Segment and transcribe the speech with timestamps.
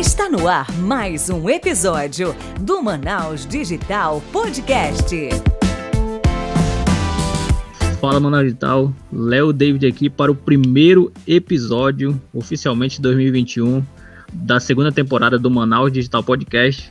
[0.00, 5.14] Está no ar mais um episódio do Manaus Digital Podcast.
[8.00, 13.84] Fala Manaus Digital, Léo David aqui para o primeiro episódio, oficialmente 2021,
[14.32, 16.90] da segunda temporada do Manaus Digital Podcast.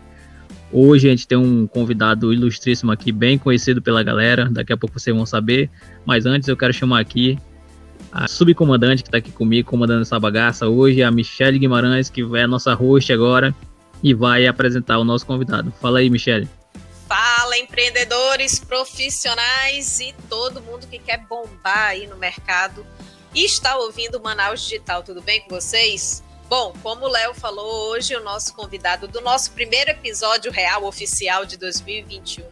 [0.71, 4.99] Hoje a gente tem um convidado ilustríssimo aqui, bem conhecido pela galera, daqui a pouco
[4.99, 5.67] vocês vão saber,
[6.05, 7.39] mas antes eu quero chamar aqui
[8.11, 12.43] a subcomandante que está aqui comigo, comandando essa bagaça hoje, a Michelle Guimarães, que é
[12.43, 13.53] a nossa host agora
[14.01, 15.73] e vai apresentar o nosso convidado.
[15.81, 16.47] Fala aí, Michelle.
[17.07, 22.85] Fala, empreendedores, profissionais e todo mundo que quer bombar aí no mercado
[23.33, 25.03] e está ouvindo o Manaus Digital.
[25.03, 26.23] Tudo bem com vocês?
[26.47, 31.45] Bom, como o Léo falou, hoje o nosso convidado do nosso primeiro episódio real oficial
[31.45, 32.43] de 2021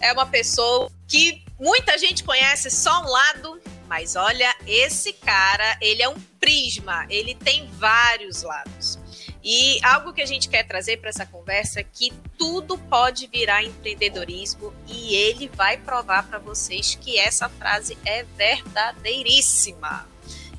[0.00, 6.00] é uma pessoa que muita gente conhece só um lado mas olha, esse cara, ele
[6.00, 9.00] é um prisma, ele tem vários lados.
[9.42, 13.64] E algo que a gente quer trazer para essa conversa é que tudo pode virar
[13.64, 20.06] empreendedorismo e ele vai provar para vocês que essa frase é verdadeiríssima.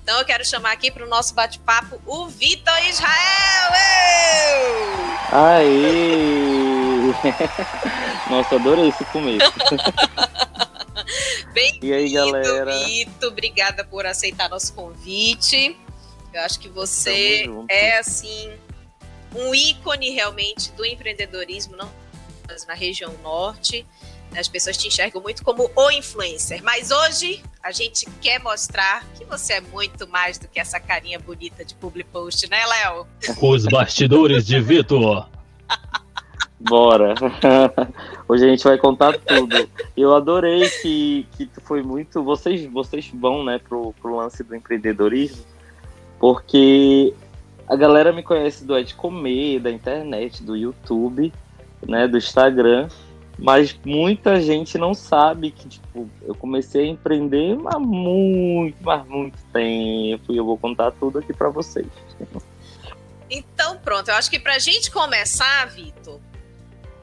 [0.03, 3.71] Então eu quero chamar aqui para o nosso bate-papo o Vitor Israel.
[5.31, 7.13] Aí!
[8.29, 9.53] Nossa, adorei esse começo.
[11.53, 12.31] Bem-vindo,
[12.85, 13.29] Vitor.
[13.29, 15.77] Obrigada por aceitar nosso convite.
[16.33, 18.51] Eu acho que você é, assim,
[19.35, 21.91] um ícone realmente do empreendedorismo, não
[22.47, 23.85] mas na região norte.
[24.35, 26.63] As pessoas te enxergam muito como o influencer.
[26.63, 31.19] Mas hoje a gente quer mostrar que você é muito mais do que essa carinha
[31.19, 33.07] bonita de public post, né, Léo?
[33.41, 35.27] Os bastidores de Vitor.
[36.67, 37.15] Bora.
[38.27, 39.67] Hoje a gente vai contar tudo.
[39.97, 42.23] Eu adorei que, que foi muito.
[42.23, 45.43] Vocês, vocês vão, né, pro, pro lance do empreendedorismo,
[46.19, 47.13] porque
[47.67, 51.33] a galera me conhece do Ed Comer, da internet, do YouTube,
[51.87, 52.89] né, do Instagram,
[53.39, 59.37] mas muita gente não sabe que, tipo, eu comecei a empreender há muito, mas muito
[59.51, 61.87] tempo, e eu vou contar tudo aqui para vocês.
[63.29, 66.19] Então, pronto, eu acho que pra gente começar, Vitor,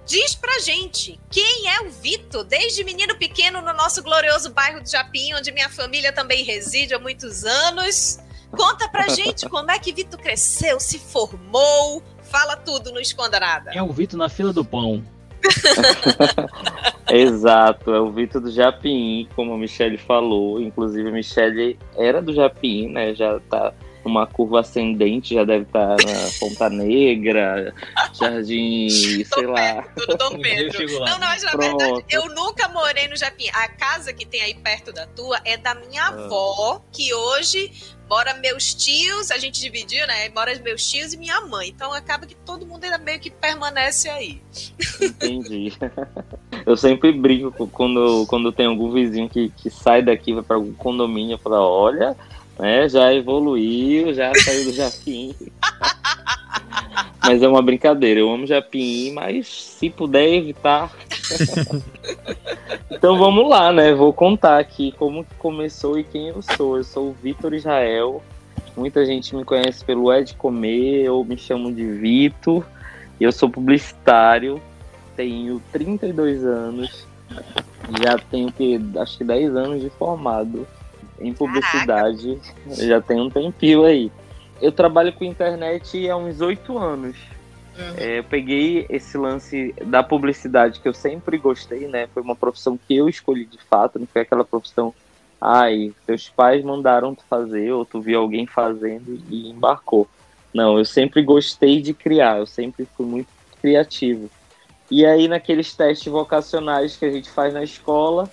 [0.09, 2.43] Diz pra gente, quem é o Vitor?
[2.43, 6.99] Desde menino pequeno no nosso glorioso bairro do Japim, onde minha família também reside há
[6.99, 8.19] muitos anos.
[8.51, 12.03] Conta pra gente como é que Vitor cresceu, se formou.
[12.23, 13.71] Fala tudo, não esconda nada.
[13.75, 15.05] É o Vitor na fila do pão.
[17.13, 20.59] Exato, é o Vitor do Japim, como a Michelle falou.
[20.59, 23.15] Inclusive, a Michelle era do Japim, né?
[23.15, 23.75] Já tá
[24.09, 27.75] uma curva ascendente, já deve estar tá na Ponta Negra,
[28.13, 28.89] Jardim,
[29.25, 29.83] sei lá.
[29.97, 30.87] Tudo Dom Pedro.
[31.01, 31.79] Não, não, mas na Pronto.
[31.79, 33.49] verdade, eu nunca morei no Japim.
[33.53, 36.25] A casa que tem aí perto da tua é da minha ah.
[36.25, 37.71] avó, que hoje
[38.09, 40.29] mora meus tios, a gente dividiu, né?
[40.31, 41.69] Mora meus tios e minha mãe.
[41.69, 44.41] Então acaba que todo mundo ainda meio que permanece aí.
[45.01, 45.73] Entendi.
[46.67, 50.73] Eu sempre brinco quando, quando tem algum vizinho que, que sai daqui, vai para algum
[50.75, 52.17] condomínio, falo, olha,
[52.59, 52.89] né?
[52.89, 55.35] Já evoluiu, já saiu do Japim.
[57.23, 58.21] mas é uma brincadeira.
[58.21, 60.93] Eu amo Japim, mas se puder evitar.
[62.91, 63.95] então vamos lá, né?
[63.95, 66.77] Vou contar aqui como que começou e quem eu sou.
[66.77, 68.23] Eu sou o Vitor Israel.
[68.77, 72.65] Muita gente me conhece pelo Ed Comer, ou me chamam de Vitor.
[73.21, 74.63] Eu sou publicitário,
[75.17, 77.05] tenho 32 anos,
[78.01, 80.65] já tenho que acho que 10 anos de formado
[81.21, 82.87] em publicidade Caraca.
[82.87, 84.11] já tem um tempinho aí.
[84.61, 87.17] Eu trabalho com internet há uns oito anos.
[87.79, 87.95] Uhum.
[87.97, 92.09] É, eu peguei esse lance da publicidade que eu sempre gostei, né?
[92.13, 94.93] Foi uma profissão que eu escolhi de fato, não foi aquela profissão,
[95.41, 100.09] ai, teus pais mandaram tu fazer, ou tu viu alguém fazendo e embarcou.
[100.53, 103.29] Não, eu sempre gostei de criar, eu sempre fui muito
[103.61, 104.29] criativo.
[104.91, 108.29] E aí, naqueles testes vocacionais que a gente faz na escola,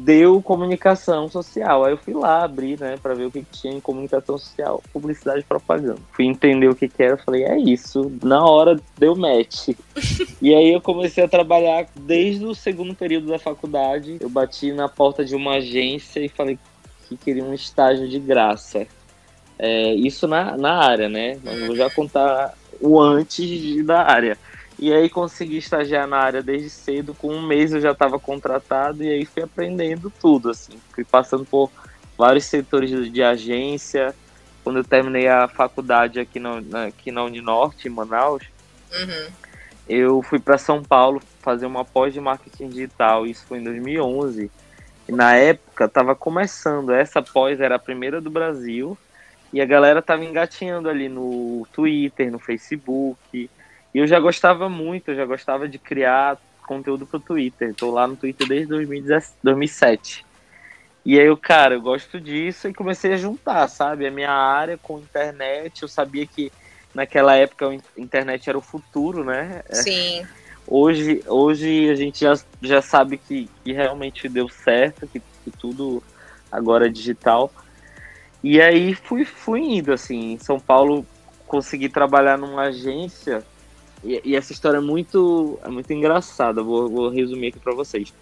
[0.00, 1.84] deu comunicação social.
[1.84, 5.40] Aí eu fui lá abrir, né, para ver o que, tinha em comunicação social, publicidade
[5.40, 6.00] e propaganda.
[6.12, 8.10] Fui entender o que, que era, falei, é isso.
[8.22, 9.68] Na hora deu match.
[10.42, 14.16] e aí eu comecei a trabalhar desde o segundo período da faculdade.
[14.20, 16.58] Eu bati na porta de uma agência e falei
[17.08, 18.86] que queria um estágio de graça.
[19.58, 21.38] É, isso na, na área, né?
[21.44, 24.36] Mas eu vou já contar o antes da área.
[24.84, 29.02] E aí consegui estagiar na área desde cedo, com um mês eu já estava contratado
[29.02, 30.78] e aí fui aprendendo tudo, assim.
[30.92, 31.70] Fui passando por
[32.18, 34.14] vários setores de agência.
[34.62, 38.42] Quando eu terminei a faculdade aqui na, aqui na Uninorte, em Manaus,
[38.92, 39.26] uhum.
[39.88, 44.50] eu fui para São Paulo fazer uma pós de marketing digital, isso foi em 2011.
[45.08, 48.98] E na época estava começando, essa pós era a primeira do Brasil,
[49.50, 53.48] E a galera tava engatinhando ali no Twitter, no Facebook.
[53.94, 56.36] E eu já gostava muito, eu já gostava de criar
[56.66, 57.72] conteúdo pro Twitter.
[57.74, 60.26] Tô lá no Twitter desde 2007.
[61.06, 64.06] E aí eu, cara, eu gosto disso e comecei a juntar, sabe?
[64.06, 66.50] A minha área com internet, eu sabia que
[66.94, 69.62] naquela época a internet era o futuro, né?
[69.70, 70.26] Sim.
[70.66, 76.02] Hoje, hoje a gente já, já sabe que, que realmente deu certo, que, que tudo
[76.50, 77.52] agora é digital.
[78.42, 81.06] E aí fui, fui indo, assim, em São Paulo
[81.46, 83.44] consegui trabalhar numa agência
[84.04, 88.12] e, e essa história é muito, é muito engraçada, vou, vou resumir aqui para vocês.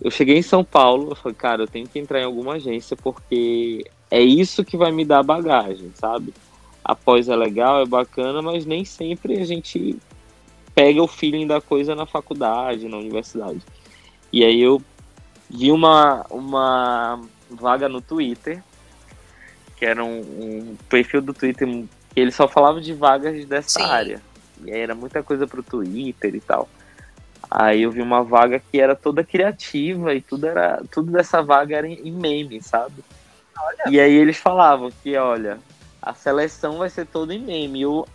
[0.00, 2.96] Eu cheguei em São Paulo, eu falei, cara, eu tenho que entrar em alguma agência
[2.96, 6.32] porque é isso que vai me dar bagagem, sabe?
[6.84, 9.96] Após é legal, é bacana, mas nem sempre a gente
[10.74, 13.60] pega o feeling da coisa na faculdade, na universidade.
[14.32, 14.80] E aí eu
[15.50, 18.62] vi uma, uma vaga no Twitter,
[19.76, 23.84] que era um, um perfil do Twitter que ele só falava de vagas dessa Sim.
[23.84, 24.27] área.
[24.64, 26.68] E era muita coisa pro Twitter e tal.
[27.50, 31.76] Aí eu vi uma vaga que era toda criativa e tudo era tudo dessa vaga
[31.76, 33.02] era em, meme, sabe?
[33.58, 33.90] Olha.
[33.90, 35.58] E aí eles falavam que, olha,
[36.02, 37.82] a seleção vai ser toda em meme.
[37.82, 38.06] Eu,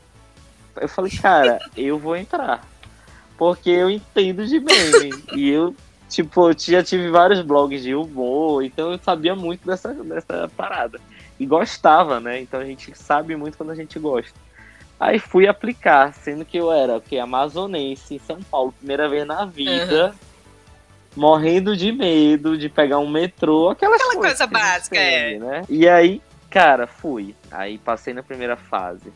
[0.79, 2.65] eu falei, cara, eu vou entrar.
[3.37, 5.23] Porque eu entendo de meme.
[5.33, 5.75] e eu,
[6.07, 11.01] tipo, eu já tive vários blogs de humor, então eu sabia muito dessa, dessa parada.
[11.39, 12.39] E gostava, né?
[12.39, 14.39] Então a gente sabe muito quando a gente gosta.
[14.99, 19.45] Aí fui aplicar, sendo que eu era que amazonense em São Paulo, primeira vez na
[19.45, 20.13] vida, uhum.
[21.15, 25.37] morrendo de medo de pegar um metrô, aquela coisa básica, é.
[25.37, 25.63] Né?
[25.67, 27.35] E aí, cara, fui.
[27.51, 29.11] Aí passei na primeira fase,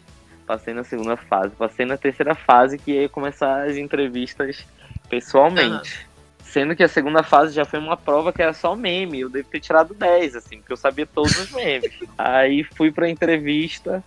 [0.45, 4.65] passei na segunda fase, passei na terceira fase que ia começar as entrevistas
[5.09, 5.99] pessoalmente.
[6.01, 6.07] Uhum.
[6.43, 9.19] Sendo que a segunda fase já foi uma prova que era só meme.
[9.19, 11.91] Eu devo ter tirado 10, assim, porque eu sabia todos os memes.
[12.17, 14.03] Aí fui pra entrevista,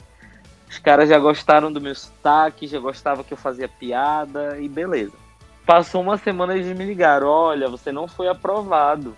[0.70, 5.12] os caras já gostaram do meu sotaque, já gostavam que eu fazia piada e beleza.
[5.66, 9.16] Passou uma semana e eles me ligaram: olha, você não foi aprovado.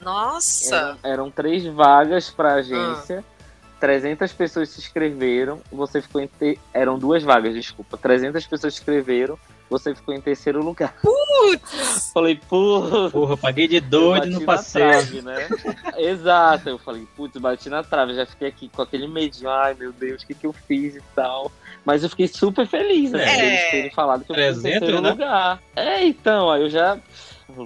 [0.00, 0.76] Nossa!
[0.76, 3.76] Eram, eram três vagas para agência, ah.
[3.80, 6.28] 300 pessoas se inscreveram, você ficou em.
[6.28, 6.56] Te...
[6.72, 7.98] Eram duas vagas, desculpa.
[7.98, 9.36] 300 pessoas se inscreveram,
[9.72, 10.94] você ficou em terceiro lugar.
[11.02, 12.10] Putz!
[12.12, 13.10] Falei, putz.
[13.10, 15.22] Porra, paguei de doido no passeio.
[15.22, 15.48] né?
[15.96, 16.68] Exato.
[16.68, 18.14] Eu falei, putz, bati na trave.
[18.14, 19.50] Já fiquei aqui com aquele medinho.
[19.50, 21.50] Ai, meu Deus, o que, que eu fiz e tal.
[21.84, 23.24] Mas eu fiquei super feliz, né?
[23.24, 23.46] É.
[23.46, 25.10] Eles terem falado que eu fui em terceiro né?
[25.10, 25.60] lugar.
[25.74, 26.98] É, então, aí eu já.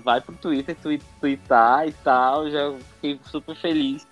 [0.03, 0.77] Vai pro Twitter,
[1.21, 2.51] tweetar e tal.
[2.51, 4.07] Já fiquei super feliz.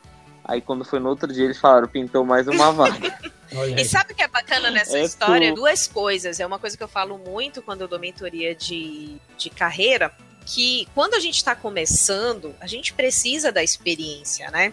[0.44, 3.18] Aí quando foi no outro dia, eles falaram, pintou mais uma vaga.
[3.76, 5.52] e sabe o que é bacana nessa é história?
[5.52, 5.56] Tu...
[5.56, 6.40] Duas coisas.
[6.40, 10.12] É uma coisa que eu falo muito quando eu dou mentoria de, de carreira,
[10.46, 14.72] que quando a gente está começando, a gente precisa da experiência, né?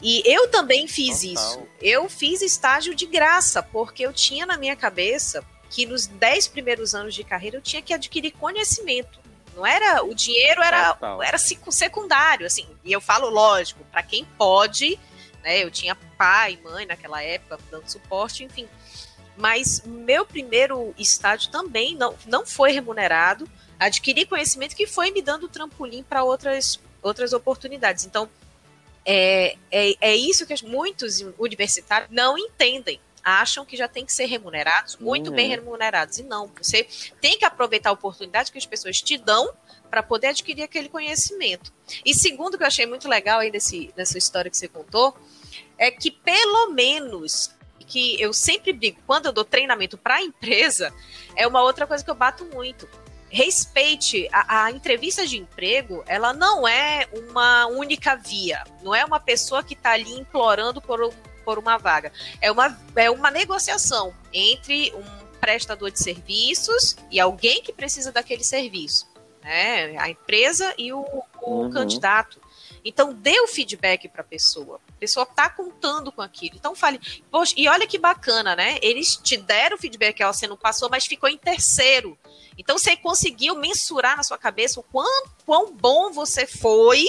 [0.00, 1.32] E eu também fiz Total.
[1.32, 1.68] isso.
[1.80, 6.94] Eu fiz estágio de graça, porque eu tinha na minha cabeça que nos dez primeiros
[6.94, 9.18] anos de carreira eu tinha que adquirir conhecimento.
[9.54, 11.22] Não era o dinheiro era Total.
[11.22, 12.66] era secundário, assim.
[12.84, 14.98] E eu falo lógico, para quem pode,
[15.46, 15.62] né?
[15.62, 18.68] Eu tinha pai, e mãe naquela época dando suporte, enfim.
[19.36, 23.48] Mas meu primeiro estágio também não, não foi remunerado.
[23.78, 28.04] Adquiri conhecimento que foi me dando trampolim para outras outras oportunidades.
[28.04, 28.28] Então,
[29.04, 34.26] é, é, é isso que muitos universitários não entendem acham que já tem que ser
[34.26, 35.36] remunerados, muito uhum.
[35.36, 36.18] bem remunerados.
[36.18, 36.86] E não, você
[37.20, 39.52] tem que aproveitar a oportunidade que as pessoas te dão
[39.90, 41.72] para poder adquirir aquele conhecimento.
[42.04, 45.16] E segundo que eu achei muito legal aí desse, dessa história que você contou,
[45.78, 47.54] é que pelo menos
[47.86, 50.92] que eu sempre brigo quando eu dou treinamento para a empresa,
[51.36, 52.88] é uma outra coisa que eu bato muito.
[53.28, 59.20] Respeite a, a, entrevista de emprego, ela não é uma única via, não é uma
[59.20, 61.12] pessoa que está ali implorando por
[61.46, 62.12] por uma vaga.
[62.42, 65.04] É uma, é uma negociação entre um
[65.40, 69.06] prestador de serviços e alguém que precisa daquele serviço.
[69.40, 69.96] Né?
[69.96, 71.06] A empresa e o,
[71.40, 71.70] o uhum.
[71.70, 72.40] candidato.
[72.88, 74.80] Então, dê o feedback para a pessoa.
[74.88, 76.54] A pessoa está contando com aquilo.
[76.54, 77.00] Então, fale.
[77.30, 78.78] Poxa, e olha que bacana, né?
[78.80, 82.16] Eles te deram o feedback, ela você não passou, mas ficou em terceiro.
[82.56, 87.04] Então, você conseguiu mensurar na sua cabeça o quão, quão bom você foi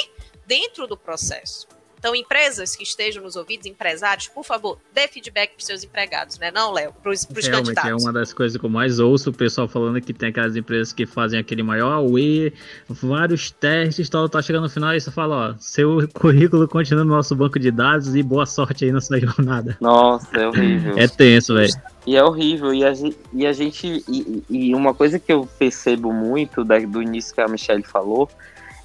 [0.48, 1.68] dentro do processo.
[2.08, 6.40] Então, empresas que estejam nos ouvidos, empresários, por favor, dê feedback para os seus empregados,
[6.40, 6.50] né?
[6.52, 7.92] Não, Léo, para os candidatos.
[7.92, 10.94] É uma das coisas que eu mais ouço o pessoal falando que tem aquelas empresas
[10.94, 12.54] que fazem aquele maior AUE,
[12.88, 17.14] vários testes, tal, tá chegando no final e você fala, ó, seu currículo continua no
[17.14, 19.76] nosso banco de dados e boa sorte aí nessa jornada.
[19.82, 20.98] Nossa, é horrível.
[20.98, 21.74] é tenso, velho.
[22.06, 22.74] E é horrível.
[22.74, 23.18] E a gente.
[23.34, 27.42] E, a gente e, e uma coisa que eu percebo muito da, do início que
[27.42, 28.30] a Michelle falou,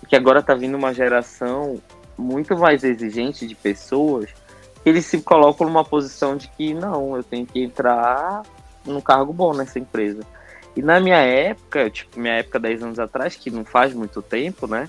[0.02, 1.80] é que agora tá vindo uma geração
[2.16, 4.28] muito mais exigente de pessoas
[4.84, 8.42] eles se colocam numa posição de que não, eu tenho que entrar
[8.84, 10.22] num cargo bom nessa empresa.
[10.74, 14.66] E na minha época, tipo, minha época 10 anos atrás, que não faz muito tempo,
[14.66, 14.88] né?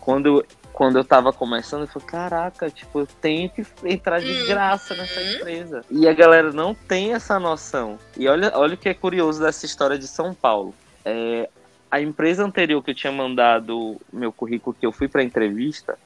[0.00, 4.46] Quando, quando eu tava começando, eu falei, caraca, tipo, eu tenho que entrar de Uhum.
[4.46, 5.82] graça nessa empresa.
[5.90, 7.98] E a galera não tem essa noção.
[8.16, 10.74] E olha, olha o que é curioso dessa história de São Paulo.
[11.04, 11.48] É,
[11.90, 15.96] a empresa anterior que eu tinha mandado meu currículo, que eu fui pra entrevista,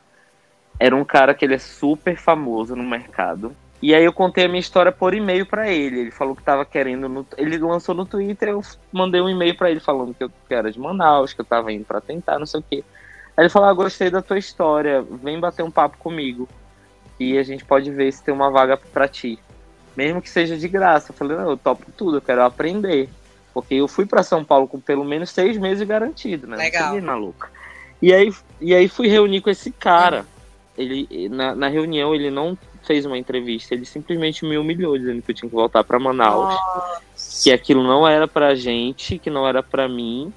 [0.79, 3.55] era um cara que ele é super famoso no mercado.
[3.81, 6.01] E aí eu contei a minha história por e-mail pra ele.
[6.01, 7.09] Ele falou que tava querendo.
[7.09, 7.27] No...
[7.37, 10.79] Ele lançou no Twitter, eu mandei um e-mail pra ele falando que eu era de
[10.81, 12.85] Manaus, que eu tava indo pra tentar, não sei o quê.
[13.37, 16.49] Aí ele falou: ah, gostei da tua história, vem bater um papo comigo.
[17.21, 19.39] E a gente pode ver se tem uma vaga pra ti.
[19.97, 21.11] Mesmo que seja de graça.
[21.11, 23.09] Eu falei, não, eu topo tudo, eu quero aprender.
[23.53, 26.57] Porque eu fui pra São Paulo com pelo menos seis meses garantido, né?
[26.57, 26.95] Legal.
[26.95, 27.49] Não maluco.
[28.01, 30.25] E aí, e aí fui reunir com esse cara.
[30.79, 32.57] Ele, na, na reunião, ele não
[32.87, 36.55] fez uma entrevista, ele simplesmente me humilhou, dizendo que eu tinha que voltar pra Manaus
[37.43, 40.33] que aquilo não era pra gente, que não era pra mim,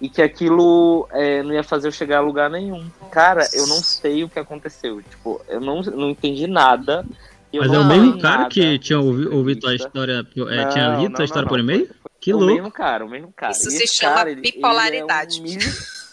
[0.00, 2.88] e que aquilo é, não ia fazer eu chegar a lugar nenhum.
[3.10, 5.02] Cara, eu não sei o que aconteceu.
[5.02, 7.04] Tipo, eu não, não entendi nada.
[7.52, 9.86] eu Mas é o mesmo cara nada que tinha ouvido tua entrevista.
[9.88, 10.12] história,
[10.52, 11.88] é, Não, tinha lido não, não, história não, por e-mail?
[12.20, 12.54] Que o louco.
[12.54, 13.52] mesmo cara, o mesmo cara.
[13.52, 15.40] Isso E se esse chama cara, ele- ele é um bipolaridade.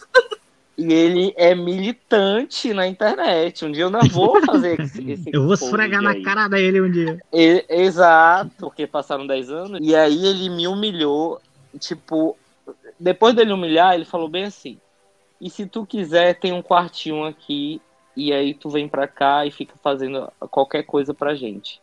[0.78, 3.66] E ele é militante na internet.
[3.66, 6.22] Um dia eu não vou fazer esse, esse Eu vou esfregar na aí.
[6.22, 7.20] cara dele um dia.
[7.32, 9.80] E- exato, porque passaram 10 anos.
[9.82, 11.40] E aí ele me humilhou.
[11.80, 12.38] Tipo,
[13.00, 14.78] depois dele humilhar, ele falou bem assim:
[15.40, 17.82] E se tu quiser, tem um quartinho aqui.
[18.16, 21.80] E aí tu vem pra cá e fica fazendo qualquer coisa pra gente.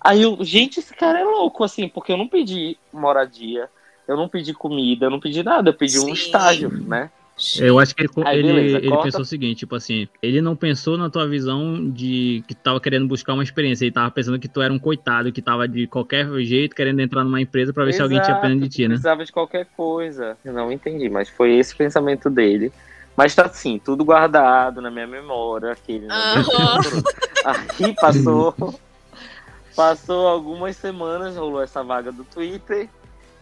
[0.00, 3.68] Aí eu, gente, esse cara é louco, assim, porque eu não pedi moradia,
[4.06, 6.10] eu não pedi comida, eu não pedi nada, eu pedi Sim.
[6.10, 7.10] um estágio, né?
[7.60, 10.56] Eu acho que ele, Aí, ele, beleza, ele pensou o seguinte, tipo assim, ele não
[10.56, 14.38] pensou na tua visão de que tu tava querendo buscar uma experiência, ele tava pensando
[14.38, 17.84] que tu era um coitado, que tava de qualquer jeito querendo entrar numa empresa pra
[17.84, 18.94] ver se alguém tinha Exato, pena de ti, né?
[18.94, 20.38] Precisava de qualquer coisa.
[20.42, 22.72] Eu não entendi, mas foi esse o pensamento dele.
[23.14, 25.72] Mas tá assim, tudo guardado na minha memória.
[25.72, 26.06] Aquele?
[26.10, 26.80] Aham.
[27.44, 28.54] Aí passou.
[29.76, 32.88] Passou algumas semanas, rolou essa vaga do Twitter.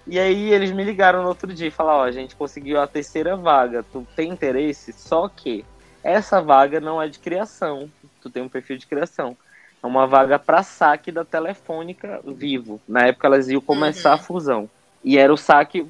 [0.07, 2.87] E aí eles me ligaram no outro dia e falaram, ó, a gente conseguiu a
[2.87, 3.83] terceira vaga.
[3.83, 4.93] Tu tem interesse?
[4.93, 5.65] Só que
[6.03, 7.91] essa vaga não é de criação.
[8.21, 9.37] Tu tem um perfil de criação.
[9.83, 12.81] É uma vaga para saque da Telefônica Vivo.
[12.87, 14.15] Na época elas iam começar Uhum.
[14.15, 14.71] a fusão.
[15.03, 15.87] E era o saque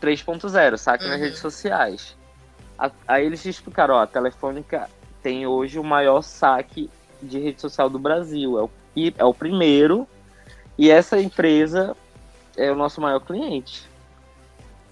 [0.00, 1.20] 3.0, saque nas Uhum.
[1.24, 2.16] redes sociais.
[3.08, 4.88] Aí eles explicaram, ó, a Telefônica
[5.22, 6.88] tem hoje o maior saque
[7.20, 8.56] de rede social do Brasil.
[8.58, 8.70] É o,
[9.18, 10.06] é o primeiro.
[10.78, 11.96] E essa empresa
[12.58, 13.88] é o nosso maior cliente.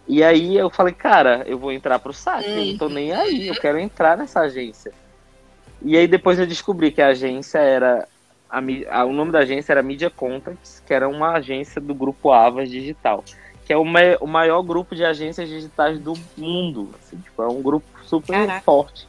[0.08, 3.48] E aí eu falei, cara, eu vou entrar pro saque, eu não tô nem aí,
[3.48, 4.92] eu quero entrar nessa agência.
[5.82, 8.06] E aí depois eu descobri que a agência era.
[8.48, 12.30] A, a- o nome da agência era Media Contacts, que era uma agência do grupo
[12.30, 13.24] Avas Digital,
[13.64, 16.92] que é o, ma- o maior grupo de agências digitais do mundo.
[16.96, 18.64] assim, tipo, é um grupo super Caraca.
[18.64, 19.08] forte.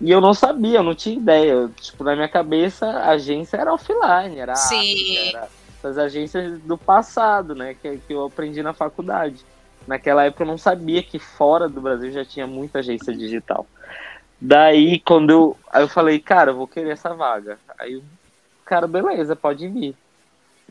[0.00, 1.52] E eu não sabia, eu não tinha ideia.
[1.52, 4.92] Eu, tipo, na minha cabeça, a agência era offline, era Sim.
[5.14, 5.48] África, era
[5.82, 7.74] as agências do passado, né?
[7.74, 9.44] Que, que eu aprendi na faculdade.
[9.86, 13.66] Naquela época eu não sabia que fora do Brasil já tinha muita agência digital.
[14.40, 15.56] Daí, quando eu.
[15.70, 17.58] Aí eu falei, cara, eu vou querer essa vaga.
[17.78, 18.04] Aí o
[18.64, 19.94] cara, beleza, pode vir.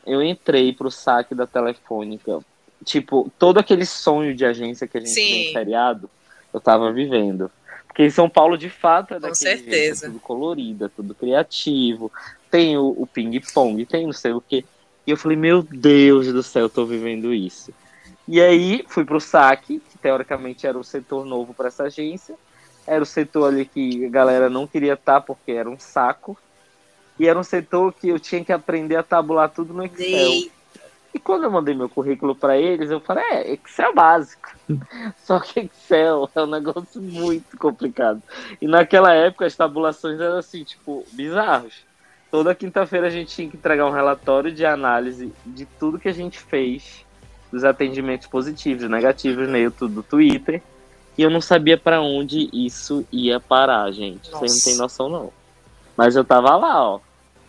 [0.06, 2.40] Eu entrei pro saque da Telefônica.
[2.86, 5.22] Tipo, todo aquele sonho de agência que a gente Sim.
[5.22, 6.10] tem em feriado,
[6.54, 7.52] eu tava vivendo.
[7.86, 10.06] Porque em São Paulo, de fato, é Com daquele jeito, certeza.
[10.06, 12.12] é tudo colorido, é tudo criativo.
[12.50, 14.64] Tem o, o ping-pong, tem não sei o quê.
[15.10, 17.74] E eu falei, meu Deus do céu, eu tô vivendo isso.
[18.28, 22.36] E aí fui pro saque, que teoricamente era o setor novo para essa agência.
[22.86, 26.38] Era o setor ali que a galera não queria estar porque era um saco.
[27.18, 30.06] E era um setor que eu tinha que aprender a tabular tudo no Excel.
[30.06, 30.52] Ei,
[31.12, 34.56] E quando eu mandei meu currículo para eles, eu falei, é, Excel básico.
[35.26, 38.22] Só que Excel é um negócio muito complicado.
[38.62, 41.89] E naquela época as tabulações eram assim, tipo, bizarros.
[42.32, 46.14] Toda quinta-feira a gente tinha que entregar um relatório de análise de tudo que a
[46.14, 47.04] gente fez,
[47.52, 50.62] dos atendimentos positivos e negativos neutro do Twitter.
[51.18, 54.30] E eu não sabia para onde isso ia parar, gente.
[54.30, 54.66] Vocês não Nossa.
[54.66, 55.34] têm noção, não.
[55.98, 57.00] Mas eu tava lá, ó.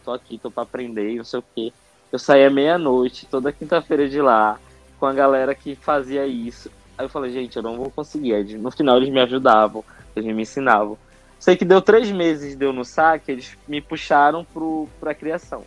[0.03, 1.73] Tô aqui, tô pra aprender, não sei o quê.
[2.11, 4.59] Eu saía meia-noite, toda quinta-feira de lá,
[4.99, 6.71] com a galera que fazia isso.
[6.99, 8.43] Aí eu falei, gente, eu não vou conseguir.
[8.59, 9.85] No final eles me ajudavam,
[10.17, 10.99] eles me ensinavam.
[11.41, 15.65] Sei que deu três meses, deu no saque, eles me puxaram pro, pra criação.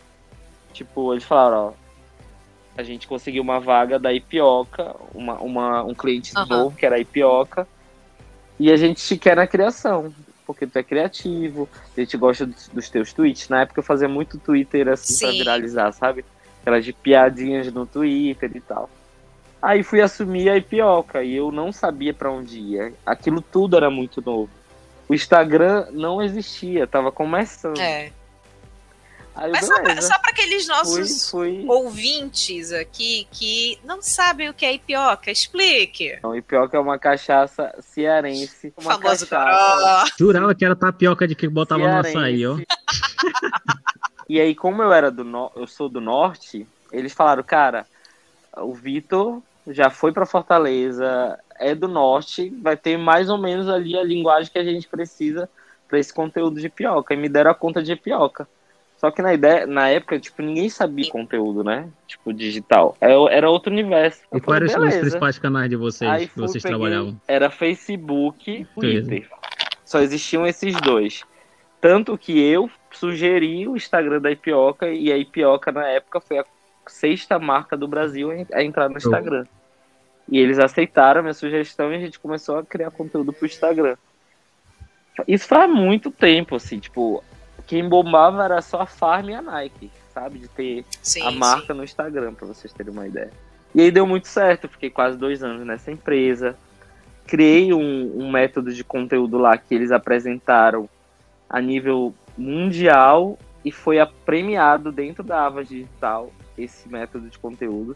[0.72, 1.74] Tipo, eles falaram, ó,
[2.78, 6.46] a gente conseguiu uma vaga da Ipioca, uma, uma, um cliente Aham.
[6.46, 7.68] novo, que era a Ipioca,
[8.60, 10.14] e a gente te quer na criação.
[10.46, 13.50] porque tu é criativo, a gente gosta dos, dos teus tweets.
[13.50, 15.26] Na época eu fazia muito Twitter assim Sim.
[15.26, 16.24] pra viralizar, sabe?
[16.62, 18.90] Aquelas de piadinhas no Twitter e tal.
[19.62, 22.94] Aí fui assumir a Ipioca e eu não sabia para onde ia.
[23.06, 24.50] Aquilo tudo era muito novo.
[25.14, 27.78] O Instagram não existia, tava começando.
[27.80, 28.12] É.
[29.36, 31.66] Aí, Mas só para aqueles nossos fui, fui...
[31.68, 36.16] ouvintes aqui que não sabem o que é ipioca, explique.
[36.18, 38.74] Então, ipioca é uma cachaça cearense.
[38.76, 40.12] O famoso cachaça...
[40.18, 42.14] Jurava que era tapioca de que botava cearense.
[42.16, 42.58] no açaí, ó.
[44.28, 45.52] e aí, como eu era do no...
[45.56, 47.86] eu sou do norte, eles falaram, cara,
[48.58, 53.98] o Vitor já foi para Fortaleza, é do norte, vai ter mais ou menos ali
[53.98, 55.50] a linguagem que a gente precisa
[55.88, 57.14] para esse conteúdo de pioca.
[57.14, 58.48] E me deram a conta de pioca.
[58.98, 61.90] Só que na ideia, na época, tipo, ninguém sabia conteúdo, né?
[62.08, 62.96] Tipo, digital.
[63.02, 64.22] É era outro universo.
[64.34, 67.20] E quais eram os principais canais de vocês Aí que vocês trabalhavam?
[67.28, 69.30] Era Facebook e Twitter.
[69.84, 71.24] Só existiam esses dois.
[71.82, 76.46] Tanto que eu sugeri o Instagram da Ipioca e a Ipioca na época foi a
[76.88, 79.46] sexta marca do Brasil a entrar no Instagram.
[80.30, 83.96] E eles aceitaram a minha sugestão e a gente começou a criar conteúdo pro Instagram.
[85.28, 87.24] Isso faz muito tempo, assim, tipo,
[87.68, 90.40] quem bombava era só a Farm e a Nike, sabe?
[90.40, 91.78] De ter sim, a marca sim.
[91.78, 93.32] no Instagram, para vocês terem uma ideia.
[93.76, 96.56] E aí deu muito certo, fiquei quase dois anos nessa empresa.
[97.26, 100.90] Criei um, um método de conteúdo lá que eles apresentaram
[101.50, 107.96] a nível mundial e foi premiado dentro da Ava Digital esse método de conteúdo.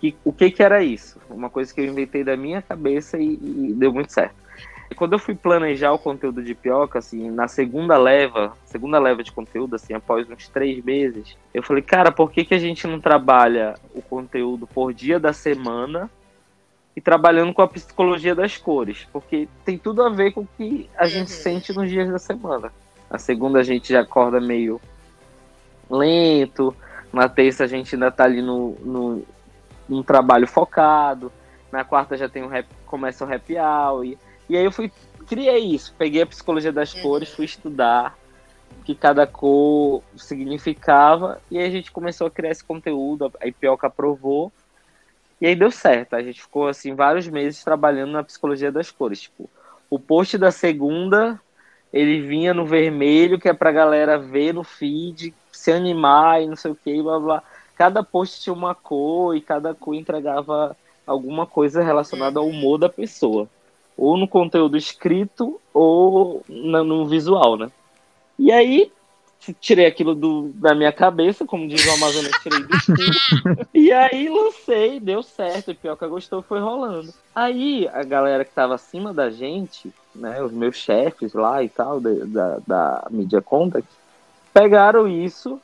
[0.00, 1.18] Que, o que, que era isso?
[1.30, 4.34] Uma coisa que eu inventei da minha cabeça e, e deu muito certo.
[4.94, 9.32] Quando eu fui planejar o conteúdo de Pioca, assim, na segunda leva, segunda leva de
[9.32, 13.00] conteúdo, assim, após uns três meses, eu falei, cara, por que, que a gente não
[13.00, 16.08] trabalha o conteúdo por dia da semana
[16.94, 19.06] e trabalhando com a psicologia das cores?
[19.12, 21.42] Porque tem tudo a ver com o que a gente uhum.
[21.42, 22.72] sente nos dias da semana.
[23.10, 24.80] Na segunda a gente já acorda meio
[25.90, 26.74] lento,
[27.12, 29.26] na terça a gente ainda tá ali no, no,
[29.88, 31.32] num trabalho focado,
[31.70, 34.90] na quarta já tem um rap, começa o happy hour, e aí eu fui,
[35.26, 37.02] criei isso, peguei a psicologia das uhum.
[37.02, 38.16] cores, fui estudar
[38.80, 43.46] o que cada cor significava, e aí a gente começou a criar esse conteúdo, a
[43.46, 44.52] Ipioca aprovou,
[45.40, 46.14] e aí deu certo.
[46.14, 49.22] A gente ficou assim vários meses trabalhando na psicologia das cores.
[49.22, 49.48] Tipo,
[49.90, 51.40] o post da segunda,
[51.92, 56.56] ele vinha no vermelho, que é pra galera ver no feed, se animar e não
[56.56, 57.42] sei o que, blá blá.
[57.76, 62.88] Cada post tinha uma cor e cada cor entregava alguma coisa relacionada ao humor da
[62.88, 63.48] pessoa
[63.96, 67.70] ou no conteúdo escrito ou no visual, né?
[68.38, 68.92] E aí
[69.60, 73.68] tirei aquilo do, da minha cabeça, como diz o Amazonas, tirei do cu.
[73.72, 77.12] e aí lancei, deu certo, e pior que gostou foi rolando.
[77.34, 82.00] Aí a galera que tava acima da gente, né, os meus chefes lá e tal,
[82.00, 83.88] da, da, da Media Contact,
[84.52, 85.60] pegaram isso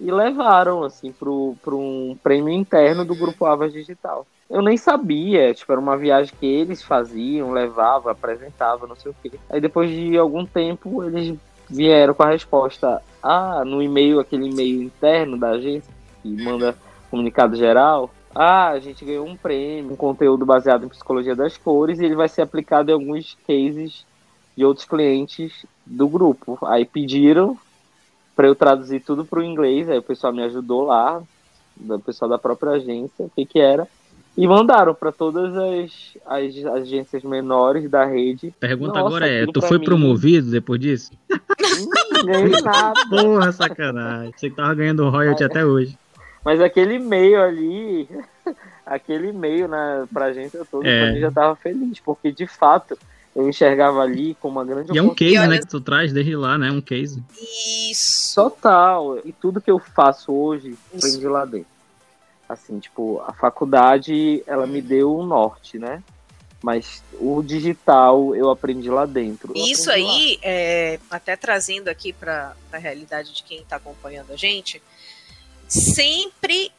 [0.00, 5.52] e levaram, assim, pro, pro um prêmio interno do Grupo Avas Digital eu nem sabia,
[5.52, 9.32] tipo, era uma viagem que eles faziam, levavam, apresentavam, não sei o quê.
[9.50, 11.36] Aí depois de algum tempo eles
[11.68, 16.74] vieram com a resposta, ah, no e-mail, aquele e-mail interno da agência, que manda
[17.10, 21.98] comunicado geral, ah, a gente ganhou um prêmio, um conteúdo baseado em psicologia das cores,
[21.98, 24.06] e ele vai ser aplicado em alguns cases
[24.56, 26.58] de outros clientes do grupo.
[26.62, 27.56] Aí pediram
[28.38, 31.20] para eu traduzir tudo para o inglês, aí o pessoal me ajudou lá,
[31.76, 33.88] o pessoal da própria agência, o que que era.
[34.36, 38.54] E mandaram para todas as, as, agências menores da rede.
[38.60, 39.84] Pergunta Nossa, agora é: tu foi mim...
[39.84, 41.10] promovido depois disso?
[42.24, 42.94] Ninguém nada.
[43.10, 44.32] Porra, sacanagem.
[44.36, 45.46] Você que tava ganhando royalty é.
[45.46, 45.98] até hoje.
[46.44, 48.08] Mas aquele e-mail ali,
[48.86, 51.10] aquele e-mail na, pra agência toda, é.
[51.10, 52.96] mim já tava feliz, porque de fato
[53.38, 56.34] eu enxergava ali como uma grande E é um case, né, que tu traz desde
[56.34, 56.72] lá, né?
[56.72, 57.22] Um case.
[57.88, 58.34] Isso.
[58.34, 59.18] Total.
[59.24, 61.68] E tudo que eu faço hoje, aprendi lá dentro.
[62.48, 66.02] Assim, tipo, a faculdade, ela me deu um norte, né?
[66.60, 69.52] Mas o digital eu aprendi lá dentro.
[69.54, 74.82] Isso aí, é, até trazendo aqui para a realidade de quem está acompanhando a gente,
[75.68, 76.72] sempre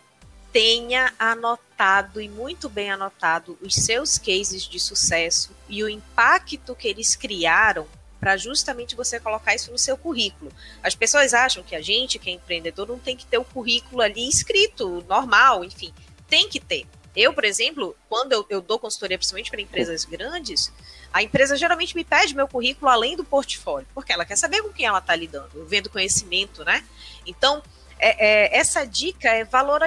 [0.51, 6.87] tenha anotado e muito bem anotado os seus cases de sucesso e o impacto que
[6.87, 7.87] eles criaram
[8.19, 10.51] para justamente você colocar isso no seu currículo.
[10.83, 14.01] As pessoas acham que a gente, que é empreendedor, não tem que ter o currículo
[14.01, 15.93] ali escrito, normal, enfim.
[16.27, 16.85] Tem que ter.
[17.15, 20.71] Eu, por exemplo, quando eu, eu dou consultoria, principalmente para empresas grandes,
[21.11, 24.69] a empresa geralmente me pede meu currículo além do portfólio, porque ela quer saber com
[24.69, 26.83] quem ela está lidando, vendo conhecimento, né?
[27.25, 27.63] Então,
[27.97, 29.81] é, é, essa dica é valor,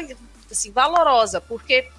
[0.52, 1.90] assim, valorosa, porque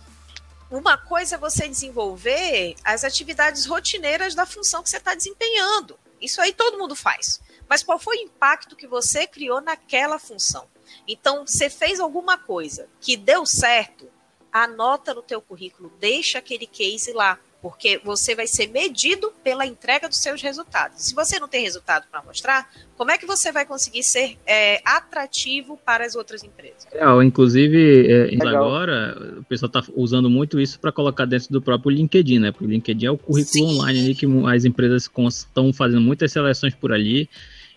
[0.70, 6.00] uma coisa é você desenvolver as atividades rotineiras da função que você está desempenhando.
[6.20, 7.42] Isso aí todo mundo faz.
[7.68, 10.68] Mas qual foi o impacto que você criou naquela função?
[11.08, 14.10] Então, você fez alguma coisa que deu certo,
[14.52, 20.10] anota no teu currículo, deixa aquele case lá, porque você vai ser medido pela entrega
[20.10, 21.02] dos seus resultados.
[21.02, 24.82] Se você não tem resultado para mostrar, como é que você vai conseguir ser é,
[24.84, 26.86] atrativo para as outras empresas?
[26.92, 31.90] É, inclusive, é, agora o pessoal está usando muito isso para colocar dentro do próprio
[31.90, 32.52] LinkedIn, né?
[32.52, 33.76] Porque o LinkedIn é o currículo Sim.
[33.76, 37.30] online ali que as empresas estão fazendo muitas seleções por ali.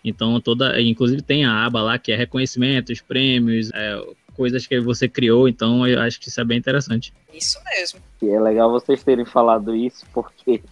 [0.05, 4.03] Então, toda, inclusive tem a aba lá que é reconhecimentos, prêmios, é,
[4.37, 7.13] coisas que você criou, então eu acho que isso é bem interessante.
[7.33, 8.01] Isso mesmo.
[8.23, 10.63] E é legal vocês terem falado isso, porque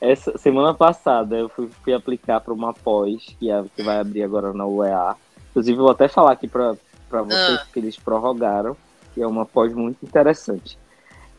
[0.00, 4.22] essa semana passada eu fui, fui aplicar para uma pós que, é, que vai abrir
[4.22, 5.16] agora na UEA.
[5.50, 6.72] Inclusive, vou até falar aqui para
[7.10, 7.66] vocês ah.
[7.72, 8.76] que eles prorrogaram,
[9.14, 10.78] que é uma pós muito interessante.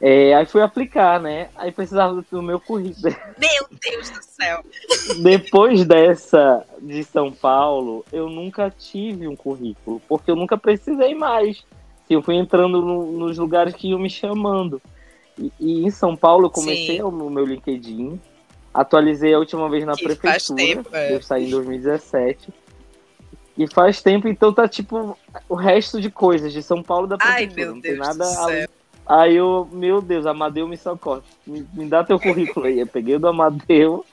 [0.06, 1.48] É, aí fui aplicar, né?
[1.56, 3.16] Aí precisava do meu currículo.
[3.40, 4.62] Meu Deus do céu!
[5.22, 11.64] Depois dessa de São Paulo, eu nunca tive um currículo, porque eu nunca precisei mais.
[12.10, 14.82] Eu fui entrando no, nos lugares que iam me chamando.
[15.40, 18.20] E, e em São Paulo eu comecei o meu LinkedIn,
[18.74, 20.58] atualizei a última vez na que prefeitura.
[20.58, 21.16] Tempo, é.
[21.16, 22.50] Eu saí em 2017.
[23.58, 27.50] E faz tempo, então tá tipo o resto de coisas de São Paulo da prefeitura.
[27.50, 28.68] Ai, meu não Deus tem nada além
[29.06, 31.22] Aí eu, meu Deus, Amadeu me socorre.
[31.46, 32.80] Me, me dá teu currículo aí.
[32.80, 34.06] Eu peguei do Amadeu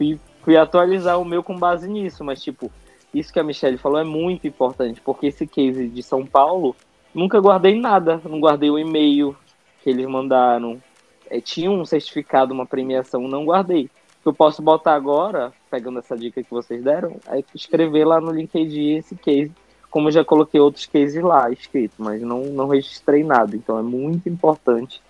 [0.00, 2.22] e fui atualizar o meu com base nisso.
[2.22, 2.70] Mas, tipo,
[3.14, 6.76] isso que a Michelle falou é muito importante, porque esse case de São Paulo,
[7.14, 8.20] nunca guardei nada.
[8.24, 9.36] Não guardei o e-mail
[9.82, 10.82] que eles mandaram.
[11.30, 13.90] É, tinha um certificado, uma premiação, não guardei.
[14.24, 18.32] O eu posso botar agora, pegando essa dica que vocês deram, é escrever lá no
[18.32, 19.52] LinkedIn esse case
[19.96, 23.56] como eu já coloquei outros cases lá escrito, mas não, não registrei nada.
[23.56, 25.00] Então é muito importante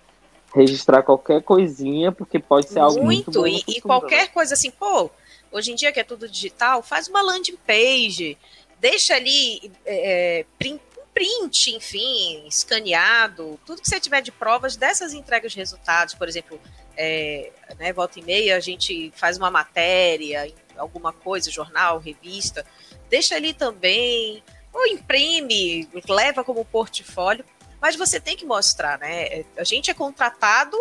[0.55, 3.65] registrar qualquer coisinha, porque pode ser algo muito, muito.
[3.69, 5.11] E, e qualquer coisa assim, pô,
[5.51, 8.37] hoje em dia que é tudo digital, faz uma landing page,
[8.79, 10.79] deixa ali é, print,
[11.13, 16.57] print, enfim, escaneado, tudo que você tiver de provas dessas entregas de resultados, por exemplo,
[16.95, 22.65] é, né, volta e meia a gente faz uma matéria, alguma coisa, jornal, revista,
[23.09, 24.41] deixa ali também,
[24.73, 27.43] ou imprime, leva como portfólio,
[27.81, 29.45] mas você tem que mostrar, né?
[29.57, 30.77] A gente é contratado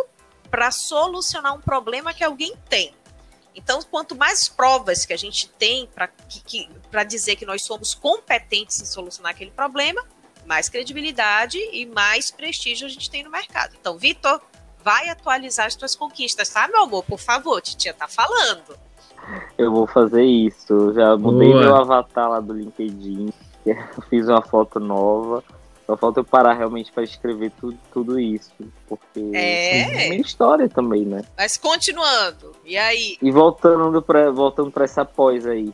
[0.50, 2.94] para solucionar um problema que alguém tem.
[3.54, 5.88] Então, quanto mais provas que a gente tem
[6.90, 10.04] para dizer que nós somos competentes em solucionar aquele problema,
[10.44, 13.74] mais credibilidade e mais prestígio a gente tem no mercado.
[13.80, 14.40] Então, Vitor,
[14.84, 17.02] vai atualizar as suas conquistas, tá, meu amor?
[17.02, 18.78] Por favor, titia tá falando.
[19.58, 20.92] Eu vou fazer isso.
[20.94, 21.60] Já mudei Boa.
[21.62, 23.32] meu avatar lá do LinkedIn.
[24.08, 25.42] fiz uma foto nova.
[25.86, 28.52] Só falta eu parar realmente para escrever tudo, tudo isso.
[28.88, 30.06] Porque é.
[30.06, 31.22] é minha história também, né?
[31.38, 33.16] Mas continuando, e aí?
[33.22, 35.72] E voltando para voltando essa pós aí.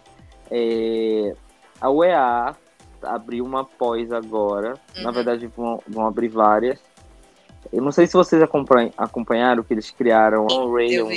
[0.51, 1.35] É,
[1.81, 2.55] a UEA
[3.03, 4.75] abriu uma pós agora.
[4.95, 5.03] Uhum.
[5.03, 6.79] Na verdade, vão, vão abrir várias.
[7.73, 11.09] Eu não sei se vocês acompanharam que eles criaram o Rayon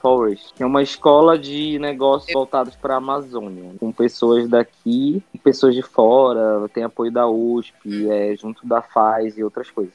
[0.00, 5.38] Forest, que é uma escola de negócios voltados para a Amazônia, com pessoas daqui e
[5.38, 9.94] pessoas de fora, tem apoio da USP, é, junto da FAS e outras coisas.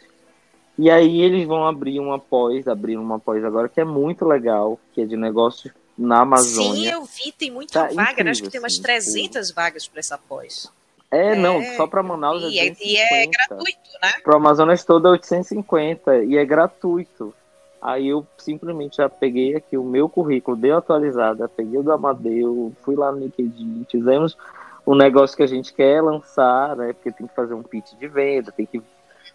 [0.77, 4.79] E aí eles vão abrir uma pós, abrir uma pós agora que é muito legal,
[4.93, 6.73] que é de negócios na Amazônia.
[6.73, 9.87] Sim, eu vi, tem muita tá vaga, incrível, acho que tem umas 300 assim, vagas
[9.87, 10.69] para essa pós.
[11.09, 14.13] É, é, não, só para Manaus e é, e é gratuito, né?
[14.21, 17.33] Para o Amazonas todo é 850 e é gratuito.
[17.85, 22.73] Aí eu simplesmente já peguei aqui o meu currículo, dei atualizada, peguei o do Amadeu,
[22.81, 24.35] fui lá no LinkedIn, fizemos
[24.87, 26.93] um negócio que a gente quer lançar, né?
[26.93, 28.81] Porque tem que fazer um pitch de venda, tem que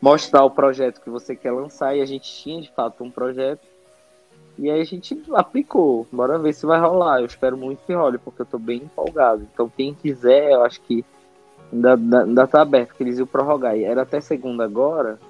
[0.03, 3.65] mostrar o projeto que você quer lançar, e a gente tinha de fato um projeto.
[4.59, 6.09] E aí a gente aplicou.
[6.11, 7.21] Bora ver se vai rolar.
[7.21, 9.47] Eu espero muito que role, porque eu tô bem empolgado.
[9.55, 11.05] Então quem quiser, eu acho que
[11.73, 13.77] ainda, ainda tá aberto, porque eles iam prorrogar.
[13.77, 15.21] E era até segunda agora,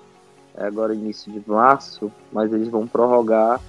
[0.67, 3.61] agora início de março, mas eles vão prorrogar.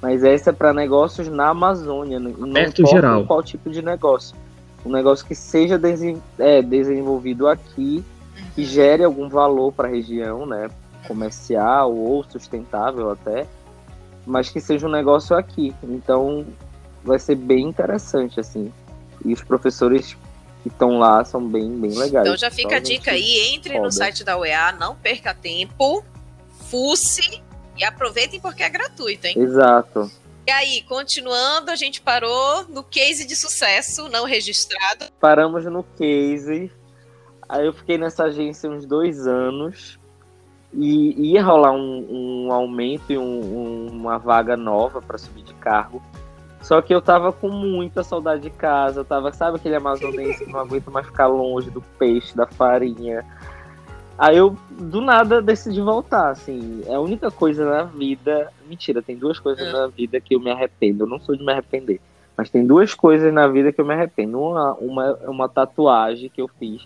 [0.00, 3.26] Mas essa é para negócios na Amazônia, não Aberto geral.
[3.26, 4.36] qual tipo de negócio.
[4.86, 5.80] Um negócio que seja
[6.38, 8.04] é, desenvolvido aqui,
[8.54, 10.70] que gere algum valor para a região, né?
[11.06, 13.46] Comercial ou sustentável até,
[14.24, 15.74] mas que seja um negócio aqui.
[15.82, 16.46] Então
[17.02, 18.72] vai ser bem interessante, assim.
[19.24, 20.16] E os professores
[20.62, 22.26] que estão lá são bem, bem legais.
[22.26, 26.04] Então já fica a dica aí, entre no site da UEA, não perca tempo,
[26.70, 27.42] fuce
[27.76, 29.34] e aproveitem porque é gratuito, hein?
[29.38, 30.10] Exato.
[30.46, 35.04] E aí, continuando, a gente parou no case de sucesso não registrado.
[35.20, 36.72] Paramos no case.
[37.48, 39.98] Aí eu fiquei nessa agência uns dois anos.
[40.72, 46.02] E ia rolar um, um aumento e um, uma vaga nova para subir de cargo.
[46.60, 49.00] Só que eu tava com muita saudade de casa.
[49.00, 53.24] Eu tava, sabe aquele amazonense que não aguenta mais ficar longe do peixe, da farinha.
[54.18, 56.82] Aí eu, do nada, decidi voltar, assim.
[56.86, 58.52] É a única coisa na vida.
[58.66, 59.72] Mentira, tem duas coisas Hum.
[59.72, 61.04] na vida que eu me arrependo.
[61.04, 62.00] Eu não sou de me arrepender.
[62.36, 64.40] Mas tem duas coisas na vida que eu me arrependo.
[64.40, 66.82] Uma, uma é uma tatuagem que eu fiz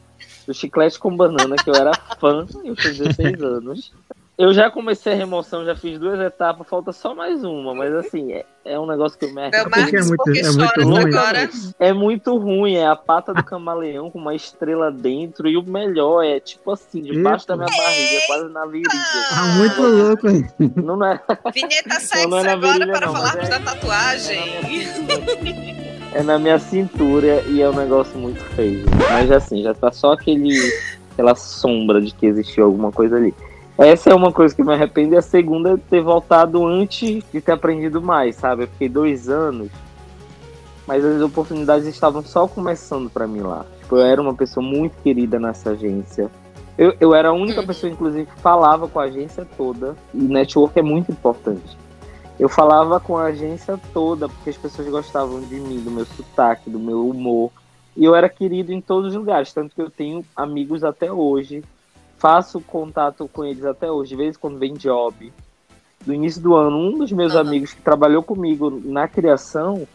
[0.46, 3.92] do chiclete com banana, que eu era fã, eu tinha 16 anos.
[4.38, 8.32] Eu já comecei a remoção, já fiz duas etapas, falta só mais uma, mas assim,
[8.32, 9.66] é, é um negócio que eu me arrependo.
[9.76, 11.14] é Marcos, muito- é muito ruim.
[11.14, 11.50] agora?
[11.78, 16.24] É muito ruim, é a pata do camaleão com uma estrela dentro, e o melhor
[16.24, 17.56] é tipo assim, debaixo Eita.
[17.58, 18.88] da minha barriga, quase na virilha.
[19.28, 20.46] Tá muito louco, hein?
[20.76, 21.20] Não é,
[21.54, 24.40] Vinheta sexy não é na agora virilha, para não, falarmos é- da tatuagem.
[26.14, 28.86] é na minha cintura e é um negócio muito feio.
[29.10, 30.58] Mas assim, já tá só aquele,
[31.12, 33.34] aquela sombra de que existiu alguma coisa ali.
[33.78, 37.40] Essa é uma coisa que me arrependo, e a segunda é ter voltado antes de
[37.40, 38.64] ter aprendido mais, sabe?
[38.64, 39.70] Eu fiquei dois anos,
[40.86, 43.64] mas as oportunidades estavam só começando pra mim lá.
[43.80, 46.30] Tipo, eu era uma pessoa muito querida nessa agência.
[46.76, 47.66] Eu, eu era a única Uhum.
[47.66, 49.96] pessoa, inclusive, que falava com a agência toda.
[50.14, 51.76] E network é muito importante.
[52.38, 56.70] Eu falava com a agência toda, porque as pessoas gostavam de mim, do meu sotaque,
[56.70, 57.50] do meu humor.
[57.96, 61.62] E eu era querido em todos os lugares, tanto que eu tenho amigos até hoje.
[62.22, 65.32] Faço contato com eles até hoje, de vez em quando vem job.
[66.06, 67.40] Do início do ano, um dos meus Aham.
[67.40, 69.88] amigos que trabalhou comigo na criação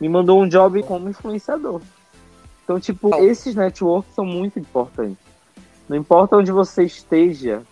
[0.00, 1.80] me mandou um job como influenciador.
[2.64, 5.24] Então, tipo, esses networks são muito importantes.
[5.88, 7.62] Não importa onde você esteja,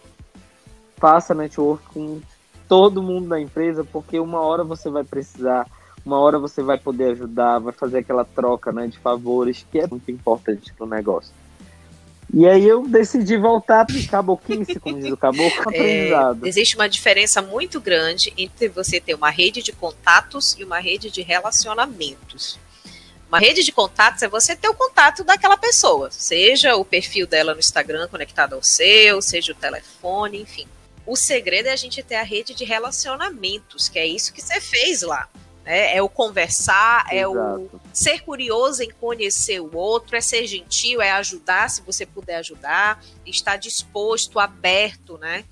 [0.99, 2.21] faça network com
[2.69, 5.67] todo mundo da empresa, porque uma hora você vai precisar,
[6.05, 9.87] uma hora você vai poder ajudar, vai fazer aquela troca né, de favores, que é
[9.89, 11.35] muito importante pro negócio.
[12.33, 16.47] E aí eu decidi voltar para caboquice, como diz o caboclo, É, aprendizado.
[16.47, 21.11] existe uma diferença muito grande entre você ter uma rede de contatos e uma rede
[21.11, 22.59] de relacionamentos.
[23.29, 27.55] Uma rede de contatos é você ter o contato daquela pessoa, seja o perfil dela
[27.55, 30.67] no Instagram conectado ao seu, seja o telefone, enfim.
[31.05, 34.61] O segredo é a gente ter a rede de relacionamentos, que é isso que você
[34.61, 35.29] fez lá.
[35.67, 35.95] Né?
[35.97, 37.81] É o conversar, é o Exato.
[37.93, 43.05] ser curioso em conhecer o outro, é ser gentil, é ajudar se você puder ajudar,
[43.27, 45.45] estar disposto, aberto, né?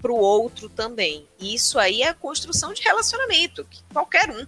[0.00, 1.28] para o outro também.
[1.38, 4.46] Isso aí é a construção de relacionamento, que qualquer um.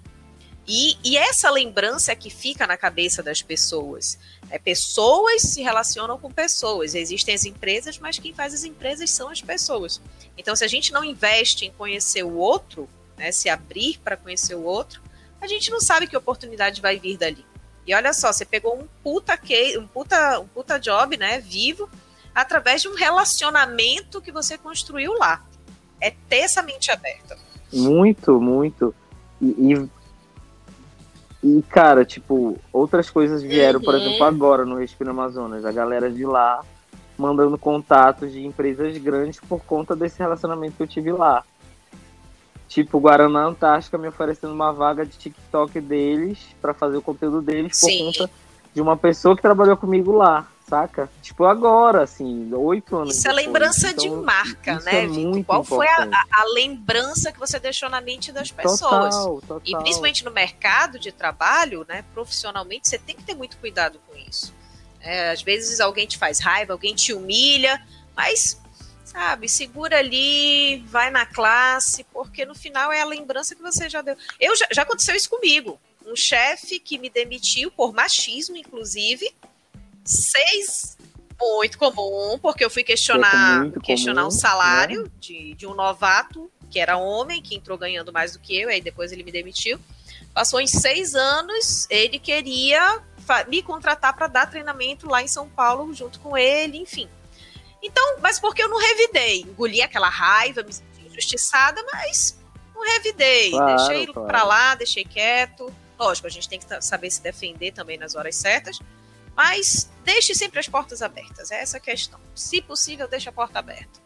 [0.66, 4.18] E, e essa lembrança é que fica na cabeça das pessoas.
[4.48, 6.94] É, pessoas se relacionam com pessoas.
[6.94, 10.00] Existem as empresas, mas quem faz as empresas são as pessoas.
[10.38, 14.55] Então, se a gente não investe em conhecer o outro, né, se abrir para conhecer
[14.55, 15.00] o outro,
[15.40, 17.44] a gente não sabe que oportunidade vai vir dali.
[17.87, 21.88] E olha só, você pegou um puta, case, um puta, um puta job, né, vivo,
[22.35, 25.44] através de um relacionamento que você construiu lá.
[26.00, 27.37] É ter essa mente aberta.
[27.72, 28.94] Muito, muito.
[29.40, 29.46] E,
[31.42, 34.00] e, e, cara, tipo, outras coisas vieram, por Uhum.
[34.00, 35.64] exemplo, agora no Respiro Amazonas.
[35.64, 36.64] A galera de lá
[37.16, 41.44] mandando contatos de empresas grandes por conta desse relacionamento que eu tive lá.
[42.74, 47.78] Tipo, Guaraná Antártica me oferecendo uma vaga de TikTok deles pra fazer o conteúdo deles
[47.80, 48.06] por Sim.
[48.06, 48.28] conta
[48.74, 51.08] de uma pessoa que trabalhou comigo lá, saca?
[51.22, 53.16] Tipo, agora, assim, oito anos.
[53.16, 53.46] Isso é depois.
[53.46, 55.44] lembrança de Então, marca, isso né, é Vitor?
[55.44, 56.28] Qual foi a, importante.
[56.32, 58.80] a- a lembrança que você deixou na mente das pessoas?
[59.14, 59.60] Total, total.
[59.64, 64.16] E principalmente no mercado de trabalho, né, profissionalmente, você tem que ter muito cuidado com
[64.28, 64.52] isso.
[65.00, 67.80] É, às vezes alguém te faz raiva, alguém te humilha,
[68.16, 68.60] mas,
[69.14, 74.03] sabe, segura ali, vai na classe, porque no final é a lembrança que você já
[74.03, 74.16] deu.
[74.40, 75.81] Eu já, já aconteceu isso comigo.
[76.05, 79.33] Um chefe que me demitiu por machismo, inclusive,
[80.05, 80.98] seis
[81.40, 86.50] muito comum, porque eu fui questionar, muito questionar comum, o salário de, de um novato
[86.68, 89.79] que era homem, que entrou ganhando mais do que eu, aí depois ele me demitiu.
[90.33, 93.00] Passou em seis anos, ele queria
[93.46, 97.09] me contratar para dar treinamento lá em São Paulo junto com ele, enfim.
[97.87, 99.42] Então, mas porque eu não revidei?
[99.42, 102.40] Engoli aquela raiva, me senti injustiçada, mas
[102.75, 103.51] não revidei.
[103.51, 104.27] Claro, deixei claro.
[104.29, 105.70] pra lá, deixei quieto.
[105.99, 108.81] Lógico, a gente tem que saber se defender também nas horas certas,
[109.37, 111.51] mas deixe sempre as portas abertas.
[111.51, 112.18] É essa a questão.
[112.35, 114.03] Se possível, deixe a porta aberta.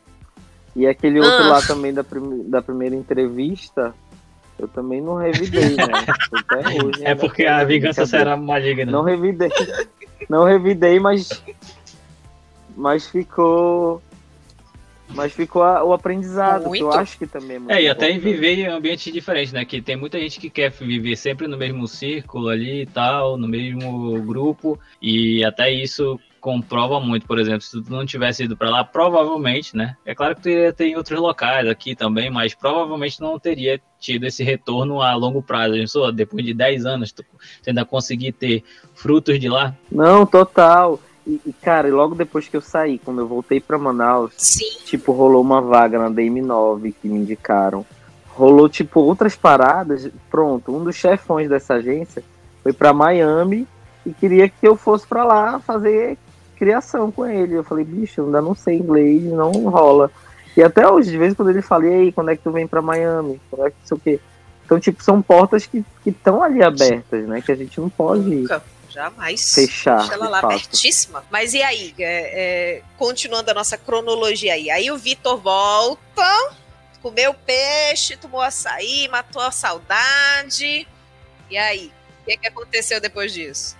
[0.76, 1.48] E aquele outro Ah.
[1.48, 3.94] lá também da, prime- da primeira entrevista,
[4.58, 5.84] eu também não revidei, né?
[6.34, 7.04] Até hoje.
[7.04, 8.90] É ainda porque a vingança será maligna.
[8.90, 9.50] Não revidei.
[10.28, 11.28] Não revidei, mas.
[12.78, 14.00] Mas ficou.
[15.12, 16.98] Mas ficou a- o aprendizado, que eu Muito.
[16.98, 19.64] acho que também é muito É, e até em viver em ambientes diferentes, né?
[19.64, 23.48] Que tem muita gente que quer viver sempre no mesmo círculo ali e tal, no
[23.48, 27.26] mesmo grupo, e até isso comprova muito.
[27.26, 29.96] Por exemplo, se tu não tivesse ido pra lá, provavelmente, né?
[30.06, 33.80] É claro que tu ia ter em outros locais aqui também, mas provavelmente não teria
[33.98, 35.74] tido esse retorno a longo prazo.
[35.88, 37.24] Só depois de 10 anos, tu,
[37.66, 38.62] ainda conseguir ter
[38.94, 39.74] frutos de lá?
[39.90, 41.00] Não, total.
[41.28, 44.64] E, e, cara, logo depois que eu saí, quando eu voltei para Manaus, Sim.
[44.86, 47.84] tipo, rolou uma vaga na DM9 que me indicaram.
[48.28, 50.08] Rolou, tipo, outras paradas.
[50.30, 52.24] Pronto, um dos chefões dessa agência
[52.62, 53.68] foi para Miami
[54.06, 56.16] e queria que eu fosse para lá fazer
[56.56, 57.54] criação com ele.
[57.54, 60.10] Eu falei, bicho, ainda não sei inglês, não rola.
[60.56, 62.50] E até hoje, de vez em quando ele fala, e aí, quando é que tu
[62.50, 63.38] vem para Miami?
[63.50, 64.20] Quando é que sei o quê?
[64.64, 67.42] Então, tipo, são portas que estão ali abertas, né?
[67.42, 69.54] Que a gente não pode Nunca, jamais.
[69.54, 69.98] fechar.
[69.98, 70.52] Deixa ela lá fato.
[70.52, 71.24] abertíssima.
[71.30, 71.94] Mas e aí?
[71.98, 74.70] É, é, continuando a nossa cronologia aí.
[74.70, 76.52] Aí o Vitor volta,
[77.02, 80.86] comeu peixe, tomou açaí, matou a saudade.
[81.50, 81.92] E aí?
[82.22, 83.76] O que, que aconteceu depois disso?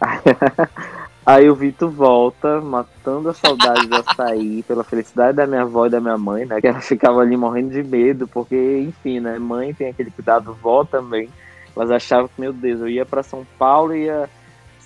[1.24, 5.90] Aí o Vitor volta, matando a saudade do açaí, pela felicidade da minha avó e
[5.90, 6.60] da minha mãe, né?
[6.60, 9.38] Que ela ficava ali morrendo de medo, porque, enfim, né?
[9.38, 11.28] Mãe tem aquele cuidado, vó também.
[11.76, 14.28] Elas achavam que, meu Deus, eu ia para São Paulo, ia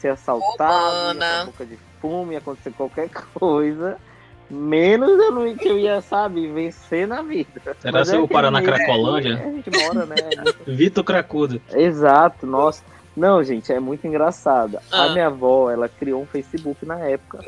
[0.06, 3.96] ser assaltado, ia boca de fumo, ia acontecer qualquer coisa.
[4.48, 7.76] Menos eu não ia, que eu ia, sabe, vencer na vida.
[7.80, 9.34] Será é eu parar na aquele- Cracolândia?
[9.34, 10.16] A gente mora, né?
[10.66, 11.60] Vitor Cracudo.
[11.72, 12.82] Exato, nossa.
[13.16, 14.78] Não, gente, é muito engraçado.
[14.92, 15.04] Ah.
[15.04, 17.40] A minha avó, ela criou um Facebook na época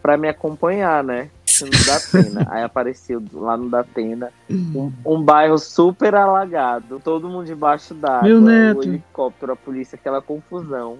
[0.00, 1.28] pra me acompanhar, né?
[1.60, 2.46] No Datena.
[2.50, 8.82] Aí apareceu lá no Datena um, um bairro super alagado, todo mundo debaixo d'água, o
[8.82, 10.98] helicóptero, a polícia, aquela confusão.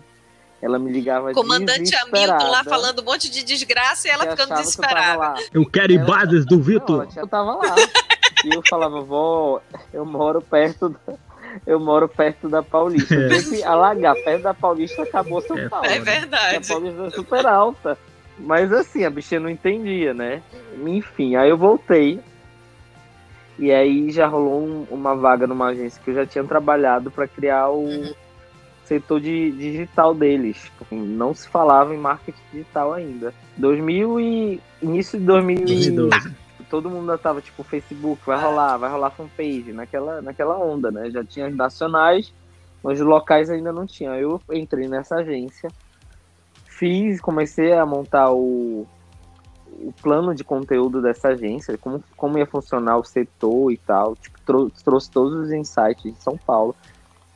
[0.61, 4.41] Ela me ligava Comandante Hamilton lá desesperada, falando um monte de desgraça e ela ficando
[4.41, 5.35] achava que eu desesperada.
[5.55, 7.07] Eu quero Ela- imagens do Vitor.
[7.17, 7.75] eu tava lá.
[8.45, 9.61] E eu falava, vó,
[9.93, 11.15] eu moro perto da,
[11.67, 13.15] eu moro perto da Paulista.
[13.15, 13.35] É.
[13.41, 15.87] Sempre alagar, perto da Paulista acabou São É Paulo.
[15.87, 16.01] É né?
[16.01, 16.57] Verdade.
[16.57, 17.99] A Paulista é super alta.
[18.39, 20.43] Mas assim, a bichinha não entendia, né?
[20.87, 22.21] Enfim, aí eu voltei.
[23.59, 27.27] E aí já rolou um- uma vaga numa agência que eu já tinha trabalhado para
[27.27, 28.15] criar o Uhum.
[28.89, 30.71] Setor de digital deles.
[30.91, 33.35] Não se falava em marketing digital ainda.
[33.57, 36.35] 2000 e início de 2000 e 2012.
[36.71, 41.11] todo mundo ainda tava tipo Facebook, vai rolar, vai rolar fanpage, naquela, naquela onda, né?
[41.11, 42.33] Já tinha as nacionais,
[42.83, 44.11] mas os locais ainda não tinha.
[44.17, 45.71] Eu entrei nessa agência,
[46.65, 48.87] fiz, comecei a montar o,
[49.81, 54.15] o plano de conteúdo dessa agência, como, como ia funcionar o setor e tal.
[54.17, 56.75] Tipo, trou- trouxe todos os insights de São Paulo.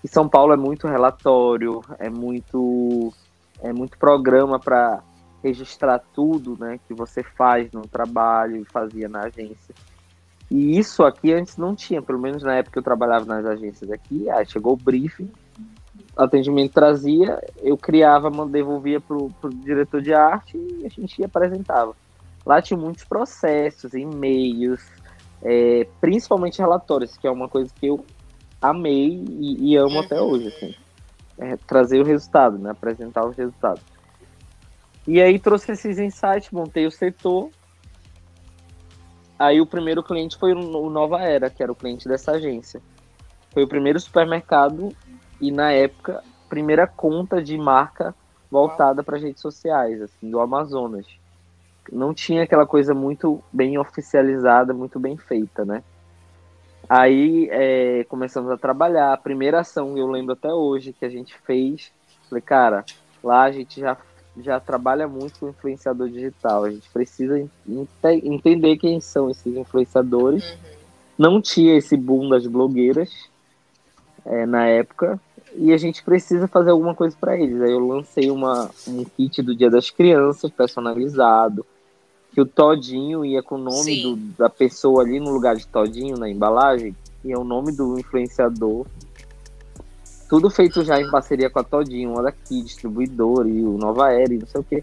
[0.03, 3.13] E São Paulo é muito relatório, é muito,
[3.61, 5.03] é muito programa para
[5.43, 9.75] registrar tudo, né, que você faz no trabalho e fazia na agência.
[10.51, 13.91] E isso aqui antes não tinha, pelo menos na época que eu trabalhava nas agências
[13.91, 15.31] aqui, aí chegou o briefing,
[16.17, 21.95] o atendimento trazia, eu criava, devolvia pro, pro diretor de arte e a gente apresentava.
[22.45, 24.83] Lá tinha muitos processos, e-mails,
[25.43, 28.05] é, principalmente relatórios, que é uma coisa que eu
[28.63, 30.75] amei e, e amo até hoje, assim.
[31.39, 33.83] É, trazer o resultado, né, apresentar os resultados.
[35.07, 37.51] E aí trouxe esses insights, montei o setor.
[39.39, 42.81] Aí o primeiro cliente foi o Nova Era, que era o cliente dessa agência.
[43.53, 44.95] Foi o primeiro supermercado
[45.41, 48.15] e na época primeira conta de marca
[48.51, 51.07] voltada para redes sociais, assim, do Amazonas.
[51.91, 55.83] Não tinha aquela coisa muito bem oficializada, muito bem feita, né?
[56.89, 59.13] Aí é, começamos a trabalhar.
[59.13, 61.91] A primeira ação, eu lembro até hoje, que a gente fez.
[62.29, 62.85] Falei, cara,
[63.23, 63.97] lá a gente já
[64.41, 66.65] já trabalha muito com influenciador digital.
[66.65, 70.53] A gente precisa ente- entender quem são esses influenciadores.
[70.53, 70.59] Uhum.
[71.19, 73.29] Não tinha esse boom das blogueiras
[74.25, 75.21] é, na época.
[75.55, 77.61] E a gente precisa fazer alguma coisa para eles.
[77.61, 81.67] Aí eu lancei uma, um kit do Dia das Crianças personalizado.
[82.33, 86.17] Que o Todinho ia com o nome do- da pessoa ali no lugar de Todinho
[86.17, 86.97] na embalagem.
[87.25, 88.87] E é o nome do influenciador.
[90.29, 94.33] Tudo feito já em parceria com a Todinho, uma daqui, distribuidor e o Nova Era
[94.33, 94.83] e não sei o que.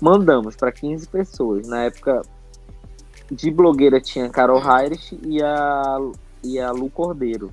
[0.00, 1.66] Mandamos para 15 pessoas.
[1.66, 2.22] Na época
[3.30, 5.98] de blogueira tinha a Carol Heirich e a,
[6.44, 7.52] e a Lu Cordeiro.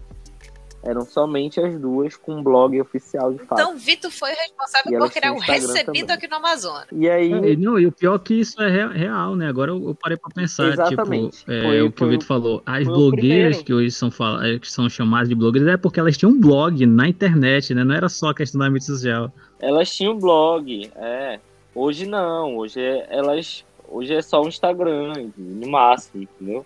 [0.88, 3.60] Eram somente as duas com um blog oficial de fato.
[3.60, 6.04] Então, Vitor foi responsável E por criar o recebido também.
[6.12, 6.86] aqui no Amazonas.
[6.92, 9.48] E aí, É, e não, e o pior é que isso é re- real, né?
[9.50, 11.40] Agora eu, eu parei pra pensar, Exatamente.
[11.40, 12.64] tipo, é, Foi- o que foi o Vitor falou.
[12.66, 16.16] As blogueiras que hoje são, fal- é, que são chamadas de blogueiras é porque elas
[16.18, 17.84] tinham um blog na internet, né?
[17.84, 19.32] Não era só questão da mídia social.
[19.60, 21.40] elas tinham blog, é.
[21.76, 26.66] Hoje não, hoje é, elas hoje é só o Instagram, no máximo, entendeu?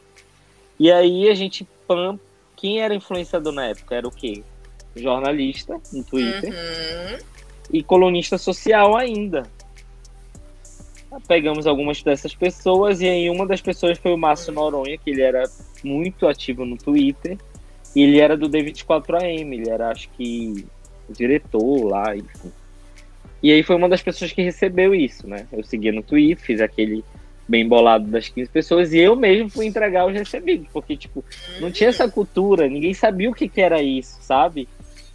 [0.80, 2.20] E aí a gente pam,
[2.62, 4.44] quem era influenciador na época era o quê?
[4.96, 7.18] Jornalista no Twitter Uhum.
[7.74, 9.44] e colunista social ainda.
[11.28, 15.22] Pegamos algumas dessas pessoas e aí uma das pessoas foi o Márcio Noronha, que ele
[15.22, 15.44] era
[15.84, 17.38] muito ativo no Twitter
[17.96, 20.66] E ele era do D24AM, ele era, acho que,
[21.10, 22.52] diretor lá, enfim.
[23.44, 25.46] E aí foi uma das pessoas que recebeu isso, né?
[25.52, 27.04] Eu segui no Twitter, fiz aquele
[27.52, 31.24] bem bolado das 15 pessoas e eu mesmo fui entregar os recebidos, porque, tipo,
[31.60, 34.70] não tinha essa cultura, ninguém sabia o que, que era isso, sabe?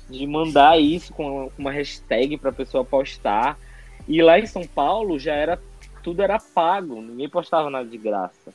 [0.09, 3.59] De mandar isso com uma hashtag pra pessoa postar.
[4.07, 5.59] E lá em São Paulo já era,
[6.03, 8.55] tudo era pago, ninguém postava nada de graça.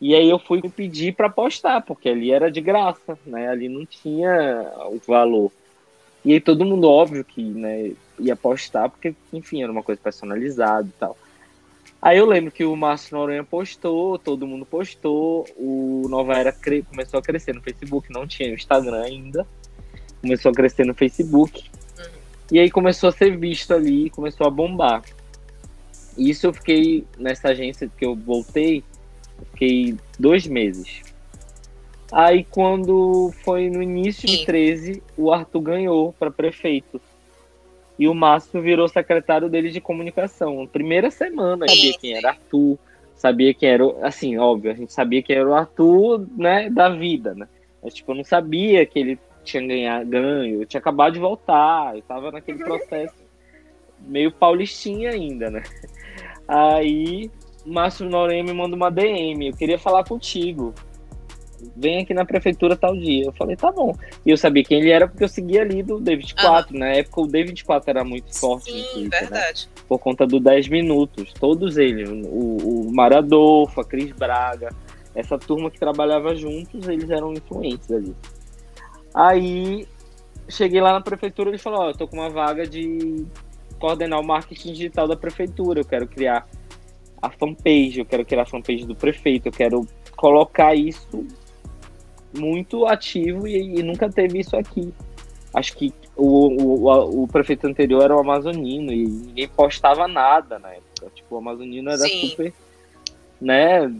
[0.00, 3.48] E aí eu fui pedir para postar, porque ali era de graça, né?
[3.48, 5.52] Ali não tinha o valor.
[6.24, 10.88] E aí todo mundo, óbvio, que né, ia postar, porque, enfim, era uma coisa personalizada
[10.88, 11.16] e tal.
[12.02, 16.54] Aí eu lembro que o Márcio Noronha postou, todo mundo postou, o Nova Era
[16.88, 19.46] começou a crescer no Facebook, não tinha o Instagram ainda,
[20.22, 21.70] começou a crescer no Facebook,
[22.50, 25.04] e aí começou a ser visto ali, começou a bombar.
[26.16, 28.82] E isso eu fiquei nessa agência que eu voltei,
[29.38, 31.02] eu fiquei dois meses.
[32.10, 37.00] Aí quando foi no início de 13, o Arthur ganhou para prefeito
[38.00, 40.66] e o Márcio virou secretário dele de comunicação.
[40.66, 42.78] Primeira semana, sabia quem era Arthur,
[43.14, 47.34] sabia quem era, assim, óbvio, a gente sabia que era o Arthur, né, da vida,
[47.34, 47.46] né?
[47.82, 51.94] Mas, tipo, eu não sabia que ele tinha ganhar, ganho, eu tinha acabado de voltar,
[51.94, 53.14] eu tava naquele processo
[53.98, 55.62] meio paulistinha ainda, né?
[56.48, 57.30] Aí,
[57.66, 60.72] Márcio Noronha me manda uma DM, eu queria falar contigo
[61.76, 63.26] vem aqui na prefeitura tal dia.
[63.26, 63.94] Eu falei, tá bom.
[64.24, 66.78] E eu sabia quem ele era porque eu seguia ali do David 4.
[66.78, 68.70] Na época o David 4 era muito forte.
[68.70, 69.20] Sim, Twitter, né?
[69.20, 69.68] verdade.
[69.74, 69.82] Né?
[69.88, 71.32] Por conta do 10 minutos.
[71.32, 72.08] Todos eles.
[72.08, 74.70] O, o Maradolfo, a Cris Braga.
[75.14, 78.14] Essa turma que trabalhava juntos, eles eram influentes ali.
[79.14, 79.86] Aí
[80.48, 83.26] cheguei lá na prefeitura e ele falou, ó, oh, eu tô com uma vaga de
[83.78, 85.80] coordenar o marketing digital da prefeitura.
[85.80, 86.46] Eu quero criar
[87.20, 89.86] a fanpage, eu quero criar a fanpage do prefeito, eu quero
[90.16, 91.26] colocar isso
[92.36, 94.92] muito ativo e, e, nunca teve isso aqui.
[95.52, 100.70] Acho que o, o, o, prefeito anterior era o amazonino e ninguém postava nada na
[100.70, 101.10] época.
[101.14, 102.28] Tipo, o amazonino era Sim.
[102.28, 102.52] super,
[103.40, 103.92] né,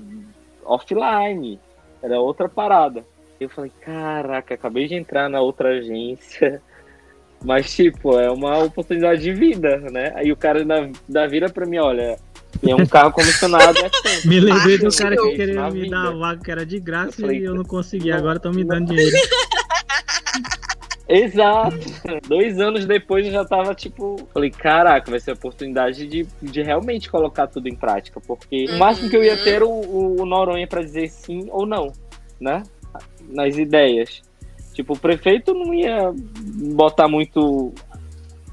[0.64, 1.58] offline.
[2.02, 3.04] Era outra parada.
[3.40, 6.62] Eu falei, caraca, acabei de entrar na outra agência.
[7.42, 10.12] Mas, tipo, é uma oportunidade de vida, né?
[10.14, 12.18] Aí o cara da, da vira pra mim, olha,
[12.62, 14.28] e é um carro comissionado é assim.
[14.28, 17.38] Me lembrei do cara que queria me dar a vaga que era de graça falei,
[17.38, 18.12] e eu não consegui.
[18.12, 19.16] Agora estão me dando dinheiro.
[21.08, 21.76] Exato.
[22.28, 24.28] Dois anos depois eu já tava tipo.
[24.32, 28.20] Falei, caraca, vai ser a oportunidade de, de realmente colocar tudo em prática.
[28.20, 28.76] Porque uhum.
[28.76, 31.92] o máximo que eu ia ter o, o, o Noronha para dizer sim ou não,
[32.40, 32.62] né?
[33.28, 34.22] Nas ideias.
[34.72, 36.12] Tipo, o prefeito não ia
[36.74, 37.74] botar muito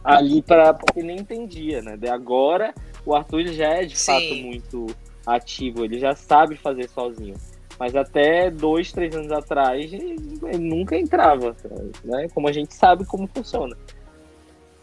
[0.04, 1.96] ali para porque nem entendia, né?
[1.96, 2.74] De agora
[3.08, 4.12] o Arthur já é de Sim.
[4.12, 4.88] fato muito
[5.26, 7.36] ativo, ele já sabe fazer sozinho.
[7.80, 10.18] Mas até dois, três anos atrás, ele
[10.58, 11.56] nunca entrava,
[12.04, 12.28] né?
[12.34, 13.78] Como a gente sabe como funciona.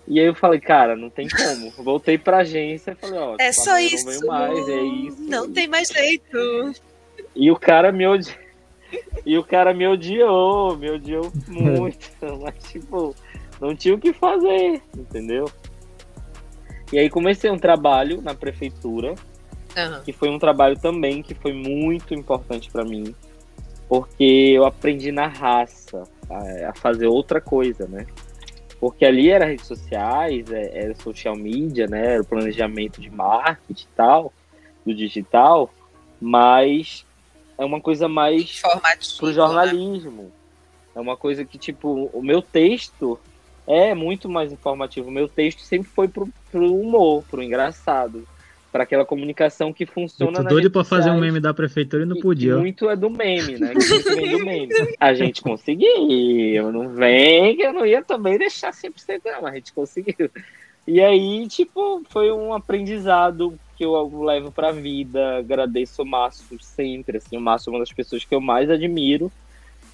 [0.09, 1.70] E aí eu falei, cara, não tem como.
[1.85, 4.07] Voltei pra agência e falei, ó, é só isso.
[4.07, 5.22] Não mais, é isso.
[5.22, 6.72] Não tem mais jeito.
[7.37, 8.37] E o cara me odiou.
[9.27, 12.11] E o cara me odiou, me odiou muito.
[12.41, 13.12] Mas, tipo,
[13.61, 15.51] não tinha o que fazer, entendeu?
[16.95, 19.17] E aí comecei um trabalho na prefeitura,
[19.77, 20.01] uhum.
[20.05, 23.13] que foi um trabalho também que foi muito importante para mim,
[23.89, 28.07] porque eu aprendi na raça a, a, fazer outra coisa, né?
[28.79, 32.13] Porque ali era redes sociais, é, era social media, né?
[32.13, 34.33] Era o planejamento de marketing e tal,
[34.87, 35.75] do digital,
[36.21, 37.05] mas
[37.59, 38.63] é uma coisa mais
[39.19, 39.33] pro né?
[39.33, 40.23] jornalismo.
[40.23, 40.29] Né?
[40.95, 43.19] É uma coisa que, tipo, o meu texto
[43.67, 45.09] é muito mais informativo.
[45.09, 48.27] O meu texto sempre foi pro, pro humor, pro engraçado.
[48.71, 52.17] para aquela comunicação que funciona Muito doido para fazer um meme da prefeitura e não
[52.21, 52.57] podia.
[52.57, 53.73] muito é do meme, né?
[53.73, 54.75] muito vem do meme.
[54.99, 56.73] A gente conseguiu.
[56.73, 60.31] Não vem que eu não ia também deixar 100% não, a gente conseguiu.
[60.87, 65.39] E aí, tipo, foi um aprendizado que eu levo pra vida.
[65.39, 67.37] Agradeço o Márcio sempre, assim.
[67.37, 69.33] O Márcio é uma das pessoas que eu mais admiro,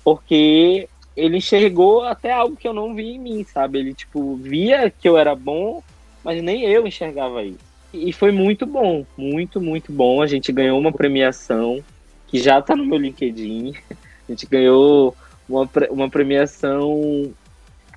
[0.03, 0.89] porque
[1.21, 3.79] ele enxergou até algo que eu não vi em mim, sabe?
[3.79, 5.83] Ele, tipo, via que eu era bom,
[6.25, 7.59] mas nem eu enxergava isso.
[7.93, 10.23] E foi muito bom, muito, muito bom.
[10.23, 11.83] A gente ganhou uma premiação
[12.29, 13.75] que já tá no meu LinkedIn.
[14.29, 15.17] A gente ganhou
[15.49, 17.33] uma, uma premiação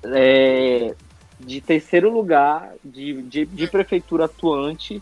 [0.02, 0.94] é,
[1.38, 5.00] de terceiro lugar de, de, de prefeitura atuante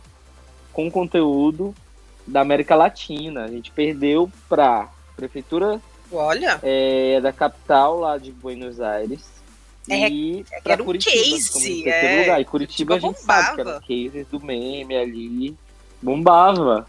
[0.75, 1.75] com conteúdo
[2.27, 3.45] da América Latina.
[3.45, 5.81] A gente perdeu para prefeitura
[6.13, 6.61] Olha.
[6.63, 9.33] É da capital lá de Buenos Aires.
[9.89, 11.89] É, e é, era um Curitiba, case.
[11.89, 12.21] É.
[12.21, 12.41] Lugar.
[12.41, 13.43] E Curitiba a gente bombava.
[13.43, 15.57] sabe que era cases do meme ali.
[16.01, 16.87] Bombava.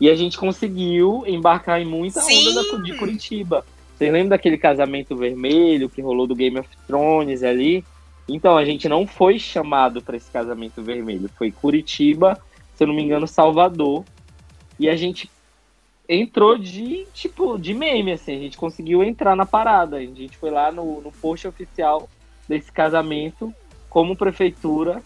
[0.00, 2.48] E a gente conseguiu embarcar em muita Sim.
[2.48, 3.64] onda de Curitiba.
[3.96, 7.84] Você lembra daquele casamento vermelho que rolou do Game of Thrones ali?
[8.28, 11.30] Então, a gente não foi chamado para esse casamento vermelho.
[11.36, 12.40] Foi Curitiba,
[12.74, 14.04] se eu não me engano, Salvador.
[14.80, 15.30] E a gente
[16.08, 18.36] entrou de, tipo, de meme, assim.
[18.36, 19.96] A gente conseguiu entrar na parada.
[19.96, 22.08] A gente foi lá no, no post oficial
[22.48, 23.52] desse casamento,
[23.88, 25.02] como prefeitura,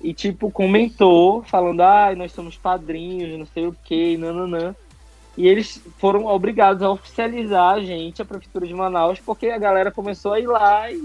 [0.00, 4.74] e, tipo, comentou, falando, ah, nós somos padrinhos, não sei o que, nananã.
[5.36, 9.90] E eles foram obrigados a oficializar a gente, a Prefeitura de Manaus, porque a galera
[9.90, 11.02] começou a ir lá e,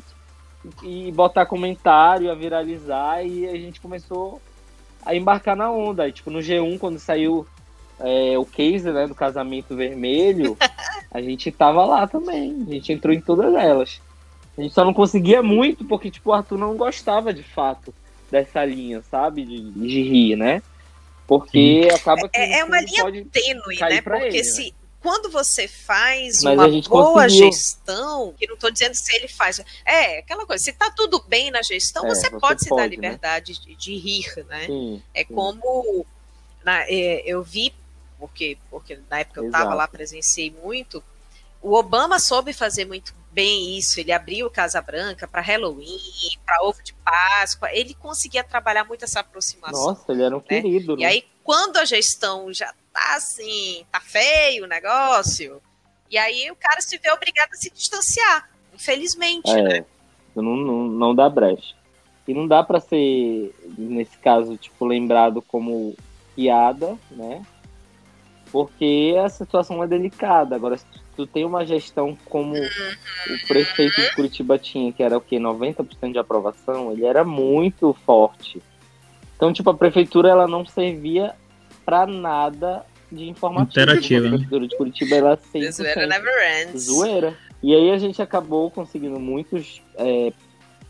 [0.84, 4.42] e botar comentário, a viralizar, e a gente começou
[5.06, 6.08] a embarcar na onda.
[6.08, 7.48] E, tipo, no G1, quando saiu
[8.04, 10.58] é, o case né, do casamento vermelho,
[11.10, 12.64] a gente tava lá também.
[12.68, 14.02] A gente entrou em todas elas.
[14.58, 17.94] A gente só não conseguia muito porque, tipo, o Arthur não gostava de fato
[18.30, 19.46] dessa linha, sabe?
[19.46, 20.62] De, de rir, né?
[21.26, 21.96] Porque Sim.
[21.96, 22.38] acaba que.
[22.38, 24.02] É, é uma linha tênue, né?
[24.02, 24.66] Porque ele, se.
[24.66, 24.72] Né?
[25.02, 27.52] Quando você faz Mas uma boa conseguiu.
[27.52, 29.60] gestão, que não estou dizendo se ele faz.
[29.86, 32.84] É, aquela coisa, se está tudo bem na gestão, é, você, você, pode se dar
[32.84, 32.88] né?
[32.88, 33.60] liberdade né?
[33.62, 34.66] de, de, rir, né?
[34.66, 35.34] Sim, é sim.
[35.34, 36.06] como.
[36.64, 37.74] Na, é, eu vi,
[38.24, 41.04] porque, porque na época eu estava lá, presenciei muito.
[41.62, 44.00] O Obama soube fazer muito bem isso.
[44.00, 46.00] Ele abriu Casa Branca para Halloween,
[46.46, 47.70] para ovo de Páscoa.
[47.74, 49.88] Ele conseguia trabalhar muito essa aproximação.
[49.88, 50.46] Nossa, ele era um né?
[50.48, 50.96] querido.
[50.96, 51.02] Né?
[51.02, 55.62] E aí, quando a gestão já tá assim, tá feio o negócio,
[56.10, 59.86] e aí o cara se vê obrigado a se distanciar, infelizmente, é, né?
[60.34, 61.76] Não, não, não dá brecha.
[62.26, 65.94] E não dá para ser, nesse caso, tipo, lembrado como
[66.34, 67.46] piada, né?
[68.54, 70.56] Porque a situação é delicada.
[70.56, 70.86] Agora, se
[71.16, 75.38] tu tem uma gestão como o prefeito de Curitiba tinha, que era o quê?
[75.38, 78.62] 90% de aprovação, ele era muito forte.
[79.36, 81.34] Então, tipo, a prefeitura ela não servia
[81.84, 83.82] para nada de informativo.
[83.82, 84.28] Interativa.
[84.28, 84.38] A né?
[84.38, 86.84] prefeitura de Curitiba era 100% zoeira never ends.
[86.84, 87.38] Zoeira.
[87.64, 90.32] E aí a gente acabou conseguindo muitos, é,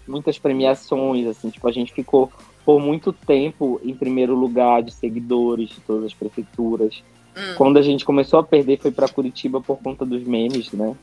[0.05, 2.29] muitas premiações, assim, tipo, a gente ficou
[2.65, 7.01] por muito tempo em primeiro lugar de seguidores de todas as prefeituras.
[7.35, 7.55] Hum.
[7.55, 10.95] Quando a gente começou a perder foi para Curitiba por conta dos memes, né?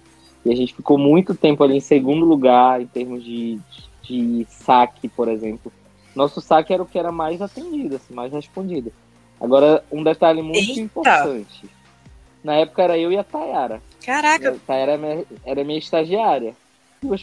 [0.44, 3.58] E a gente ficou muito tempo ali em segundo lugar em termos de,
[4.02, 5.72] de saque, por exemplo.
[6.14, 8.92] Nosso saque era o que era mais atendido, assim, mais respondido.
[9.40, 10.80] Agora, um detalhe muito Eita.
[10.80, 11.64] importante.
[12.42, 13.82] Na época era eu e a Tayara.
[14.04, 14.50] Caraca!
[14.50, 16.54] A Tayara era minha, era minha estagiária.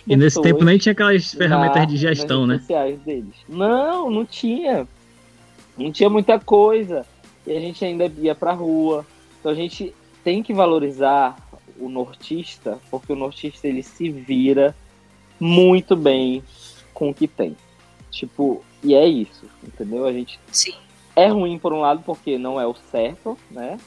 [0.08, 2.60] E nesse tempo nem tinha aquelas ferramentas na, de gestão, né?
[3.06, 3.36] Deles.
[3.48, 4.88] Não, não tinha.
[5.78, 7.06] Não tinha muita coisa
[7.48, 9.06] e a gente ainda ia para rua.
[9.40, 11.38] Então a gente tem que valorizar
[11.80, 14.76] o nortista, porque o nortista ele se vira
[15.40, 16.44] muito bem
[16.94, 17.56] com o que tem.
[18.12, 20.06] Tipo, e é isso, entendeu?
[20.06, 20.74] A gente Sim.
[21.16, 23.80] é ruim por um lado porque não é o certo, né?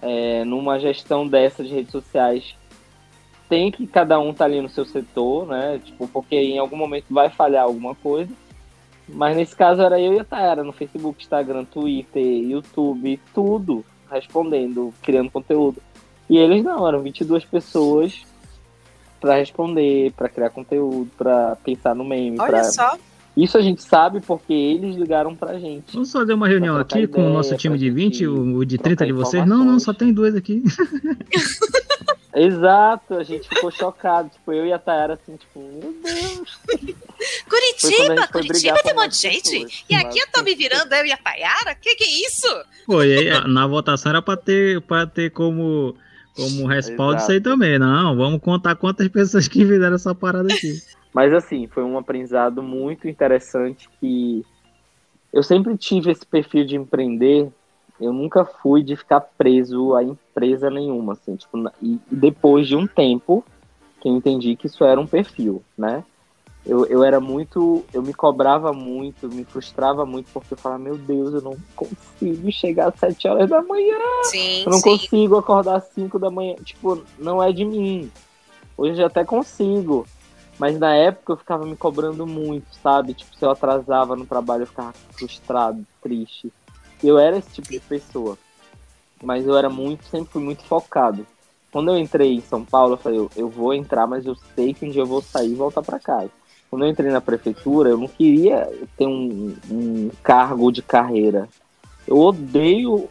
[0.00, 2.54] É, numa gestão dessa de redes sociais
[3.48, 5.80] tem que cada um tá ali no seu setor, né?
[5.82, 8.32] Tipo, porque em algum momento vai falhar alguma coisa.
[9.08, 14.92] Mas nesse caso era eu e a Tayara no Facebook, Instagram, Twitter, YouTube, tudo respondendo,
[15.02, 15.80] criando conteúdo.
[16.28, 18.22] E eles não, eram 22 pessoas
[19.20, 22.38] para responder, para criar conteúdo, para pensar no meme.
[22.38, 22.64] Olha pra...
[22.64, 22.96] só.
[23.36, 25.92] Isso a gente sabe porque eles ligaram pra gente.
[25.92, 29.06] Vamos fazer uma reunião aqui ideia, com o nosso time de 20, o de 30
[29.06, 29.46] de vocês.
[29.46, 30.62] Não, não, só tem dois aqui.
[32.34, 34.28] Exato, a gente ficou chocado.
[34.28, 36.60] Tipo, eu e a Tayara, assim, tipo, meu Deus.
[37.48, 39.50] Curitiba, Curitiba tem um monte de gente.
[39.50, 41.74] Pessoas, e aqui eu tô me virando, eu e a Tayara?
[41.74, 42.46] Que que é isso?
[42.86, 45.96] Pô, e aí, na votação era pra ter, pra ter como,
[46.36, 47.22] como respaldo Exato.
[47.22, 47.78] isso aí também.
[47.78, 50.82] Não, vamos contar quantas pessoas que fizeram essa parada aqui.
[51.14, 54.44] Mas assim, foi um aprendizado muito interessante que
[55.32, 57.50] eu sempre tive esse perfil de empreender
[58.00, 62.86] eu nunca fui de ficar preso a empresa nenhuma, assim, tipo, e depois de um
[62.86, 63.44] tempo
[64.00, 66.04] que eu entendi que isso era um perfil, né?
[66.64, 70.98] Eu, eu era muito, eu me cobrava muito, me frustrava muito, porque eu falava, meu
[70.98, 73.96] Deus, eu não consigo chegar às sete horas da manhã.
[74.24, 74.82] Sim, eu não sim.
[74.82, 76.56] consigo acordar às cinco da manhã.
[76.56, 78.10] Tipo, não é de mim.
[78.76, 80.06] Hoje eu até consigo.
[80.58, 83.14] Mas na época eu ficava me cobrando muito, sabe?
[83.14, 86.52] Tipo, se eu atrasava no trabalho, eu ficava frustrado, triste.
[87.02, 88.38] Eu era esse tipo de pessoa.
[89.22, 91.26] Mas eu era muito, sempre fui muito focado.
[91.70, 94.72] Quando eu entrei em São Paulo, eu falei, eu, eu vou entrar, mas eu sei
[94.72, 96.30] que um dia eu vou sair e voltar para casa.
[96.70, 101.48] Quando eu entrei na prefeitura, eu não queria ter um, um cargo de carreira.
[102.06, 103.08] Eu odeio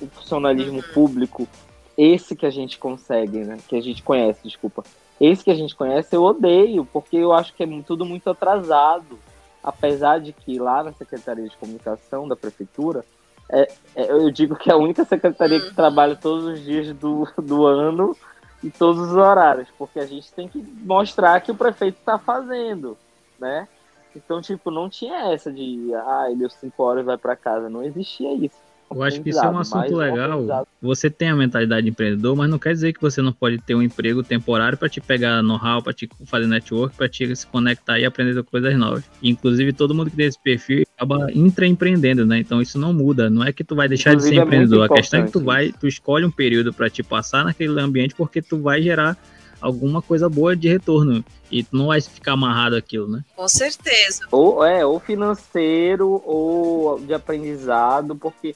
[0.00, 0.94] o funcionalismo uhum.
[0.94, 1.48] público,
[1.96, 3.58] esse que a gente consegue, né?
[3.68, 4.84] Que a gente conhece, desculpa.
[5.20, 9.18] Esse que a gente conhece, eu odeio, porque eu acho que é tudo muito atrasado.
[9.62, 13.04] Apesar de que lá na Secretaria de Comunicação da Prefeitura,
[13.48, 17.28] é, é, eu digo que é a única secretaria que trabalha todos os dias do,
[17.38, 18.16] do ano
[18.62, 22.96] em todos os horários, porque a gente tem que mostrar que o prefeito está fazendo,
[23.38, 23.68] né?
[24.14, 27.68] Então, tipo, não tinha essa de, ah, ele deu cinco horas e vai para casa.
[27.68, 28.56] Não existia isso.
[28.90, 30.66] Eu acho que isso é um assunto legal.
[30.80, 33.74] Você tem a mentalidade de empreendedor, mas não quer dizer que você não pode ter
[33.74, 37.98] um emprego temporário para te pegar know-how, para te fazer network, para te se conectar
[37.98, 39.04] e aprender coisas novas.
[39.22, 42.38] Inclusive, todo mundo que tem esse perfil acaba intraempreendendo, né?
[42.38, 43.28] Então isso não muda.
[43.28, 44.84] Não é que tu vai deixar Inclusive, de ser é empreendedor.
[44.84, 48.14] A questão é que tu vai, tu escolhe um período para te passar naquele ambiente
[48.14, 49.16] porque tu vai gerar
[49.60, 51.24] alguma coisa boa de retorno.
[51.50, 53.24] E tu não vai ficar amarrado aquilo, né?
[53.34, 54.22] Com certeza.
[54.30, 58.54] Ou é, ou financeiro, ou de aprendizado, porque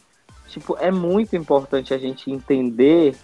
[0.51, 3.17] tipo, é muito importante a gente entender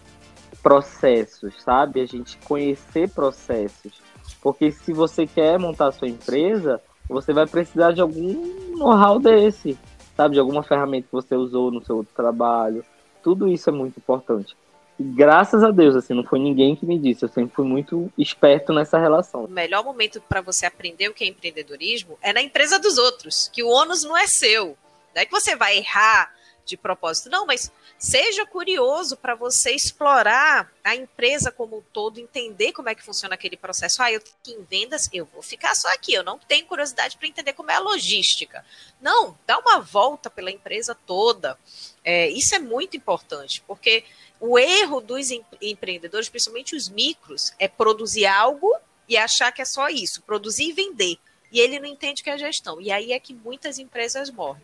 [0.63, 2.01] processos, sabe?
[2.01, 4.01] A gente conhecer processos.
[4.41, 9.79] Porque se você quer montar sua empresa, você vai precisar de algum know-how desse,
[10.17, 10.35] sabe?
[10.35, 12.85] De alguma ferramenta que você usou no seu trabalho.
[13.23, 14.57] Tudo isso é muito importante.
[14.99, 17.25] E graças a Deus, assim, não foi ninguém que me disse.
[17.25, 19.45] Eu sempre fui muito esperto nessa relação.
[19.45, 23.51] O melhor momento para você aprender o que é empreendedorismo é na empresa dos outros,
[23.53, 24.77] que o ônus não é seu.
[25.15, 26.31] Não é que você vai errar,
[26.67, 27.31] de propósito.
[27.31, 32.95] Não, mas seja curioso para você explorar a empresa como um todo, entender como é
[32.95, 34.03] que funciona aquele processo.
[34.03, 37.29] Ah, eu tenho em vendas, eu vou ficar só aqui, eu não tenho curiosidade para
[37.29, 38.65] entender como é a logística.
[39.01, 41.59] Não, dá uma volta pela empresa toda.
[42.05, 44.05] É, isso é muito importante, porque
[44.41, 45.31] o erro dos
[45.63, 48.75] empreendedores, principalmente os micros, é produzir algo
[49.09, 51.19] e achar que é só isso, produzir e vender.
[51.51, 52.81] E ele não entende que é gestão.
[52.81, 54.63] E aí é que muitas empresas morrem.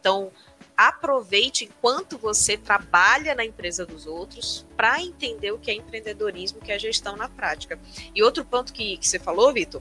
[0.00, 0.30] Então,
[0.76, 6.72] aproveite enquanto você trabalha na empresa dos outros para entender o que é empreendedorismo, que
[6.72, 7.78] é gestão na prática.
[8.14, 9.80] E outro ponto que, que você falou, Vitor,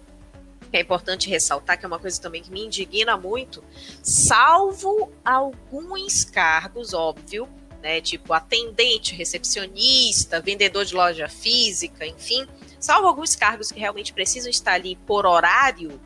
[0.70, 3.64] que é importante ressaltar, que é uma coisa também que me indigna muito,
[4.02, 7.48] salvo alguns cargos, óbvio,
[7.82, 12.48] né, tipo atendente, recepcionista, vendedor de loja física, enfim,
[12.80, 16.00] salvo alguns cargos que realmente precisam estar ali por horário,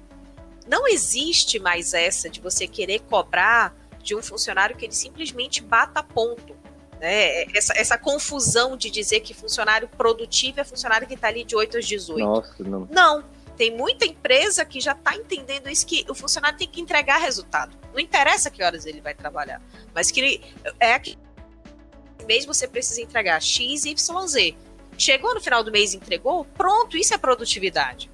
[0.68, 3.74] não existe mais essa de você querer cobrar
[4.08, 6.55] de um funcionário que ele simplesmente bata ponto.
[6.97, 7.43] Né?
[7.53, 11.78] Essa, essa confusão de dizer que funcionário produtivo é funcionário que está ali de 8
[11.78, 12.26] às 18.
[12.26, 12.88] Nossa, não.
[12.89, 13.24] Não.
[13.58, 17.78] Tem muita empresa que já está entendendo isso, que o funcionário tem que entregar resultado.
[17.91, 19.62] Não interessa que horas ele vai trabalhar,
[19.93, 20.43] mas que ele,
[20.80, 21.18] é que
[22.26, 24.55] mês você precisa entregar X, Y, Z.
[24.97, 28.10] Chegou no final do mês entregou, pronto, isso é produtividade.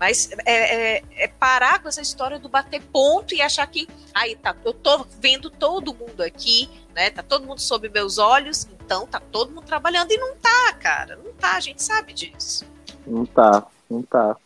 [0.00, 4.34] Mas é, é, é, parar com essa história do bater ponto e achar que aí
[4.34, 7.10] tá, eu tô vendo todo mundo aqui, né?
[7.10, 11.16] Tá todo mundo sob meus olhos, então tá todo mundo trabalhando e não tá, cara.
[11.22, 12.64] Não tá, a gente sabe disso.
[13.06, 14.36] Não tá, não tá.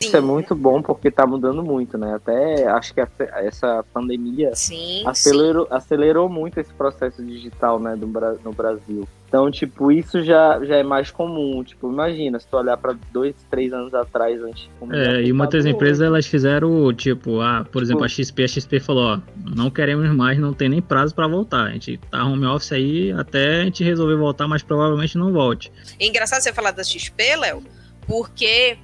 [0.00, 0.08] Sim.
[0.08, 2.14] Isso é muito bom porque está mudando muito, né?
[2.14, 5.74] Até acho que essa pandemia sim, acelerou, sim.
[5.74, 8.06] acelerou muito esse processo digital, né, do,
[8.42, 9.06] no Brasil.
[9.34, 11.64] Então, tipo, isso já, já é mais comum.
[11.64, 14.70] Tipo, imagina, se tu olhar para dois, três anos atrás, antes.
[14.92, 18.78] É, e muitas empresas elas fizeram, tipo, ah, por tipo, exemplo, a XP, a XP
[18.78, 19.20] falou, ó,
[19.56, 21.64] não queremos mais, não tem nem prazo para voltar.
[21.64, 25.72] A gente tá home office aí até a gente resolver voltar, mas provavelmente não volte.
[25.98, 27.60] É engraçado você falar da XP, Léo,
[28.06, 28.78] porque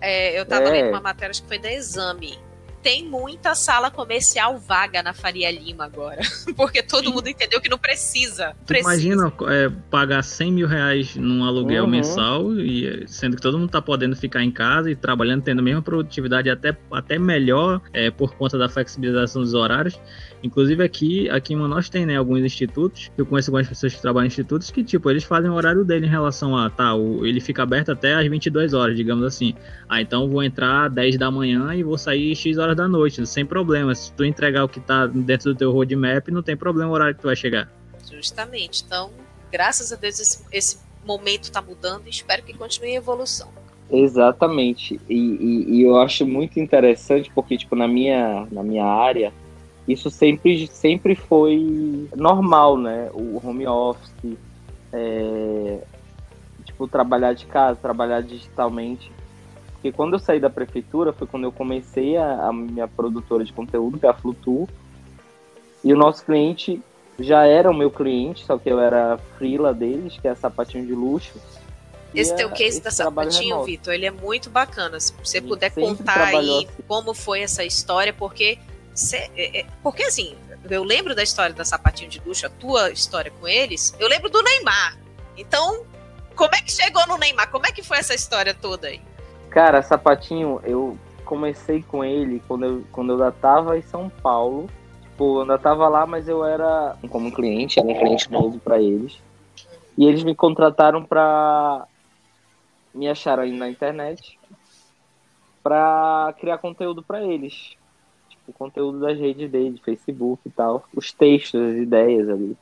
[0.00, 0.70] é, eu estava é.
[0.70, 2.38] lendo uma matéria, acho que foi da Exame.
[2.82, 6.22] Tem muita sala comercial vaga na Faria Lima agora.
[6.56, 7.14] Porque todo Sim.
[7.14, 8.54] mundo entendeu que não precisa.
[8.66, 8.90] precisa.
[8.90, 11.90] Imagina é, pagar 100 mil reais num aluguel uhum.
[11.90, 15.62] mensal, e sendo que todo mundo está podendo ficar em casa e trabalhando, tendo a
[15.62, 20.00] mesma produtividade, até, até melhor é, por conta da flexibilização dos horários.
[20.42, 24.24] Inclusive aqui, aqui em Manaus tem, né, alguns institutos, eu conheço algumas pessoas que trabalham
[24.24, 27.40] em institutos que, tipo, eles fazem o horário dele em relação a, tá, o, ele
[27.40, 29.54] fica aberto até às 22 horas, digamos assim.
[29.88, 33.44] Ah, então vou entrar 10 da manhã e vou sair X horas da noite, sem
[33.44, 33.94] problema.
[33.94, 37.14] Se tu entregar o que tá dentro do teu roadmap, não tem problema o horário
[37.14, 37.70] que tu vai chegar.
[38.10, 38.82] Justamente.
[38.86, 39.10] Então,
[39.52, 43.48] graças a Deus esse, esse momento está mudando e espero que continue a evolução.
[43.90, 45.00] Exatamente.
[45.08, 49.32] E, e, e, eu acho muito interessante porque, tipo, na minha, na minha área,
[49.92, 53.10] isso sempre, sempre foi normal, né?
[53.12, 54.36] O home office,
[54.92, 55.78] é,
[56.64, 59.10] tipo, trabalhar de casa, trabalhar digitalmente.
[59.72, 63.52] Porque quando eu saí da prefeitura foi quando eu comecei a, a minha produtora de
[63.52, 64.68] conteúdo, que é a Flutu.
[65.82, 66.82] E o nosso cliente
[67.18, 70.94] já era o meu cliente, só que eu era frila deles, que é sapatinho de
[70.94, 71.40] luxo.
[72.14, 74.98] Esse teu case da sapatinho, Vitor, ele é muito bacana.
[74.98, 76.68] Se você puder contar aí assim.
[76.86, 78.69] como foi essa história, porque é, é,
[79.82, 80.36] porque assim,
[80.68, 84.28] eu lembro da história da Sapatinho de Luxo, a tua história com eles, eu lembro
[84.28, 84.98] do Neymar.
[85.36, 85.84] Então,
[86.34, 87.50] como é que chegou no Neymar?
[87.50, 89.00] Como é que foi essa história toda aí?
[89.50, 94.68] Cara, Sapatinho, eu comecei com ele quando eu, quando eu ainda tava em São Paulo.
[95.02, 98.80] Tipo, eu ainda tava lá, mas eu era como cliente, era um cliente novo para
[98.80, 99.18] eles.
[99.96, 101.86] E eles me contrataram para
[102.92, 104.38] me acharam aí na internet
[105.62, 107.76] para criar conteúdo para eles.
[108.40, 110.84] Tipo, conteúdo das redes dele, Facebook e tal.
[110.94, 112.56] Os textos, as ideias ali.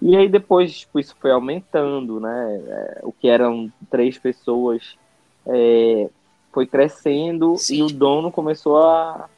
[0.00, 2.62] E aí depois, tipo, isso foi aumentando, né?
[2.66, 4.96] É, o que eram três pessoas
[5.46, 6.08] é,
[6.52, 7.76] foi crescendo Sim.
[7.76, 9.28] e o dono começou a,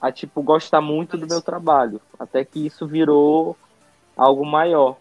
[0.00, 2.00] a, tipo, gostar muito do meu trabalho.
[2.18, 3.56] Até que isso virou
[4.16, 4.96] algo maior.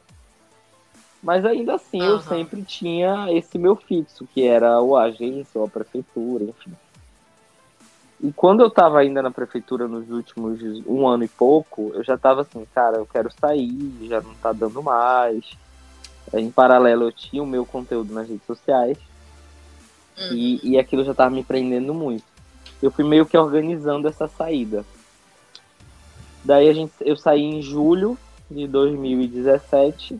[1.24, 2.08] Mas ainda assim uhum.
[2.08, 6.72] eu sempre tinha esse meu fixo, que era o agência ou a prefeitura, enfim.
[8.22, 12.16] E quando eu estava ainda na prefeitura nos últimos um ano e pouco, eu já
[12.16, 15.46] estava assim, cara, eu quero sair, já não está dando mais.
[16.34, 18.98] Em paralelo eu tinha o meu conteúdo nas redes sociais.
[20.18, 20.34] Uhum.
[20.34, 22.24] E, e aquilo já estava me prendendo muito.
[22.82, 24.86] Eu fui meio que organizando essa saída.
[26.44, 28.18] Daí a gente, eu saí em julho
[28.50, 30.20] de 2017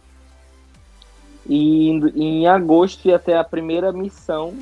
[1.48, 4.58] e em agosto ia ter a primeira missão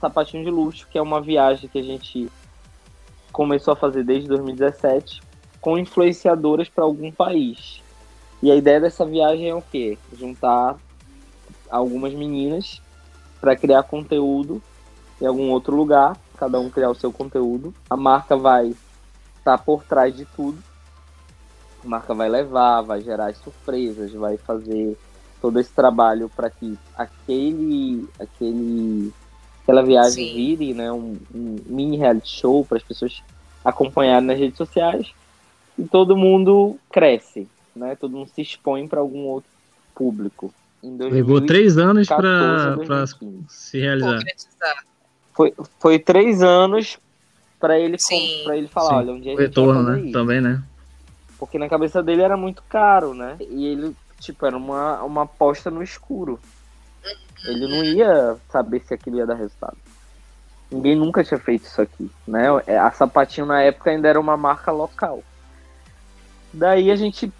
[0.00, 2.30] Sapatinho de Luxo, que é uma viagem que a gente
[3.32, 5.20] começou a fazer desde 2017
[5.60, 7.82] com influenciadoras para algum país.
[8.42, 9.98] E a ideia dessa viagem é o quê?
[10.12, 10.76] Juntar
[11.70, 12.80] algumas meninas
[13.40, 14.62] para criar conteúdo
[15.20, 17.74] em algum outro lugar, cada um criar o seu conteúdo.
[17.90, 20.62] A marca vai estar tá por trás de tudo.
[21.84, 24.96] A marca vai levar, vai gerar as surpresas, vai fazer
[25.40, 29.12] todo esse trabalho para que aquele, aquele,
[29.68, 30.34] aquela viagem Sim.
[30.34, 33.22] vire né, um, um mini reality show para as pessoas
[33.62, 35.12] acompanharem nas redes sociais
[35.78, 37.46] e todo mundo cresce,
[37.76, 37.94] né?
[37.94, 39.50] Todo mundo se expõe para algum outro
[39.94, 40.54] público.
[40.82, 42.76] Levou três anos para
[43.46, 44.24] se realizar.
[45.34, 46.98] Foi, foi três anos
[47.60, 47.98] para ele
[48.44, 48.94] para ele falar, Sim.
[48.94, 50.10] olha, um dia o retorno, né?
[50.12, 50.62] Também, né?
[51.38, 53.36] Porque na cabeça dele era muito caro, né?
[53.38, 56.40] E ele tipo, era uma, uma aposta no escuro.
[57.44, 59.76] Ele não ia saber se aquilo ia dar resultado.
[60.70, 62.46] Ninguém nunca tinha feito isso aqui, né?
[62.66, 65.22] É, a Sapatinho na época ainda era uma marca local.
[66.52, 67.32] Daí a gente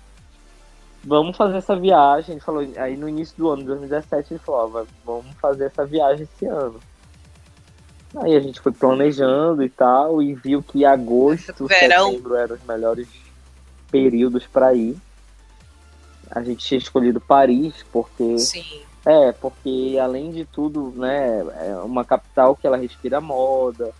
[1.05, 2.37] vamos fazer essa viagem.
[2.37, 6.27] Ele falou, aí no início do ano, 2017, ele falou, ó, vamos fazer essa viagem
[6.35, 6.81] esse ano.
[8.17, 12.11] Aí a gente foi planejando e tal, e viu que agosto, Verão.
[12.11, 13.09] setembro eram os melhores
[13.91, 14.97] períodos para ir
[16.31, 18.83] a gente tinha escolhido Paris porque Sim.
[19.07, 23.93] É porque além de tudo né é uma capital que ela respira moda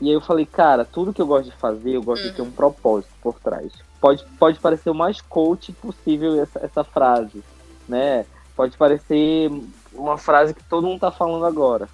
[0.00, 2.30] e aí eu falei cara tudo que eu gosto de fazer eu gosto uhum.
[2.30, 2.50] de ter um uhum.
[2.52, 7.42] propósito por trás pode pode parecer o mais coach possível essa, essa frase
[7.88, 9.50] né pode parecer
[9.92, 11.88] uma frase que todo mundo tá falando agora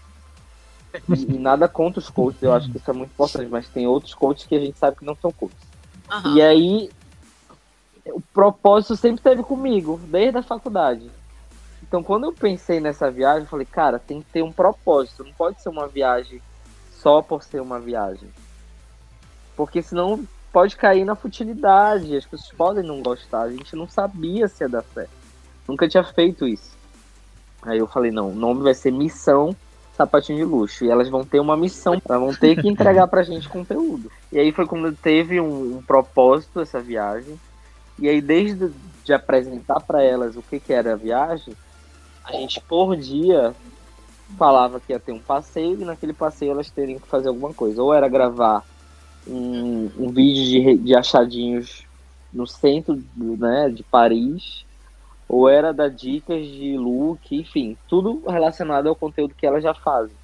[1.08, 3.86] e, e nada contra os coaches eu acho que isso é muito importante mas tem
[3.86, 5.58] outros coaches que a gente sabe que não são coaches
[6.10, 6.36] uhum.
[6.36, 6.90] e aí
[8.12, 11.10] o propósito sempre teve comigo, desde a faculdade.
[11.88, 15.24] Então, quando eu pensei nessa viagem, eu falei, cara, tem que ter um propósito.
[15.24, 16.42] Não pode ser uma viagem
[16.92, 18.28] só por ser uma viagem.
[19.56, 22.16] Porque senão pode cair na futilidade.
[22.16, 23.42] As pessoas podem não gostar.
[23.42, 25.10] A gente não sabia se ia dar certo.
[25.68, 26.76] Nunca tinha feito isso.
[27.62, 29.54] Aí eu falei, não, o nome vai ser Missão
[29.96, 30.84] Sapatinho de Luxo.
[30.84, 32.00] E elas vão ter uma missão.
[32.08, 34.10] Elas vão ter que entregar pra gente conteúdo.
[34.32, 37.40] E aí foi quando teve um, um propósito essa viagem.
[37.98, 38.70] E aí, desde
[39.04, 41.54] de apresentar para elas o que, que era a viagem,
[42.26, 43.54] a gente por dia
[44.36, 47.80] falava que ia ter um passeio e naquele passeio elas teriam que fazer alguma coisa.
[47.82, 48.64] Ou era gravar
[49.26, 51.86] um, um vídeo de, de achadinhos
[52.32, 54.64] no centro né, de Paris,
[55.28, 60.14] ou era dar dicas de look, enfim, tudo relacionado ao conteúdo que elas já fazem.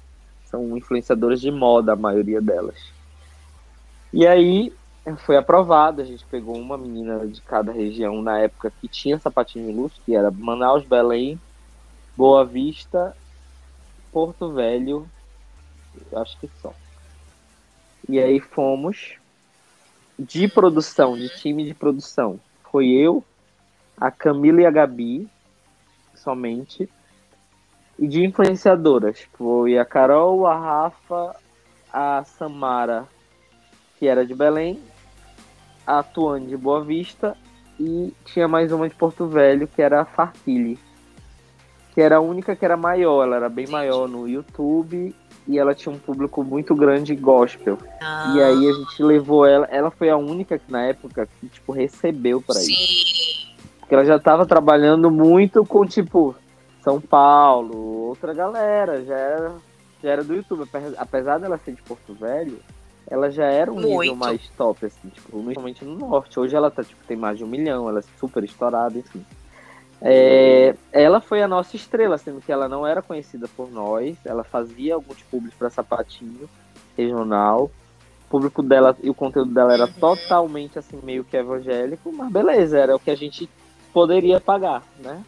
[0.45, 2.77] São influenciadoras de moda, a maioria delas.
[4.11, 4.71] E aí
[5.25, 6.01] foi aprovado.
[6.01, 10.01] A gente pegou uma menina de cada região na época que tinha sapatinho de luxo,
[10.05, 11.39] que era Manaus, Belém,
[12.15, 13.15] Boa Vista,
[14.11, 15.09] Porto Velho,
[16.15, 16.73] acho que só.
[18.07, 19.15] E aí fomos
[20.17, 22.39] de produção, de time de produção.
[22.71, 23.23] Foi eu,
[23.97, 25.27] a Camila e a Gabi,
[26.15, 26.89] somente.
[27.97, 29.27] E de influenciadoras.
[29.33, 31.35] Foi a Carol, a Rafa,
[31.91, 33.07] a Samara,
[33.97, 34.81] que era de Belém,
[35.85, 37.37] a Tuane de Boa Vista
[37.79, 40.79] e tinha mais uma de Porto Velho, que era a Farquille.
[41.93, 45.13] Que era a única que era maior, ela era bem maior no YouTube
[45.47, 47.77] e ela tinha um público muito grande gospel.
[48.01, 48.33] Ah.
[48.35, 51.71] E aí a gente levou ela, ela foi a única que na época que tipo
[51.71, 53.53] recebeu para isso.
[53.79, 56.35] Porque ela já estava trabalhando muito com tipo
[56.81, 59.51] São Paulo, outra galera, já era,
[60.01, 60.67] já era do YouTube,
[60.97, 62.59] apesar dela ser de Porto Velho,
[63.07, 64.01] ela já era um Muito.
[64.01, 66.39] nível mais top, assim, tipo, principalmente no norte.
[66.39, 69.23] Hoje ela tá, tipo, tem mais de um milhão, ela é super estourada, enfim.
[70.05, 74.17] É, ela foi a nossa estrela, sendo que ela não era conhecida por nós.
[74.25, 76.49] Ela fazia alguns públicos para sapatinho
[76.97, 77.71] regional.
[78.27, 79.93] O público dela e o conteúdo dela era Uhum.
[79.93, 83.49] totalmente assim, meio que evangélico, mas beleza, era o que a gente
[83.93, 85.23] poderia pagar, né?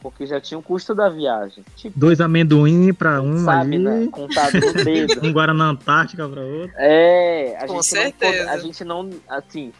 [0.00, 1.64] Porque já tinha o custo da viagem.
[1.76, 4.08] Tipo, Dois amendoim pra um sabe, ali, né?
[4.10, 5.20] Contado no dedo.
[5.26, 6.72] um Guaraná Antártica pra outro.
[6.76, 8.16] É, a Com gente não certeza.
[8.44, 9.72] pode- a gente não, assim,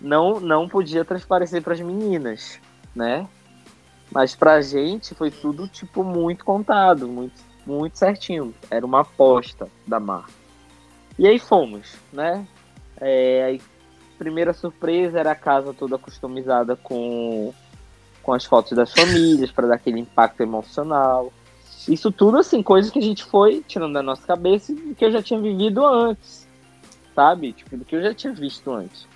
[0.00, 2.58] não, não podia transparecer para as meninas,
[2.94, 3.26] né?
[4.10, 8.54] Mas pra gente foi tudo, tipo, muito contado, muito, muito certinho.
[8.70, 10.32] Era uma aposta da marca.
[11.18, 12.46] E aí fomos, né?
[13.00, 13.58] É,
[14.18, 17.52] primeira surpresa era a casa toda customizada com,
[18.22, 21.32] com as fotos das famílias, para dar aquele impacto emocional.
[21.88, 25.12] Isso tudo, assim, coisas que a gente foi tirando da nossa cabeça e que eu
[25.12, 26.46] já tinha vivido antes,
[27.14, 27.52] sabe?
[27.52, 29.06] Tipo, do que eu já tinha visto antes.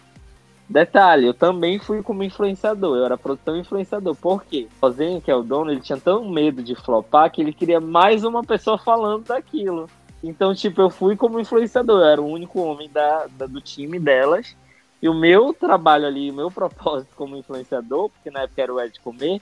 [0.70, 4.14] Detalhe, eu também fui como influenciador, eu era produtor influenciador.
[4.14, 4.68] Por quê?
[4.80, 7.80] O Zen, que é o dono, ele tinha tão medo de flopar que ele queria
[7.80, 9.90] mais uma pessoa falando daquilo.
[10.22, 13.98] Então, tipo, eu fui como influenciador, eu era o único homem da, da- do time
[13.98, 14.54] delas.
[15.02, 18.80] E o meu trabalho ali, o meu propósito como influenciador, porque na época era o
[18.80, 19.40] Ed Comer,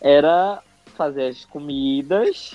[0.00, 0.62] era
[0.96, 2.54] fazer as comidas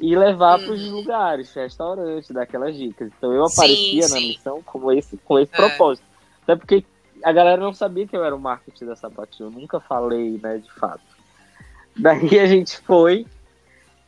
[0.00, 0.64] e levar Uhum.
[0.64, 3.12] para os lugares, restaurantes, dar aquelas dicas.
[3.16, 4.26] Então eu Sim, aparecia na sim.
[4.26, 5.56] missão como esse, com esse É.
[5.56, 6.06] propósito.
[6.42, 6.84] Até porque
[7.22, 10.58] a galera não sabia que eu era o marketing da Sapatinho, eu nunca falei, né,
[10.58, 11.02] de fato.
[11.96, 13.26] Daí a gente foi.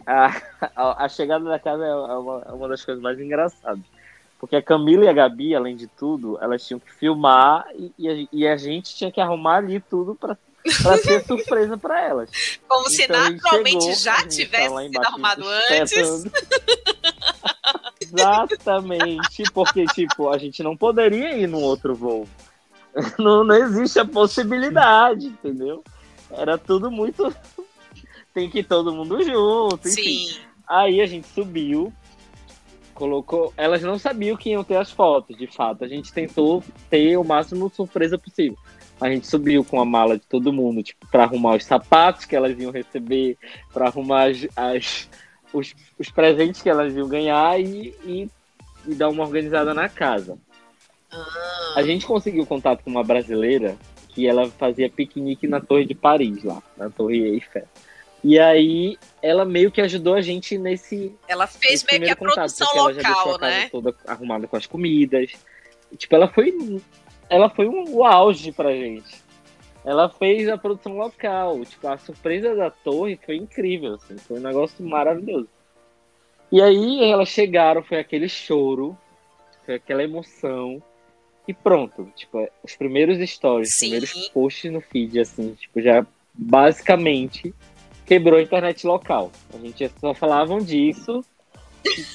[0.06, 0.34] A,
[0.74, 3.84] a, a chegada da casa é uma, é uma das coisas mais engraçadas.
[4.38, 8.08] Porque a Camila e a Gabi, além de tudo, elas tinham que filmar e, e,
[8.08, 10.38] a, e a gente tinha que arrumar ali tudo para
[10.96, 12.30] ser surpresa para elas.
[12.66, 16.24] Como se Então, gente naturalmente chegou, já tivesse tá lá sido arrumado antes.
[18.00, 22.26] Exatamente, porque tipo, a gente não poderia ir num outro voo.
[23.18, 25.82] Não, não existe a possibilidade, entendeu?
[26.30, 27.34] Era tudo muito.
[28.34, 30.26] Tem que ir todo mundo junto, enfim.
[30.28, 30.41] Sim.
[30.68, 31.93] Aí a gente subiu,
[32.95, 33.53] colocou.
[33.57, 35.84] Elas não sabiam que iam ter as fotos, de fato.
[35.84, 38.59] A gente tentou ter o máximo de surpresa possível.
[39.01, 42.36] A gente subiu com a mala de todo mundo, tipo, para arrumar os sapatos que
[42.36, 43.38] elas iam receber,
[43.72, 45.09] para arrumar as, as-
[45.53, 48.30] os, os presentes que elas iam ganhar e, e,
[48.86, 50.36] e dar uma organizada na casa.
[51.12, 53.76] Ah, A gente conseguiu contato com uma brasileira
[54.08, 57.66] que ela fazia piquenique na Torre de Paris, lá, na Torre Eiffel.
[58.22, 62.16] E aí ela meio que ajudou a gente nesse, ela fez esse meio que a
[62.16, 63.68] contato, produção porque ela já deixou local, a casa né?
[63.70, 65.32] toda arrumada com as comidas.
[65.96, 66.54] Tipo, ela foi
[67.30, 69.22] ela foi um, o auge pra gente.
[69.84, 71.64] Ela fez a produção local.
[71.64, 75.48] Tipo, a surpresa da torre foi incrível, assim, foi um negócio maravilhoso.
[76.52, 78.98] E aí elas chegaram, foi aquele choro,
[79.64, 80.82] foi aquela emoção.
[81.51, 87.53] E pronto, tipo, os primeiros stories, os primeiros posts no feed, assim, tipo, já basicamente
[88.07, 89.32] quebrou a internet local.
[89.53, 91.24] A gente só falavam disso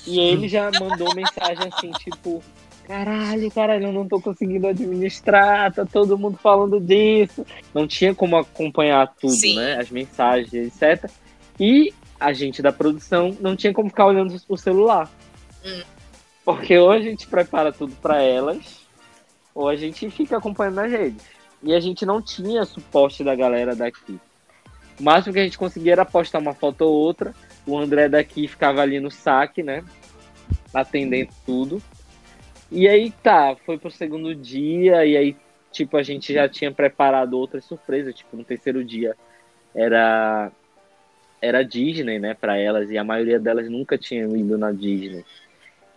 [0.07, 2.41] e ele já mandou mensagem assim, tipo,
[2.85, 7.45] caralho, caralho, eu não tô conseguindo administrar, tá todo mundo falando disso.
[7.73, 9.57] Não tinha como acompanhar tudo, Sim.
[9.57, 9.77] né?
[9.81, 11.11] As mensagens, etc.
[11.59, 15.11] E a gente da produção não tinha como ficar olhando o celular.
[15.65, 15.83] Hum.
[16.45, 18.84] Porque ou a gente prepara tudo para elas,
[19.55, 21.25] ou a gente fica acompanhando nas redes.
[21.63, 24.19] E a gente não tinha suporte da galera daqui.
[24.99, 27.33] O máximo que a gente conseguia era postar uma foto ou outra.
[27.65, 29.83] O André daqui ficava ali no saque, né?
[30.73, 31.81] Atendendo tudo.
[32.69, 35.37] E aí tá, foi pro segundo dia, e aí,
[35.71, 38.13] tipo, a gente já tinha preparado outras surpresas.
[38.13, 39.15] Tipo, no terceiro dia
[39.73, 40.51] era
[41.41, 45.23] era Disney, né, para elas, e a maioria delas nunca tinham ido na Disney.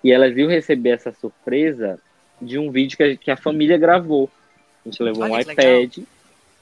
[0.05, 1.99] E elas iam receber essa surpresa
[2.41, 4.31] de um vídeo que a, que a família gravou.
[4.85, 5.83] A gente levou Olha um que legal.
[5.83, 6.05] iPad,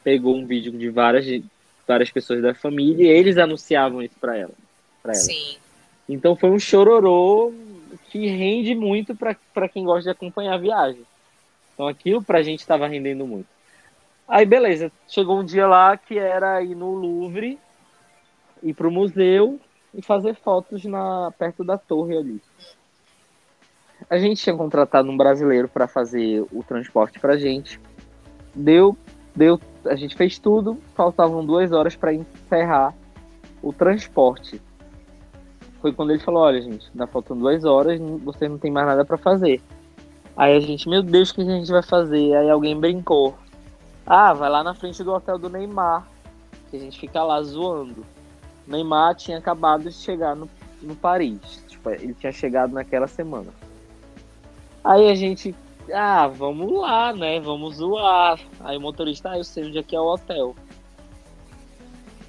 [0.03, 1.43] pegou um vídeo de várias,
[1.87, 4.55] várias pessoas da família e eles anunciavam isso para ela,
[5.03, 5.21] pra ela.
[5.21, 5.57] Sim.
[6.09, 7.53] Então foi um chororô
[8.11, 11.03] que rende muito para quem gosta de acompanhar a viagem.
[11.75, 13.49] Então aquilo pra gente estava rendendo muito.
[14.29, 17.59] Aí beleza, chegou um dia lá que era ir no Louvre,
[18.63, 19.61] ir pro museu
[19.95, 22.41] e fazer fotos na perto da torre ali.
[24.09, 27.81] A gente tinha contratado um brasileiro para fazer o transporte pra gente.
[28.55, 28.97] Deu,
[29.35, 32.95] deu, a gente fez tudo, faltavam duas horas para encerrar
[33.63, 34.61] o transporte
[35.87, 39.05] foi quando ele falou, olha, gente, ainda faltam duas horas, vocês não tem mais nada
[39.05, 39.63] para fazer.
[40.37, 42.35] Aí a gente, meu Deus, o que a gente vai fazer?
[42.35, 43.37] Aí alguém brincou.
[44.05, 46.09] Ah, vai lá na frente do hotel do Neymar,
[46.71, 48.05] que a gente fica lá zoando.
[48.67, 50.49] O Neymar tinha acabado de chegar no,
[50.83, 51.65] no Paris.
[51.69, 53.53] Tipo, ele tinha chegado naquela semana.
[54.87, 55.53] Aí a gente,
[55.93, 57.41] ah, vamos lá, né?
[57.41, 58.39] Vamos zoar.
[58.61, 60.55] Aí o motorista, ah, eu sei onde é que é o hotel.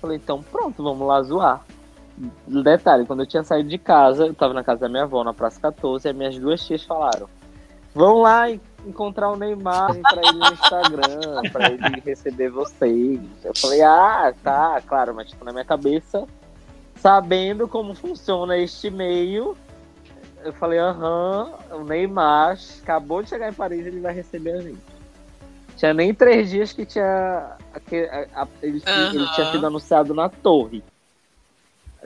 [0.01, 1.64] falei, então pronto, vamos lá zoar.
[2.47, 5.36] Detalhe, quando eu tinha saído de casa, eu tava na casa da minha avó, na
[5.36, 7.30] Praça 14, e as minhas duas tias falaram:
[7.93, 8.49] Vão lá
[8.84, 13.20] encontrar o Neymar pra ele no Instagram, pra ele receber vocês.
[13.43, 16.28] Eu falei, ah, tá, claro, mas tipo, na minha cabeça,
[16.95, 19.55] sabendo como funciona este meio,
[20.44, 24.82] eu falei, aham, o Neymar acabou de chegar em Paris, ele vai receber a gente.
[25.76, 27.06] Tinha nem três dias que tinha.
[27.06, 29.10] A, a, ele, uhum.
[29.14, 30.84] ele, tinha sido anunciado na torre.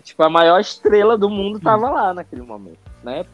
[0.03, 3.25] Tipo, a maior estrela do mundo tava lá naquele momento, né?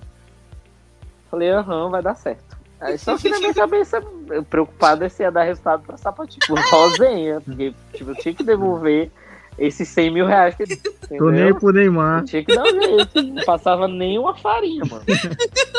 [1.29, 2.57] Falei, aham, vai dar certo.
[2.79, 4.01] Aí só que na minha cabeça,
[4.49, 6.39] preocupado se ia dar resultado pra sapatinho,
[6.69, 9.11] rosinha, porque tipo, eu tinha que devolver
[9.57, 10.65] esses 100 mil reais que
[11.17, 12.23] Tô nem pro Neymar.
[12.25, 15.03] tinha que dar jeito, não passava nem uma farinha, mano.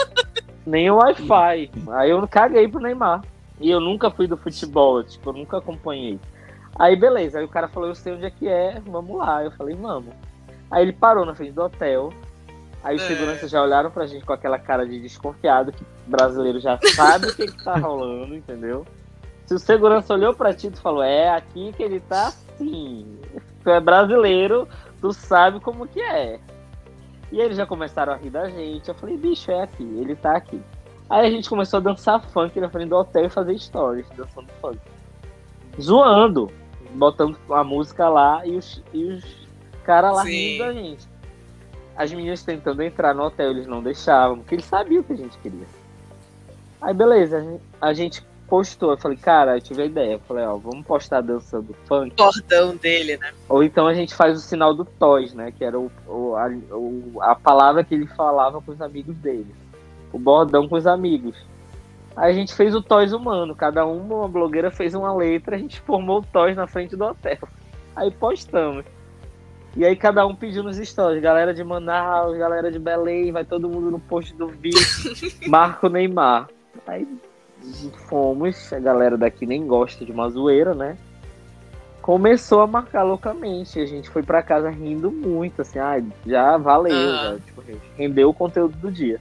[0.67, 1.71] nem o Wi-Fi.
[1.93, 3.23] Aí eu caguei pro Neymar.
[3.61, 6.19] E eu nunca fui do futebol, tipo, eu nunca acompanhei.
[6.79, 9.45] Aí beleza, aí o cara falou, eu sei onde é que é, vamos lá.
[9.45, 10.15] Eu falei, vamos.
[10.71, 12.13] Aí ele parou na frente do hotel.
[12.83, 13.09] Aí os é.
[13.09, 17.35] seguranças já olharam pra gente com aquela cara de desconfiado, que brasileiro já sabe o
[17.35, 18.87] que, que tá rolando, entendeu?
[19.47, 23.18] Se o segurança olhou pra ti e falou, é aqui que ele tá sim.
[23.69, 24.67] Tu é brasileiro,
[24.99, 26.41] tu sabe como que é.
[27.31, 28.89] E eles já começaram a rir da gente.
[28.89, 30.59] Eu falei, bicho, é aqui, ele tá aqui.
[31.11, 34.49] Aí a gente começou a dançar funk na frente do hotel e fazer stories dançando
[34.63, 34.79] funk.
[35.79, 36.51] Zoando,
[36.95, 39.47] botando a música lá e os, e os
[39.85, 40.31] caras lá Sim.
[40.31, 41.07] rindo da gente.
[41.95, 45.17] As meninas tentando entrar no hotel, eles não deixavam, porque eles sabiam o que a
[45.17, 45.67] gente queria.
[46.81, 50.13] Aí beleza, a gente, a gente postou, eu falei, cara, eu tive a ideia.
[50.15, 52.17] Eu falei, ó, vamos postar a dança do funk.
[52.17, 53.33] Cordão dele, né?
[53.49, 55.53] Ou então a gente faz o sinal do Toys, né?
[55.53, 59.55] Que era o, o, a, o, a palavra que ele falava com os amigos dele
[60.13, 61.37] o bordão com os amigos.
[62.17, 65.59] Aí a gente fez o Toys humano, cada uma, uma blogueira fez uma letra, a
[65.59, 67.39] gente formou o Toys na frente do hotel.
[67.95, 68.85] Aí postamos.
[69.77, 73.69] E aí cada um pediu nos stories, galera de Manaus, galera de Belém, vai todo
[73.69, 74.81] mundo no post do vídeo,
[75.47, 76.49] Marco Neymar.
[76.87, 77.07] Aí
[78.09, 80.97] fomos, a galera daqui nem gosta de uma zoeira, né?
[82.01, 87.13] Começou a marcar loucamente, a gente foi para casa rindo muito, assim, ah, já valeu,
[87.13, 87.63] já, tipo,
[87.97, 89.21] rendeu o conteúdo do dia.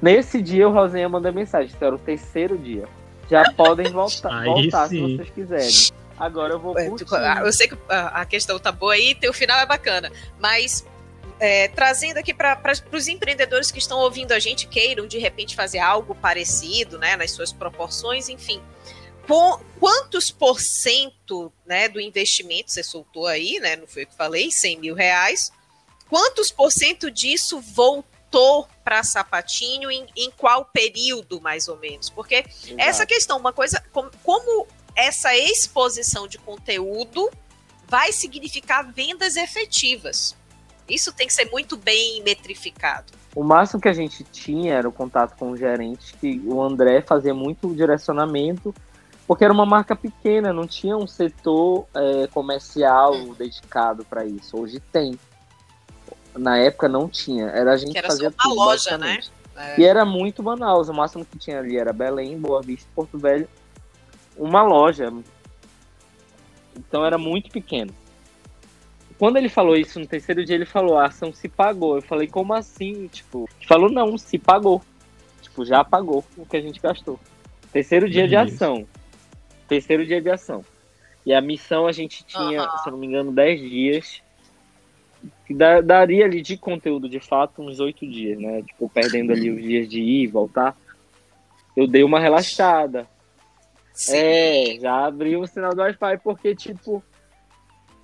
[0.00, 2.86] Nesse dia o Rosinha manda mensagem, isso era o terceiro dia.
[3.28, 5.98] Já podem voltar, voltar se vocês quiserem.
[6.18, 7.06] Agora eu vou curtir.
[7.44, 10.84] Eu sei que a questão tá boa aí, teu final é bacana, mas
[11.40, 12.60] é, trazendo aqui para
[12.92, 17.30] os empreendedores que estão ouvindo a gente, queiram de repente fazer algo parecido, né, nas
[17.30, 18.62] suas proporções, enfim.
[19.78, 23.76] quantos por cento né, do investimento você soltou aí, né?
[23.76, 25.52] Não foi o que falei, 100 mil reais.
[26.08, 28.18] Quantos por cento disso voltou?
[28.30, 32.08] voltou para sapatinho em, em, qual período, mais ou menos?
[32.10, 32.74] Porque Exato.
[32.78, 37.30] essa questão, uma coisa, como, como essa exposição de conteúdo
[37.86, 40.36] vai significar vendas efetivas.
[40.88, 43.12] Isso tem que ser muito bem metrificado.
[43.34, 47.02] O máximo que a gente tinha era o contato com o gerente, que o André
[47.02, 48.74] fazia muito direcionamento,
[49.26, 53.34] porque era uma marca pequena, não tinha um setor é, comercial hum.
[53.34, 54.58] dedicado para isso.
[54.58, 55.18] Hoje tem
[56.36, 57.46] na época não tinha.
[57.46, 59.20] Era a gente que era fazia só uma tudo, loja, né?
[59.56, 59.80] É.
[59.80, 60.88] E era muito Manaus.
[60.88, 63.48] O máximo que tinha ali era Belém, Boa Vista, Porto Velho.
[64.36, 65.12] Uma loja.
[66.76, 67.92] Então era muito pequeno.
[69.18, 71.96] Quando ele falou isso no terceiro dia, ele falou: a ação se pagou.
[71.96, 73.08] Eu falei: como assim?
[73.08, 74.80] Tipo, ele falou: não, se pagou.
[75.42, 77.18] Tipo, já pagou o que a gente gastou.
[77.72, 78.86] Terceiro dia de ação.
[79.66, 80.64] Terceiro dia de ação.
[81.26, 82.78] E a missão a gente tinha, uhum.
[82.78, 84.22] se não me engano, 10 dias
[85.46, 88.62] que daria ali de conteúdo de fato uns oito dias, né?
[88.62, 90.76] Tipo, perdendo ali os dias de ir e voltar.
[91.76, 93.06] Eu dei uma relaxada.
[93.92, 94.16] Sim.
[94.16, 97.02] É, já abri o sinal do Wi-Fi, porque, tipo,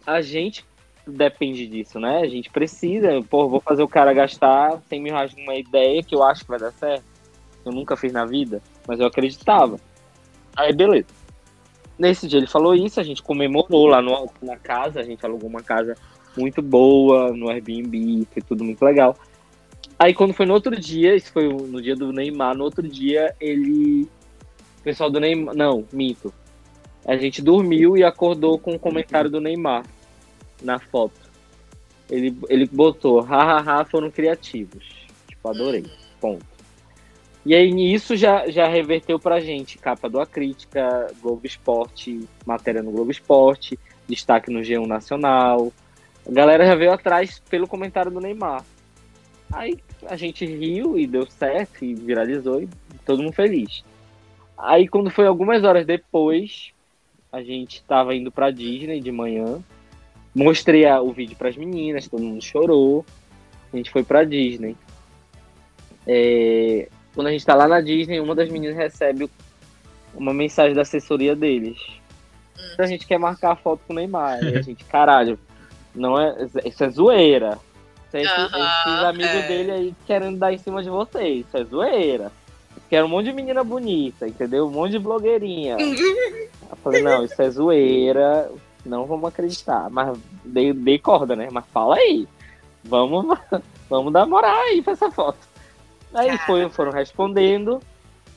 [0.06, 0.64] a gente
[1.06, 2.20] depende disso, né?
[2.20, 3.22] A gente precisa.
[3.28, 6.50] Pô, vou fazer o cara gastar 100 mil reais numa ideia que eu acho que
[6.50, 7.04] vai dar certo.
[7.64, 9.78] Eu nunca fiz na vida, mas eu acreditava.
[10.56, 11.06] Aí, beleza.
[11.98, 15.48] Nesse dia ele falou isso, a gente comemorou lá no, na casa, a gente alugou
[15.48, 15.96] uma casa
[16.36, 19.16] muito boa no Airbnb, foi tudo muito legal.
[19.96, 23.34] Aí quando foi no outro dia, isso foi no dia do Neymar, no outro dia
[23.40, 24.08] ele.
[24.80, 25.54] O pessoal do Neymar.
[25.54, 26.34] Não, minto.
[27.06, 29.84] A gente dormiu e acordou com o um comentário do Neymar
[30.62, 31.20] na foto.
[32.10, 34.84] Ele, ele botou, hahaha, foram criativos.
[35.26, 35.84] Tipo, adorei.
[36.20, 36.44] Ponto.
[37.46, 39.78] E aí isso já, já reverteu pra gente.
[39.78, 43.78] Capa do A Crítica, Globo Esporte, matéria no Globo Esporte,
[44.08, 45.72] destaque no G1 Nacional,
[46.26, 48.64] a galera já veio atrás pelo comentário do Neymar.
[49.52, 52.68] Aí a gente riu e deu certo e viralizou e
[53.04, 53.84] todo mundo feliz.
[54.56, 56.72] Aí quando foi algumas horas depois,
[57.30, 59.62] a gente estava indo para Disney de manhã
[60.34, 63.04] mostrei o vídeo para as meninas, todo mundo chorou.
[63.72, 64.76] A gente foi pra Disney.
[66.06, 69.28] É, quando a gente tá lá na Disney, uma das meninas recebe
[70.14, 71.78] uma mensagem da assessoria deles.
[72.58, 72.74] Hum.
[72.78, 74.42] A gente quer marcar a foto com o Neymar.
[74.42, 75.38] E a gente, caralho,
[75.94, 77.58] não é, isso é zoeira.
[78.08, 78.46] Isso é esse- Aham,
[78.86, 79.48] esses amigos é.
[79.48, 81.46] dele aí querendo dar em cima de vocês.
[81.46, 82.30] Isso é zoeira.
[82.90, 84.66] Quero um monte de menina bonita, entendeu?
[84.66, 85.76] Um monte de blogueirinha.
[85.80, 88.50] Eu falei, não, isso é zoeira,
[88.84, 89.88] não vamos acreditar.
[89.90, 91.48] Mas dei, dei corda, né?
[91.50, 92.28] Mas fala aí.
[92.82, 93.38] Vamos,
[93.88, 95.38] vamos dar moral aí pra essa foto.
[96.12, 97.80] Aí foi, foram respondendo.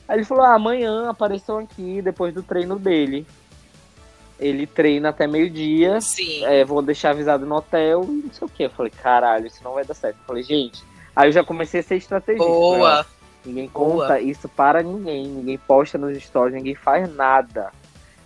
[0.08, 3.26] Aí ele falou, ah, amanhã apareceu aqui, depois do treino dele.
[4.38, 6.00] Ele treina até meio-dia.
[6.00, 6.44] Sim.
[6.44, 8.62] É, vou deixar avisado no hotel e não sei o que.
[8.64, 10.16] Eu falei, caralho, isso não vai dar certo.
[10.16, 10.82] Eu falei, gente.
[11.14, 12.46] Aí eu já comecei a ser estrategista.
[12.46, 13.06] Boa.
[13.44, 14.02] Ninguém Boa.
[14.02, 17.72] conta isso para ninguém, ninguém posta nos stories, ninguém faz nada.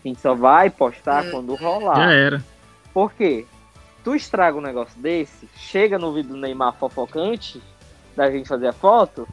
[0.05, 1.31] A gente só vai postar Hum.
[1.31, 2.13] quando Já rolar.
[2.13, 2.45] era.
[2.93, 3.47] Por quê?
[4.05, 7.63] Tu estraga um negócio desse, chega no vídeo do Neymar fofocante,
[8.17, 9.29] da gente fazer a foto,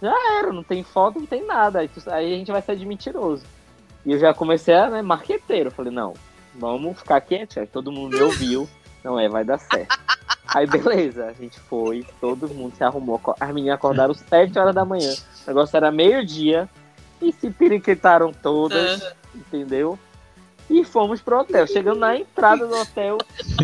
[0.00, 1.80] já era, não tem foto, não tem nada.
[1.80, 3.44] Aí, tu- aí a gente vai ser de mentiroso.
[4.04, 5.68] E eu já comecei a, né, marqueteiro.
[5.68, 6.14] Eu falei, não,
[6.54, 8.68] vamos ficar quieto, aí todo mundo me ouviu.
[9.04, 9.98] Não é, vai dar certo.
[10.54, 13.20] Aí beleza, a gente foi, todo mundo se arrumou.
[13.38, 15.12] As meninas acordaram 7 horas da manhã.
[15.44, 16.68] O negócio era meio-dia.
[17.20, 19.98] E se periquitaram todas, entendeu?
[20.68, 21.66] E fomos pro hotel.
[21.66, 23.18] Chegando na entrada do hotel,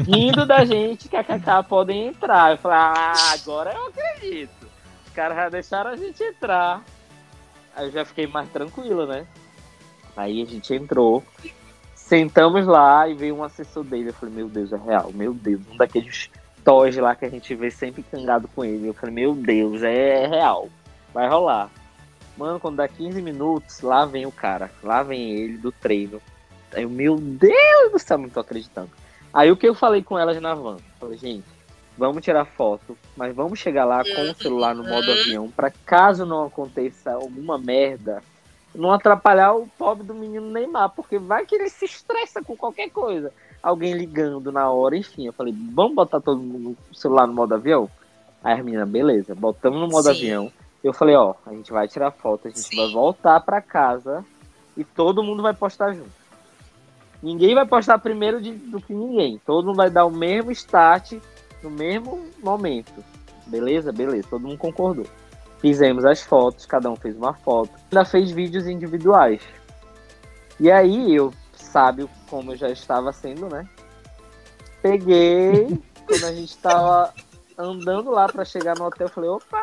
[0.07, 2.53] rindo da gente, kkk, podem entrar.
[2.53, 4.69] Eu falei, ah, agora eu acredito.
[5.07, 6.83] Os caras já deixaram a gente entrar.
[7.75, 9.27] Aí eu já fiquei mais tranquilo, né?
[10.17, 11.25] Aí a gente entrou.
[11.95, 14.11] Sentamos lá e veio um assessor dele.
[14.11, 15.61] Eu falei, meu Deus, é real, meu Deus.
[15.71, 16.29] Um daqueles
[16.65, 18.89] toys lá que a gente vê sempre cangado com ele.
[18.89, 20.69] Eu falei, meu Deus, é real.
[21.15, 21.71] Vai rolar.
[22.37, 24.71] Mano, quando dá 15 minutos, lá vem o cara.
[24.83, 26.21] Lá vem ele do treino.
[26.75, 28.91] Aí eu, meu Deus do céu, não tô acreditando.
[29.33, 30.79] Aí o que eu falei com elas na van?
[30.99, 31.45] Falei, gente,
[31.97, 36.25] vamos tirar foto, mas vamos chegar lá com o celular no modo avião, pra caso
[36.25, 38.23] não aconteça alguma merda,
[38.75, 42.91] não atrapalhar o pobre do menino Neymar, porque vai que ele se estressa com qualquer
[42.91, 43.33] coisa.
[43.63, 45.27] Alguém ligando na hora, enfim.
[45.27, 47.91] Eu falei, vamos botar todo mundo o celular no modo avião?
[48.43, 50.11] Aí as meninas, beleza, botamos no modo Sim.
[50.11, 50.53] avião.
[50.83, 52.77] Eu falei, ó, a gente vai tirar foto, a gente Sim.
[52.77, 54.25] vai voltar pra casa
[54.77, 56.20] e todo mundo vai postar junto.
[57.23, 59.41] Ninguém vai postar primeiro de- do que ninguém.
[59.45, 61.13] Todo mundo vai dar o mesmo start
[61.63, 63.05] no mesmo momento.
[63.47, 63.93] Beleza?
[63.93, 65.07] Beleza, todo mundo concordou.
[65.59, 67.71] Fizemos as fotos, cada um fez uma foto.
[67.91, 69.43] Ainda fez vídeos individuais.
[70.59, 73.69] E aí eu, sabe como eu já estava sendo, né?
[74.83, 77.13] Peguei, quando a gente tava
[77.59, 79.63] andando lá pra chegar no hotel, eu falei, opa,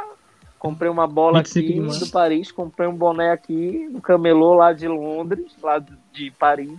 [0.59, 4.87] comprei uma bola 25 aqui do Paris, comprei um boné aqui no camelô lá de
[4.87, 6.77] Londres, lá de Paris.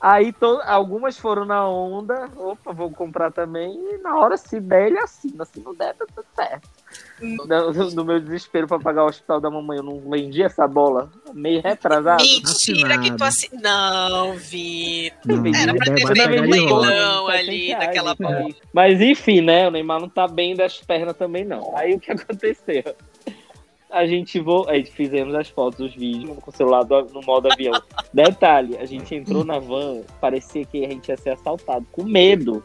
[0.00, 4.86] Aí to- algumas foram na onda, opa, vou comprar também, e na hora se der
[4.86, 6.68] ele assina, se não der, tá tudo certo.
[7.20, 11.10] No, no meu desespero pra pagar o hospital da mamãe, eu não vendi essa bola,
[11.34, 12.22] meio retrasado.
[12.22, 13.24] Mentira que tu Assinado.
[13.24, 13.50] assi...
[13.60, 15.36] Não, Vitor.
[15.36, 18.56] Não, Era pra ter feito um leilão 60 ali naquela eu falei.
[18.72, 19.68] Mas enfim, né?
[19.68, 21.76] O Neymar não tá bem das pernas também, não.
[21.76, 22.96] Aí o que aconteceu?
[23.90, 24.68] A gente vo...
[24.68, 27.74] aí fizemos as fotos, os vídeos com o celular do- no modo avião.
[28.14, 32.62] Detalhe, a gente entrou na van, parecia que a gente ia ser assaltado, com medo.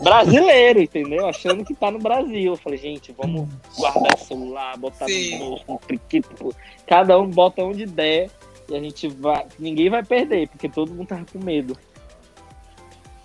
[0.00, 1.26] Brasileiro, entendeu?
[1.26, 2.52] Achando que tá no Brasil.
[2.52, 5.38] Eu falei, gente, vamos guardar o celular, botar Sim.
[5.38, 6.54] no bolso, no priquito.
[6.86, 8.28] Cada um bota onde der
[8.68, 9.46] e a gente vai.
[9.58, 11.76] Ninguém vai perder, porque todo mundo tava com medo.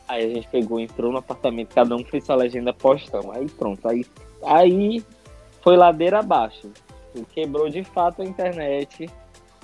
[0.07, 3.31] Aí a gente pegou, entrou no apartamento, cada um fez sua legenda postão.
[3.31, 4.05] Aí pronto, aí,
[4.43, 5.03] aí
[5.61, 6.71] foi ladeira abaixo.
[7.23, 9.09] Quebrou de fato a internet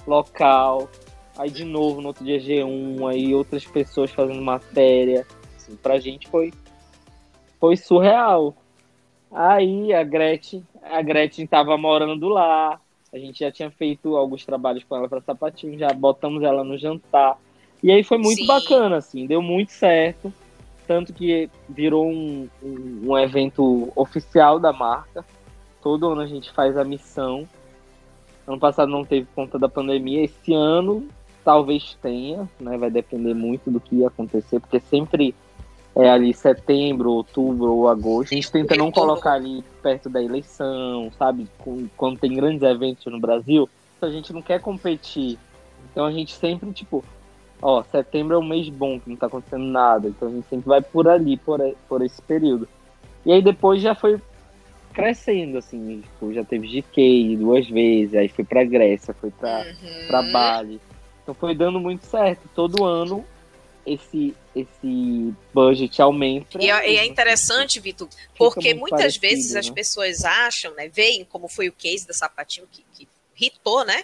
[0.06, 0.90] local.
[1.38, 5.26] Aí de novo no outro dia G1, aí outras pessoas fazendo matéria.
[5.57, 6.53] Assim, pra gente foi,
[7.60, 8.56] foi surreal.
[9.32, 12.80] Aí a Gretchen, a Gretchen tava morando lá.
[13.14, 16.78] A gente já tinha feito alguns trabalhos com ela para sapatinho, já botamos ela no
[16.78, 17.38] jantar.
[17.84, 18.48] E aí foi muito Sim.
[18.48, 20.34] bacana, assim, deu muito certo.
[20.88, 25.26] Tanto que virou um, um, um evento oficial da marca.
[25.82, 27.48] Todo ano a gente faz a missão.
[28.48, 30.24] Ano passado não teve conta da pandemia.
[30.24, 31.08] Esse ano
[31.44, 32.78] talvez tenha, né?
[32.78, 35.36] Vai depender muito do que ia acontecer, porque sempre
[35.95, 38.32] é ali setembro, outubro ou agosto.
[38.32, 41.48] A gente tenta não colocar ali perto da eleição, sabe?
[41.98, 43.70] Quando tem grandes eventos no Brasil,
[44.02, 45.38] a gente não quer competir.
[45.91, 47.03] Então a gente sempre, tipo,
[47.62, 50.08] ó, setembro é um mês bom, que não tá acontecendo nada.
[50.08, 51.60] Então a gente sempre vai por ali, por,
[51.90, 52.68] por esse período.
[53.26, 54.20] E aí depois já foi
[54.92, 60.08] crescendo, assim, tipo, já teve GK duas vezes, aí foi pra Grécia, foi pra Uhum.
[60.08, 60.80] pra Bali.
[61.24, 62.50] Então foi dando muito certo.
[62.54, 63.26] Todo ano
[63.86, 66.62] esse, esse budget aumenta.
[66.62, 68.08] E, é, e é interessante, Vitor,
[68.38, 69.60] porque muitas parecido, vezes né?
[69.60, 73.08] as pessoas acham, né, veem como foi o case da Sapatinho que, que
[73.46, 74.04] hitou, né?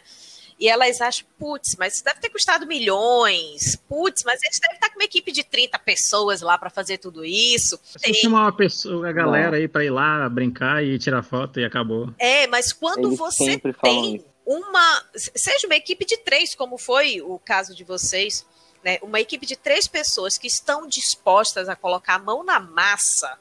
[0.59, 3.75] E elas acham, putz, mas isso deve ter custado milhões.
[3.87, 7.23] Putz, mas eles devem estar com uma equipe de 30 pessoas lá para fazer tudo
[7.23, 7.79] isso.
[7.83, 9.57] Você chamar uma pessoa, a galera Não.
[9.57, 12.11] aí para ir lá brincar e tirar foto e acabou.
[12.17, 15.03] É, mas quando eles você tem uma.
[15.13, 18.43] Seja uma equipe de três, como foi o caso de vocês,
[18.83, 18.97] né?
[19.03, 23.37] Uma equipe de três pessoas que estão dispostas a colocar a mão na massa,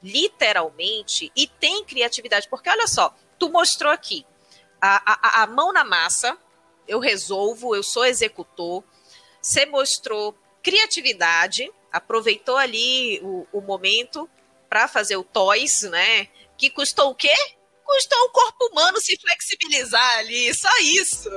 [0.00, 2.46] literalmente, e tem criatividade.
[2.48, 4.24] Porque olha só, tu mostrou aqui
[4.80, 6.38] a, a, a mão na massa
[6.90, 8.82] eu resolvo, eu sou executor.
[9.40, 14.28] Você mostrou criatividade, aproveitou ali o, o momento
[14.68, 16.26] para fazer o toys, né?
[16.58, 17.32] Que custou o quê?
[17.84, 21.30] Custou o corpo humano se flexibilizar ali, só isso.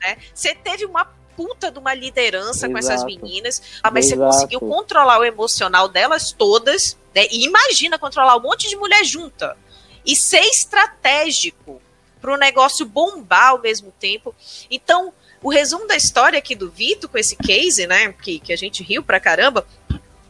[0.00, 0.18] Né?
[0.34, 1.04] Você teve uma
[1.36, 2.72] puta de uma liderança Exato.
[2.72, 4.20] com essas meninas, ah, mas Exato.
[4.20, 7.26] você conseguiu controlar o emocional delas todas, né?
[7.30, 9.56] E imagina controlar um monte de mulher junta
[10.04, 11.80] e ser estratégico
[12.22, 14.32] para o negócio bombar ao mesmo tempo.
[14.70, 15.12] Então,
[15.42, 18.84] o resumo da história aqui do Vitor com esse case, né, que, que a gente
[18.84, 19.66] riu pra caramba,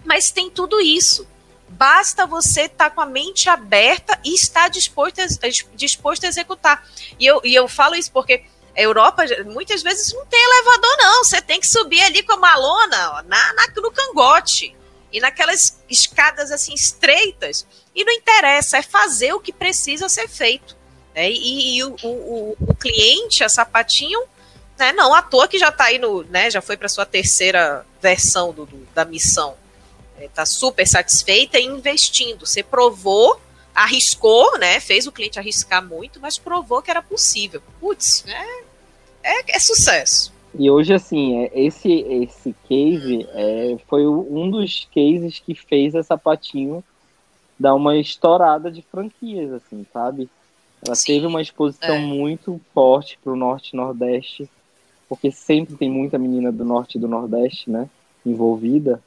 [0.02, 1.28] mas tem tudo isso.
[1.68, 5.26] Basta você estar tá com a mente aberta e estar disposto a,
[5.74, 6.86] disposto a executar.
[7.20, 8.42] E eu, e eu falo isso porque
[8.74, 11.24] a Europa muitas vezes não tem elevador, não.
[11.24, 14.74] Você tem que subir ali com a lona ó, na, na, no cangote.
[15.12, 17.66] E naquelas escadas assim estreitas.
[17.94, 20.74] E não interessa, é fazer o que precisa ser feito.
[21.14, 21.30] Né?
[21.30, 24.22] E, e o, o, o, cliente, a Sapatinho,
[24.78, 27.84] né, não à toa que já está aí no, né, já foi para sua terceira
[28.00, 29.54] versão do, do da missão.
[30.18, 32.46] Está é, super satisfeita e investindo.
[32.46, 33.40] Você provou,
[33.74, 37.62] arriscou, né, fez o cliente arriscar muito, mas provou que era possível.
[37.80, 38.62] Putz, é,
[39.22, 40.32] é, é sucesso.
[40.58, 46.02] E hoje, assim, é, esse, esse case é, foi um dos cases que fez a
[46.02, 46.84] Sapatinho
[47.58, 50.28] dar uma estourada de franquias, assim, sabe?
[50.84, 51.98] Ela Sim, teve uma exposição é.
[51.98, 54.48] muito forte para o Norte e Nordeste,
[55.08, 57.88] porque sempre tem muita menina do Norte e do Nordeste, né,
[58.24, 59.02] envolvida.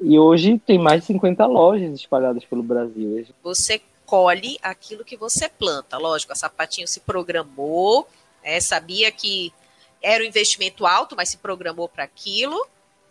[0.00, 3.26] E hoje tem mais de 50 lojas espalhadas pelo Brasil.
[3.42, 5.98] Você colhe aquilo que você planta.
[5.98, 8.06] Lógico, a Sapatinho se programou,
[8.42, 9.52] é, sabia que
[10.00, 12.66] era um investimento alto, mas se programou para aquilo,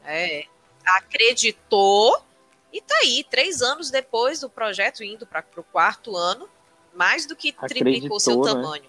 [0.05, 0.45] é,
[0.85, 2.17] acreditou
[2.71, 6.47] e tá aí, três anos depois do projeto, indo para o quarto ano,
[6.97, 8.51] mais do que triplicou seu né?
[8.51, 8.83] tamanho.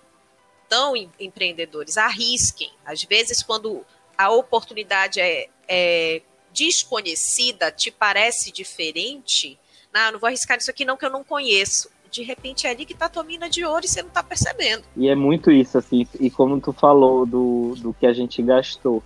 [0.66, 2.70] Então, em, empreendedores, arrisquem.
[2.84, 3.84] Às vezes, quando
[4.16, 6.22] a oportunidade é, é
[6.52, 9.58] desconhecida, te parece diferente,
[9.92, 11.90] não, não vou arriscar isso aqui não, que eu não conheço.
[12.10, 14.22] De repente é ali que tá a tua mina de ouro e você não tá
[14.22, 14.82] percebendo.
[14.96, 19.02] E é muito isso, assim, e como tu falou do, do que a gente gastou.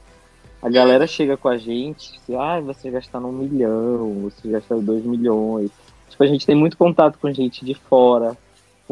[0.62, 5.04] A galera chega com a gente, assim, ah, você gastar um milhão, você gastar dois
[5.04, 5.70] milhões.
[6.08, 8.38] Tipo, a gente tem muito contato com gente de fora,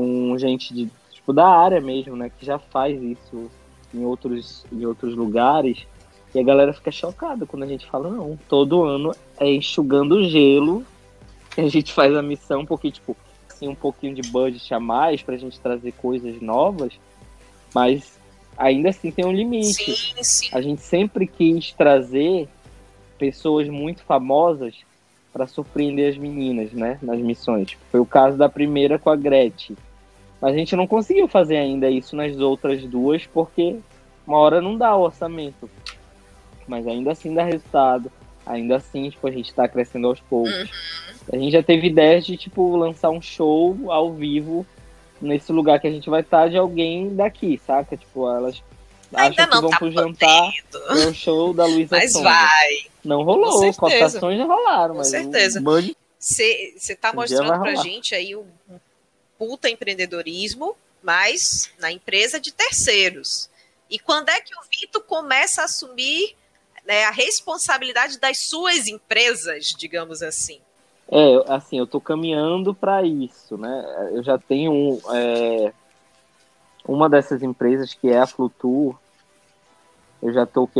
[0.00, 2.30] com gente de, tipo, da área mesmo, né?
[2.30, 3.50] Que já faz isso
[3.92, 5.86] em outros, em outros lugares.
[6.34, 10.84] E a galera fica chocada quando a gente fala, não, todo ano é enxugando gelo
[11.54, 13.16] que a gente faz a missão, porque, tipo,
[13.48, 16.92] assim, um pouquinho de budget a mais pra gente trazer coisas novas,
[17.74, 18.18] mas
[18.56, 19.92] ainda assim tem um limite.
[19.94, 20.48] Sim, sim.
[20.52, 22.48] A gente sempre quis trazer
[23.18, 24.76] pessoas muito famosas
[25.32, 27.76] para surpreender as meninas, né, nas missões.
[27.90, 29.76] Foi o caso da primeira com a Gretchen.
[30.40, 33.76] Mas a gente não conseguiu fazer ainda isso nas outras duas, porque
[34.26, 35.68] uma hora não dá o orçamento.
[36.66, 38.10] Mas ainda assim dá resultado.
[38.46, 40.52] Ainda assim, tipo, a gente tá crescendo aos poucos.
[40.52, 40.68] Uhum.
[41.32, 44.66] A gente já teve ideias de, tipo, lançar um show ao vivo
[45.20, 47.96] nesse lugar que a gente vai estar de alguém daqui, saca?
[47.96, 48.62] Tipo, elas
[49.12, 52.30] Ainda acham que vão tá pro jantar é o show da Luísa Mas Sonda.
[52.30, 52.68] vai.
[53.04, 54.94] Não rolou, cotações já rolaram.
[54.96, 55.62] Com certeza.
[56.18, 58.46] Você tá mostrando pra gente aí um
[59.40, 63.48] puta empreendedorismo, mas na empresa de terceiros.
[63.88, 66.36] E quando é que o Vitor começa a assumir
[66.84, 70.60] né, a responsabilidade das suas empresas, digamos assim?
[71.10, 74.10] É, assim, eu estou caminhando para isso, né?
[74.12, 75.72] Eu já tenho é,
[76.86, 78.94] uma dessas empresas que é a Flutur.
[80.22, 80.70] Eu já estou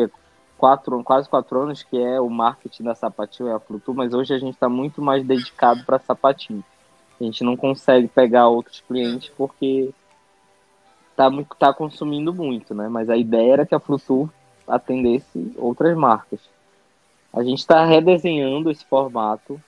[0.58, 4.34] quatro, quase quatro anos que é o marketing da Sapatinho é a Flutur, mas hoje
[4.34, 6.62] a gente está muito mais dedicado para Sapatinho.
[7.20, 9.90] A gente não consegue pegar outros clientes porque
[11.14, 12.88] tá, tá consumindo muito, né?
[12.88, 14.30] Mas a ideia era que a Flutur
[14.66, 16.40] atendesse outras marcas.
[17.32, 19.60] A gente está redesenhando esse formato,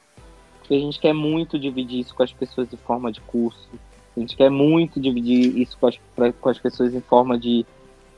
[0.58, 3.68] porque a gente quer muito dividir isso com as pessoas em forma de curso.
[4.16, 5.98] A gente quer muito dividir isso com as,
[6.40, 7.66] com as pessoas em forma de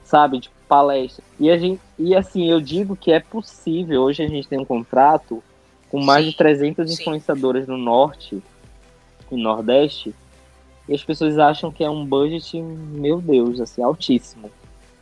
[0.05, 0.40] sabe?
[0.40, 1.24] Tipo, palestra.
[1.40, 4.02] E, a gente, e assim, eu digo que é possível.
[4.02, 5.43] Hoje a gente tem um contrato
[5.90, 7.02] com mais de 300 sim.
[7.02, 8.43] influenciadoras no norte
[9.33, 10.15] e nordeste.
[10.89, 14.51] E as pessoas acham que é um budget, meu Deus, assim, altíssimo.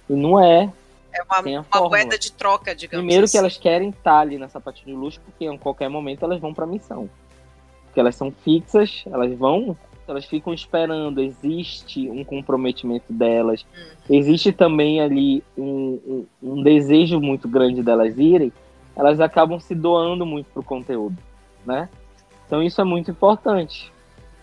[0.08, 0.70] E não é.
[1.12, 3.32] É uma, uma moeda de troca, digamos Primeiro assim.
[3.32, 6.54] que elas querem estar ali na sapatinho de luxo, porque em qualquer momento elas vão
[6.54, 7.10] pra missão.
[7.84, 9.76] Porque elas são fixas, elas vão,
[10.08, 14.16] elas ficam esperando, existe um comprometimento delas, Uhum.
[14.16, 18.50] existe também ali um, um, um desejo muito grande delas irem,
[18.96, 21.16] elas acabam se doando muito pro conteúdo,
[21.66, 21.88] né?
[22.46, 23.92] Então isso é muito importante.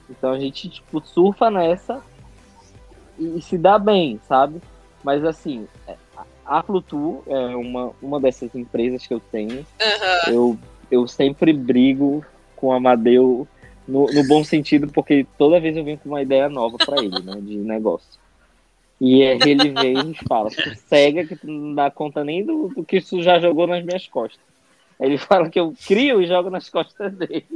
[0.10, 2.02] Então a gente, tipo, surfa nessa
[3.18, 4.62] e, e se dá bem, sabe?
[5.04, 5.96] Mas assim, é,
[6.46, 9.66] a Flutu é uma, uma dessas empresas que eu tenho.
[9.82, 10.34] Aham.
[10.34, 10.60] Eu,
[10.90, 12.26] eu sempre brigo
[12.56, 13.48] com o Amadeu
[13.88, 17.22] no, no bom sentido, porque toda vez eu venho com uma ideia nova para ele,
[17.22, 17.40] né?
[17.42, 18.20] De negócio.
[19.00, 22.68] E aí ele vem e fala, tu cega que tu não dá conta nem do,
[22.68, 24.49] do que tu já jogou nas minhas costas.
[25.00, 27.48] Ele fala que eu crio e jogo nas costas dele.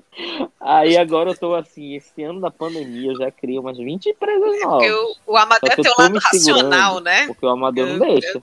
[0.59, 4.61] Aí agora eu tô assim, esse ano da pandemia eu já criei umas 20 empresas
[4.61, 4.87] novas.
[4.87, 7.27] Porque o, o Amadeu tem um lado racional, né?
[7.27, 8.41] Porque o amador não deixa.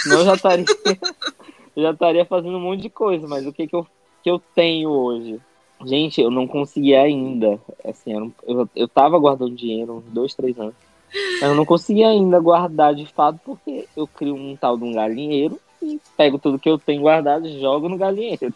[0.00, 0.64] Senão eu já estaria,
[1.76, 3.86] já estaria fazendo um monte de coisa, mas o que, que, eu,
[4.22, 5.40] que eu tenho hoje?
[5.84, 7.60] Gente, eu não consegui ainda.
[7.84, 10.74] Assim, eu, eu, eu tava guardando dinheiro uns dois, três anos.
[11.12, 14.92] Mas eu não consegui ainda guardar de fato, porque eu crio um tal de um
[14.92, 18.54] galinheiro e pego tudo que eu tenho guardado e jogo no galinheiro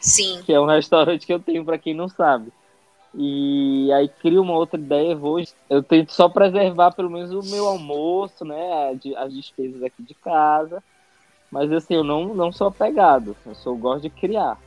[0.00, 0.40] Sim.
[0.44, 2.52] que é um restaurante que eu tenho para quem não sabe.
[3.14, 7.66] E aí crio uma outra ideia, vou, eu tento só preservar pelo menos o meu
[7.66, 10.82] almoço, né, as, as despesas aqui de casa.
[11.50, 14.60] Mas assim, eu não, não sou apegado, eu sou eu gosto de criar.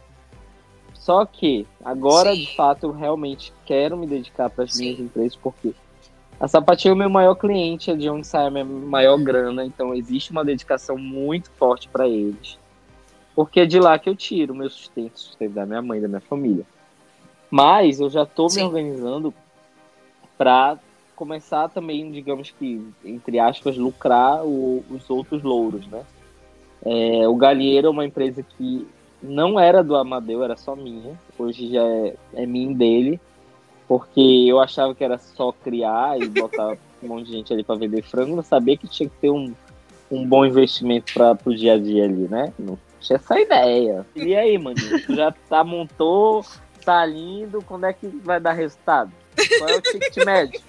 [0.94, 2.42] Só que agora, Sim.
[2.42, 5.74] de fato, eu realmente quero me dedicar para as minhas empresas, porque
[6.40, 9.66] a Sapatinho é o meu maior cliente, é de onde sai a minha maior grana,
[9.66, 12.58] então existe uma dedicação muito forte para eles.
[13.36, 16.08] Porque é de lá que eu tiro o meu sustento, sustento da minha mãe, da
[16.08, 16.66] minha família.
[17.50, 19.34] Mas eu já estou me organizando
[20.38, 20.78] para
[21.16, 26.04] começar também, digamos que, entre aspas, lucrar o- os outros louros, né?
[26.86, 28.88] É, o Galheiro é uma empresa que
[29.22, 31.20] não era do Amadeu, era só minha.
[31.38, 33.20] Hoje já é, é minha dele.
[33.90, 37.74] Porque eu achava que era só criar e botar um monte de gente ali para
[37.74, 38.36] vender frango.
[38.36, 39.52] Não sabia que tinha que ter um,
[40.12, 42.54] um bom investimento para o dia a dia ali, né?
[42.60, 44.06] Não tinha essa ideia.
[44.16, 45.04] E aí, maninho?
[45.04, 46.46] Tu já tá, montou,
[46.86, 49.12] tá lindo, quando é que vai dar resultado?
[49.58, 50.62] Qual é o ticket médio?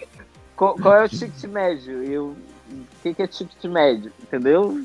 [0.57, 2.03] Qual, qual é o ticket médio?
[2.03, 2.25] Eu,
[2.71, 4.11] o que, que é ticket médio?
[4.23, 4.83] Entendeu?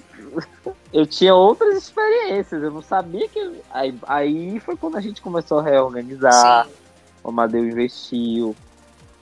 [0.92, 3.62] Eu tinha outras experiências, eu não sabia que.
[3.72, 6.85] Aí, aí foi quando a gente começou a reorganizar, Sim.
[7.26, 8.56] O Amadeu investiu.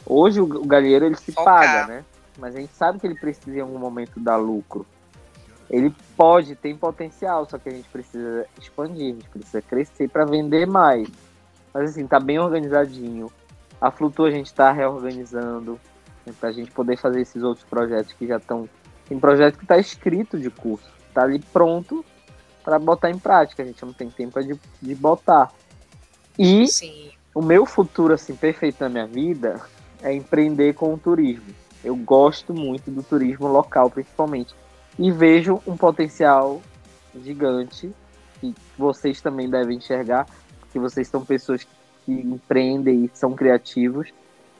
[0.05, 1.61] Hoje o, o galheiro ele se Focar.
[1.61, 2.05] paga, né?
[2.37, 4.85] Mas a gente sabe que ele precisa em algum momento dar lucro.
[5.69, 10.25] Ele pode, tem potencial, só que a gente precisa expandir, a gente precisa crescer para
[10.25, 11.07] vender mais.
[11.73, 13.31] Mas assim, tá bem organizadinho.
[13.79, 15.79] A Flutu a gente tá reorganizando
[16.25, 18.67] né, pra gente poder fazer esses outros projetos que já estão.
[19.07, 22.03] Tem projeto que tá escrito de curso, tá ali pronto
[22.63, 23.63] para botar em prática.
[23.63, 25.51] A gente não tem tempo de, de botar.
[26.37, 27.11] E Sim.
[27.33, 29.61] O meu futuro, assim, perfeito na minha vida
[30.01, 31.53] é empreender com o turismo.
[31.83, 34.53] Eu gosto muito do turismo local, principalmente.
[34.97, 36.61] E vejo um potencial
[37.21, 37.91] gigante
[38.39, 40.27] que vocês também devem enxergar,
[40.59, 41.65] porque vocês são pessoas
[42.05, 44.13] que empreendem e são criativos.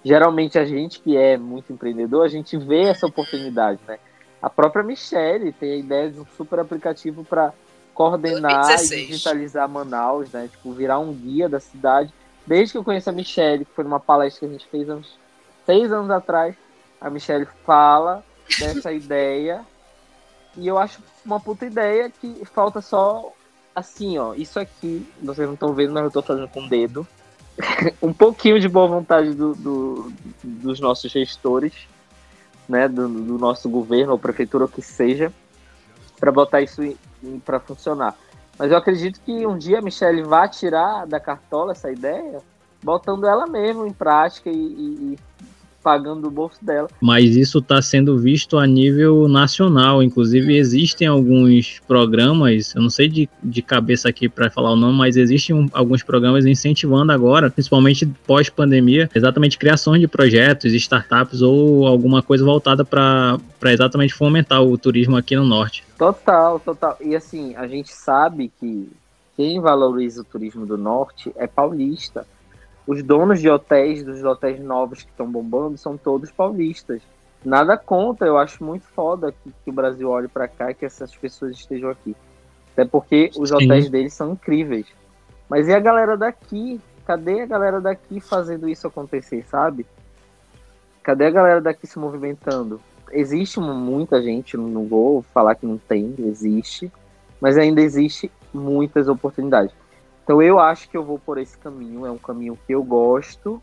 [0.03, 3.99] Geralmente a gente que é muito empreendedor, a gente vê essa oportunidade, né?
[4.41, 7.53] A própria Michelle tem a ideia de um super aplicativo para
[7.93, 8.91] coordenar 2016.
[8.91, 10.49] e digitalizar Manaus, né?
[10.51, 12.13] Tipo, virar um guia da cidade.
[12.45, 14.95] Desde que eu conheço a Michelle, que foi numa palestra que a gente fez há
[14.95, 15.17] uns
[15.65, 16.55] seis anos atrás,
[16.99, 18.23] a Michelle fala
[18.59, 19.61] dessa ideia.
[20.57, 23.31] E eu acho uma puta ideia que falta só
[23.75, 24.33] assim, ó.
[24.35, 27.07] Isso aqui, vocês não estão vendo, mas eu tô fazendo com o dedo.
[28.01, 30.13] um pouquinho de boa vontade do, do-
[30.43, 31.73] dos nossos gestores,
[32.67, 32.87] né?
[32.87, 35.31] Do, do nosso governo, ou prefeitura, ou que seja,
[36.19, 36.81] para botar isso
[37.45, 38.15] para funcionar.
[38.57, 42.39] Mas eu acredito que um dia a Michelle vai tirar da cartola essa ideia,
[42.83, 45.19] botando ela mesma em prática e, e- e
[45.83, 46.87] pagando do bolso dela.
[47.01, 50.01] Mas isso está sendo visto a nível nacional.
[50.01, 54.97] Inclusive, existem alguns programas, eu não sei de, de cabeça aqui para falar o nome,
[54.97, 61.85] mas existem um- alguns programas incentivando agora, principalmente pós-pandemia, exatamente criações de projetos, startups ou
[61.85, 65.83] alguma coisa voltada para exatamente fomentar o turismo aqui no norte.
[65.97, 66.97] Total, total.
[67.01, 68.89] E assim, a gente sabe que
[69.35, 72.25] quem valoriza o turismo do norte é paulista.
[72.85, 77.01] Os donos de hotéis, dos hotéis novos que estão bombando, são todos paulistas.
[77.43, 80.85] nada contra, eu acho muito foda que, que o Brasil olhe para cá e que
[80.85, 82.15] essas pessoas estejam aqui.
[82.73, 83.55] Até porque os Sim.
[83.55, 84.87] hotéis deles são incríveis.
[85.49, 86.79] Mas e a galera daqui?
[87.05, 89.85] Cadê a galera daqui fazendo isso acontecer, sabe?
[91.03, 92.79] Cadê a galera daqui se movimentando?
[93.11, 96.91] Existe muita gente, não vou falar que não tem, existe,
[97.39, 99.75] mas ainda existe muitas oportunidades.
[100.23, 103.61] Então eu acho que eu vou por esse caminho, é um caminho que eu gosto,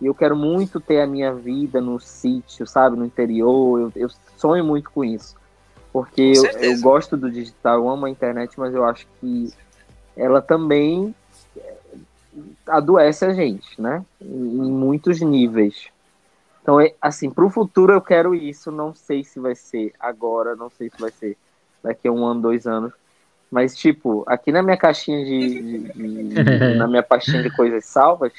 [0.00, 3.80] e eu quero muito ter a minha vida no sítio, sabe, no interior.
[3.80, 5.36] Eu, eu sonho muito com isso.
[5.92, 9.52] Porque eu, eu, gosto do digital, eu amo a internet, mas eu acho que
[10.16, 11.14] ela também
[12.66, 14.04] adoece a gente, né?
[14.20, 15.88] Em muitos níveis.
[16.62, 18.70] Então, é, assim, para o futuro eu quero isso.
[18.70, 21.36] Não sei se vai ser agora, não sei se vai ser
[21.82, 22.92] daqui a um ano, dois anos.
[23.50, 25.62] Mas, tipo, aqui na minha caixinha de.
[25.62, 28.32] de, de na minha pastinha de coisas salvas,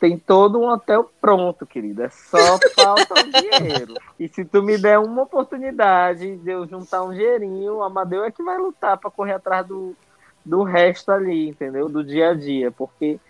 [0.00, 2.04] tem todo um hotel pronto, querida.
[2.04, 3.94] É só falta o dinheiro.
[4.18, 8.30] E se tu me der uma oportunidade de eu juntar um dinheirinho, o Amadeu é
[8.30, 9.94] que vai lutar para correr atrás do,
[10.44, 11.88] do resto ali, entendeu?
[11.88, 12.70] Do dia a dia.
[12.70, 13.20] Porque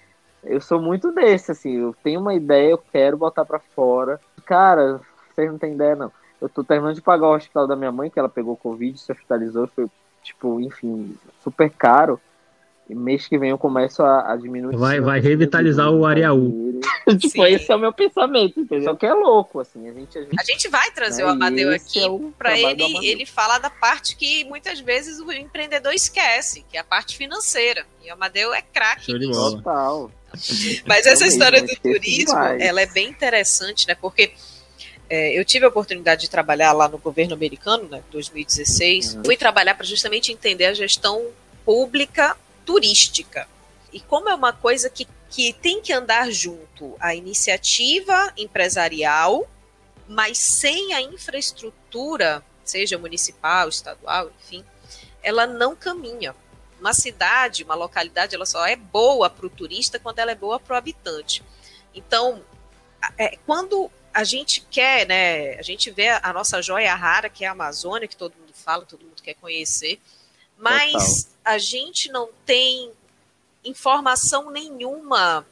[0.45, 1.77] eu sou muito desse, assim.
[1.77, 4.21] Eu tenho uma ideia, eu quero botar para fora.
[4.45, 5.01] Cara,
[5.35, 6.13] vocês não têm ideia, não.
[6.41, 9.11] Eu tô terminando de pagar o hospital da minha mãe, que ela pegou Covid, se
[9.11, 9.91] hospitalizou, foi,
[10.29, 12.21] tipo, enfim, super caro.
[12.89, 14.75] E mês que vem eu começo a, a diminuir.
[14.77, 16.81] Vai, vai revitalizar o Areaú.
[17.19, 18.85] tipo, esse é o meu pensamento, entendeu?
[18.85, 19.87] Só que é louco, assim.
[19.89, 21.29] A gente, a gente, a gente vai trazer né?
[21.29, 25.93] o Amadeu aqui é para ele, ele falar da parte que muitas vezes o empreendedor
[25.93, 27.85] esquece, que é a parte financeira.
[28.03, 29.13] E o Amadeu é craque.
[29.33, 30.11] Total.
[30.87, 32.63] Mas essa história do turismo, demais.
[32.63, 33.95] ela é bem interessante, né?
[33.95, 34.33] Porque
[35.11, 39.15] é, eu tive a oportunidade de trabalhar lá no governo americano, né, 2016.
[39.15, 39.25] Uhum.
[39.25, 41.27] Fui trabalhar para justamente entender a gestão
[41.65, 43.49] pública turística.
[43.91, 49.49] E como é uma coisa que, que tem que andar junto a iniciativa empresarial,
[50.07, 54.63] mas sem a infraestrutura, seja municipal, estadual, enfim,
[55.23, 56.35] ela não caminha.
[56.79, 60.61] Uma cidade, uma localidade, ela só é boa para o turista quando ela é boa
[60.61, 61.43] para o habitante.
[61.95, 62.43] Então,
[63.17, 67.47] é, quando a gente quer, né, a gente vê a nossa joia rara, que é
[67.47, 70.01] a Amazônia, que todo mundo fala, todo mundo quer conhecer,
[70.57, 71.55] mas Total.
[71.55, 72.91] a gente não tem
[73.65, 75.47] informação nenhuma,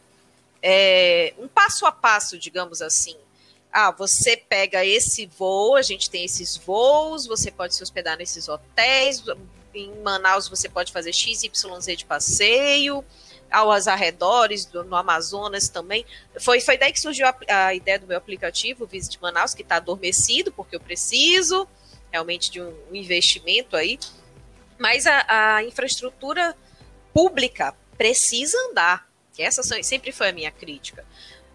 [0.61, 3.17] é, um passo a passo, digamos assim.
[3.71, 8.49] Ah, você pega esse voo, a gente tem esses voos, você pode se hospedar nesses
[8.49, 9.23] hotéis,
[9.73, 11.53] em Manaus você pode fazer XYZ
[11.97, 13.05] de passeio,
[13.51, 16.05] aos arredores, do, no Amazonas também.
[16.41, 19.77] Foi, foi daí que surgiu a, a ideia do meu aplicativo, Visit Manaus, que está
[19.77, 21.67] adormecido, porque eu preciso
[22.11, 23.99] realmente de um, um investimento aí.
[24.79, 26.57] Mas a, a infraestrutura
[27.13, 29.07] pública precisa andar.
[29.33, 31.05] Que essa sempre foi a minha crítica.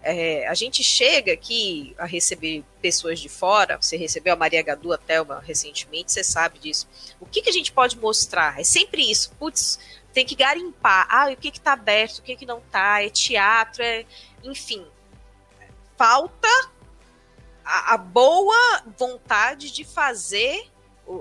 [0.03, 4.91] É, a gente chega aqui a receber pessoas de fora, você recebeu a Maria Gadu
[4.91, 6.88] até uma recentemente, você sabe disso.
[7.19, 8.59] O que, que a gente pode mostrar?
[8.59, 9.80] É sempre isso, putz,
[10.14, 11.08] tem que garimpar.
[11.10, 14.06] Ah, o que está aberto, o que, que não está, é teatro, é.
[14.44, 14.86] Enfim.
[15.98, 16.48] Falta
[17.64, 20.70] a, a boa vontade de fazer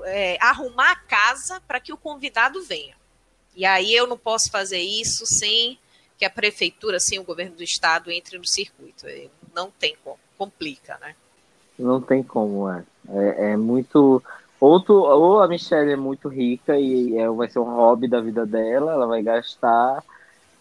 [0.04, 2.94] é, arrumar a casa para que o convidado venha.
[3.54, 5.78] E aí eu não posso fazer isso sem
[6.16, 9.06] que a prefeitura, sem o governo do estado entre no circuito.
[9.06, 11.14] É, não tem como, complica, né?
[11.78, 12.84] Não tem como, é.
[13.08, 14.22] É, é muito.
[14.60, 18.20] Ou, tu, ou a Michelle é muito rica e é, vai ser um hobby da
[18.20, 20.04] vida dela, ela vai gastar.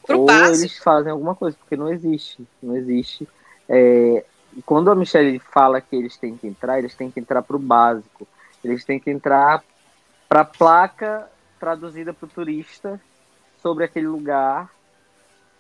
[0.08, 0.56] Pro ou básico.
[0.56, 2.48] eles fazem alguma coisa, porque não existe.
[2.64, 3.28] Não existe.
[3.68, 4.24] É,
[4.66, 8.26] quando a Michelle fala que eles têm que entrar, eles têm que entrar pro básico.
[8.64, 9.64] Eles têm que entrar
[10.30, 13.02] para a placa traduzida para o turista
[13.62, 14.72] sobre aquele lugar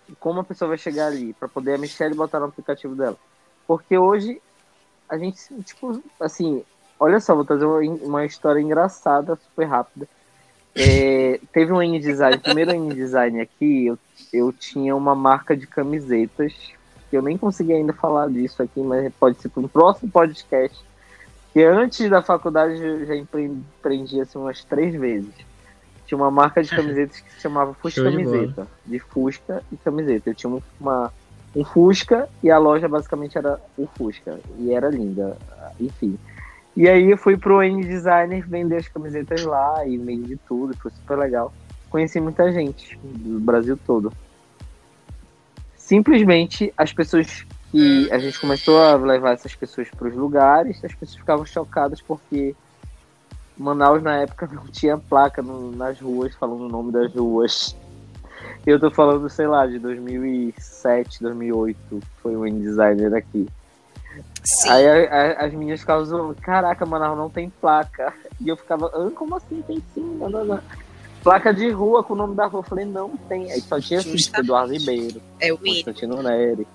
[0.07, 3.17] e como a pessoa vai chegar ali, para poder a Michelle botar no aplicativo dela.
[3.67, 4.41] Porque hoje
[5.07, 6.63] a gente, tipo, assim,
[6.99, 10.07] olha só, vou trazer uma, uma história engraçada, super rápida.
[10.75, 13.97] É, teve um InDesign, primeiro InDesign aqui, eu,
[14.31, 16.53] eu tinha uma marca de camisetas,
[17.09, 20.79] que eu nem consegui ainda falar disso aqui, mas pode ser para um próximo podcast
[21.51, 25.33] que antes da faculdade eu já empreendi assim, umas três vezes.
[26.05, 28.67] Tinha uma marca de camisetas que se chamava Fusca Camiseta.
[28.85, 30.29] De, de, Fusca e camiseta.
[30.29, 31.11] Eu tinha uma,
[31.55, 34.39] um Fusca e a loja basicamente era o Fusca.
[34.57, 35.37] E era linda.
[35.79, 36.17] Enfim.
[36.79, 40.73] E aí eu fui pro N Designer vender as camisetas lá e vendi tudo.
[40.77, 41.53] Foi super legal.
[41.89, 44.13] Conheci muita gente do Brasil todo.
[45.75, 50.93] Simplesmente as pessoas que a gente começou a levar essas pessoas para os lugares, as
[50.93, 52.55] pessoas ficavam chocadas porque
[53.57, 57.75] Manaus na época não tinha placa no, nas ruas falando o nome das ruas.
[58.65, 63.49] Eu tô falando, sei lá, de 2007, 2008, foi o InDesigner aqui.
[64.43, 64.69] Sim.
[64.69, 68.13] Aí a, a, as meninas ficavam zoando, caraca, Manaus não tem placa.
[68.39, 70.17] E eu ficava, ah, como assim tem sim?
[70.19, 70.59] Não, não, não.
[71.23, 72.59] Placa de rua com o nome da rua.
[72.59, 73.51] Eu falei, não tem.
[73.51, 75.21] Aí só tinha assim, Eduardo Ribeiro.
[75.39, 76.65] É o Constantino Nery.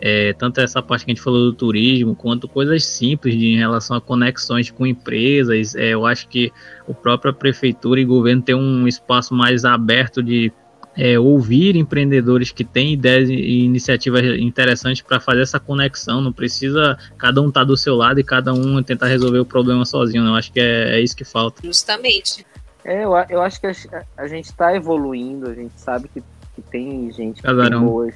[0.00, 3.56] É, tanto essa parte que a gente falou do turismo, quanto coisas simples de, em
[3.56, 5.74] relação a conexões com empresas.
[5.74, 6.52] É, eu acho que
[6.86, 10.52] o próprio prefeitura e governo tem um espaço mais aberto de
[10.98, 16.20] é, ouvir empreendedores que têm ideias e iniciativas interessantes para fazer essa conexão.
[16.20, 19.46] Não precisa cada um estar tá do seu lado e cada um tentar resolver o
[19.46, 20.26] problema sozinho.
[20.26, 21.62] Eu acho que é, é isso que falta.
[21.64, 22.44] Justamente.
[22.84, 23.72] É, eu, eu acho que a,
[24.16, 26.20] a gente está evoluindo, a gente sabe que,
[26.56, 28.14] que tem gente que tem boas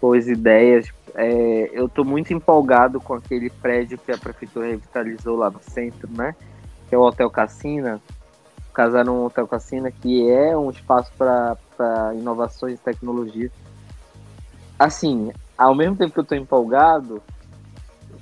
[0.00, 0.88] boas ideias.
[1.14, 6.08] É, eu estou muito empolgado com aquele prédio que a prefeitura revitalizou lá no centro,
[6.10, 6.34] né?
[6.88, 8.00] Que é o Hotel Cassina.
[8.72, 13.50] Casaram um Hotel Cassina, que é um espaço para inovações e tecnologia.
[14.78, 17.22] Assim, ao mesmo tempo que eu estou empolgado,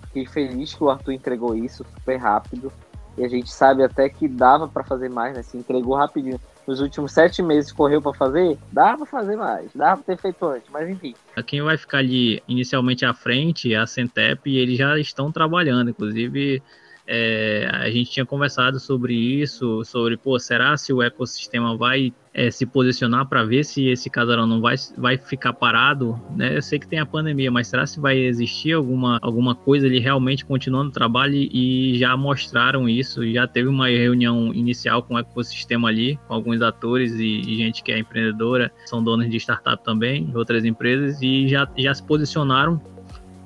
[0.07, 2.73] fiquei feliz que o Arthur entregou isso super rápido.
[3.17, 5.43] E a gente sabe até que dava para fazer mais, né?
[5.43, 9.97] Se entregou rapidinho nos últimos sete meses correu para fazer, dá para fazer mais, dá
[9.97, 11.15] para ter feito antes, mas enfim.
[11.47, 15.89] Quem vai ficar ali inicialmente à frente é a Centep e eles já estão trabalhando,
[15.89, 16.63] inclusive
[17.11, 22.51] é, a gente tinha conversado sobre isso, sobre, pô, será se o ecossistema vai é,
[22.51, 26.55] se posicionar para ver se esse casarão não vai, vai ficar parado, né?
[26.55, 29.99] Eu sei que tem a pandemia, mas será se vai existir alguma, alguma coisa ali
[29.99, 35.19] realmente continuando o trabalho e já mostraram isso, já teve uma reunião inicial com o
[35.19, 39.83] ecossistema ali, com alguns atores e, e gente que é empreendedora, são donos de startup
[39.83, 42.79] também, outras empresas, e já, já se posicionaram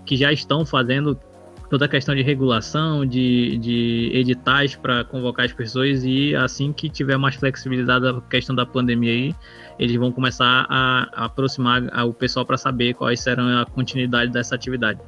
[0.04, 1.16] que já estão fazendo
[1.72, 6.90] toda a questão de regulação, de, de editais para convocar as pessoas e assim que
[6.90, 9.34] tiver mais flexibilidade da questão da pandemia aí,
[9.78, 15.00] eles vão começar a, aproximar o pessoal para saber quais serão a continuidade dessa atividade.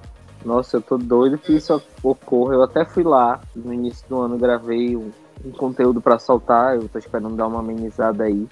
[0.42, 2.54] Nossa, eu tô doido que isso ocorra.
[2.54, 5.10] Eu até fui lá no início do ano, gravei um,
[5.44, 6.76] um conteúdo para soltar.
[6.76, 8.48] Eu tô esperando dar uma amenizada aí.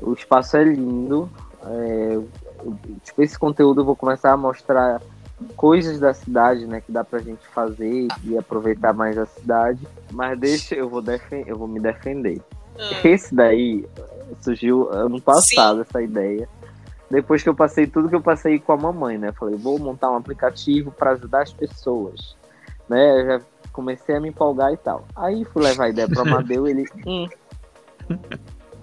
[0.00, 1.28] O espaço é lindo.
[1.66, 2.20] É,
[3.02, 5.00] tipo, esse conteúdo eu vou começar a mostrar
[5.56, 9.86] coisas da cidade, né, que dá pra gente fazer e aproveitar mais a cidade.
[10.12, 12.40] Mas deixa, eu vou, defen eu vou me defender.
[12.78, 13.00] Hum.
[13.04, 13.86] Esse daí
[14.40, 15.86] surgiu ano passado, Sim.
[15.88, 16.48] essa ideia.
[17.10, 19.32] Depois que eu passei tudo que eu passei com a mamãe, né?
[19.32, 22.36] Falei, vou montar um aplicativo para ajudar as pessoas.
[22.88, 23.20] Né?
[23.20, 23.40] Eu já
[23.72, 25.04] comecei a me empolgar e tal.
[25.14, 26.84] Aí fui levar a ideia pro Amadeu, ele.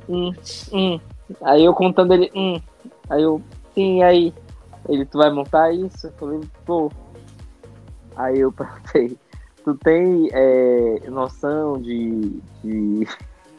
[0.07, 0.33] Hum, hum,
[0.73, 0.99] hum.
[1.43, 2.59] Aí eu contando ele, hum.
[3.07, 3.39] Aí eu,
[3.75, 4.33] sim, aí.
[4.91, 6.07] Ele, tu vai montar isso?
[6.07, 6.91] Eu falei, pô.
[8.15, 9.17] Aí eu perguntei,
[9.63, 13.07] tu tem é, noção de, de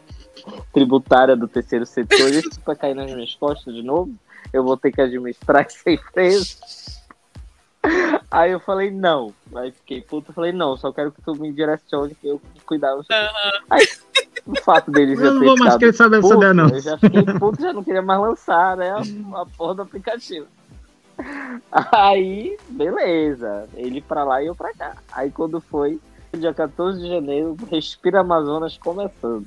[0.74, 2.28] tributária do terceiro setor?
[2.28, 4.14] Isso vai cair nas minhas costas de novo?
[4.52, 6.56] Eu vou ter que administrar essa empresa?
[8.30, 9.32] Aí eu falei, não.
[9.56, 12.94] Aí fiquei puto, falei, não, só quero que tu me direcione que eu cuidar.
[12.94, 13.02] Uhum.
[13.70, 13.88] Aí,
[14.46, 16.68] o fato dele já eu não vou mais querer saber dessa ideia, não.
[16.68, 20.46] Eu já fiquei puto, já não queria mais lançar, né, a, a porra do aplicativo.
[21.70, 23.68] Aí, beleza.
[23.74, 24.96] Ele pra lá e eu pra cá.
[25.10, 26.00] Aí quando foi,
[26.36, 29.46] dia 14 de janeiro, Respira Amazonas começando.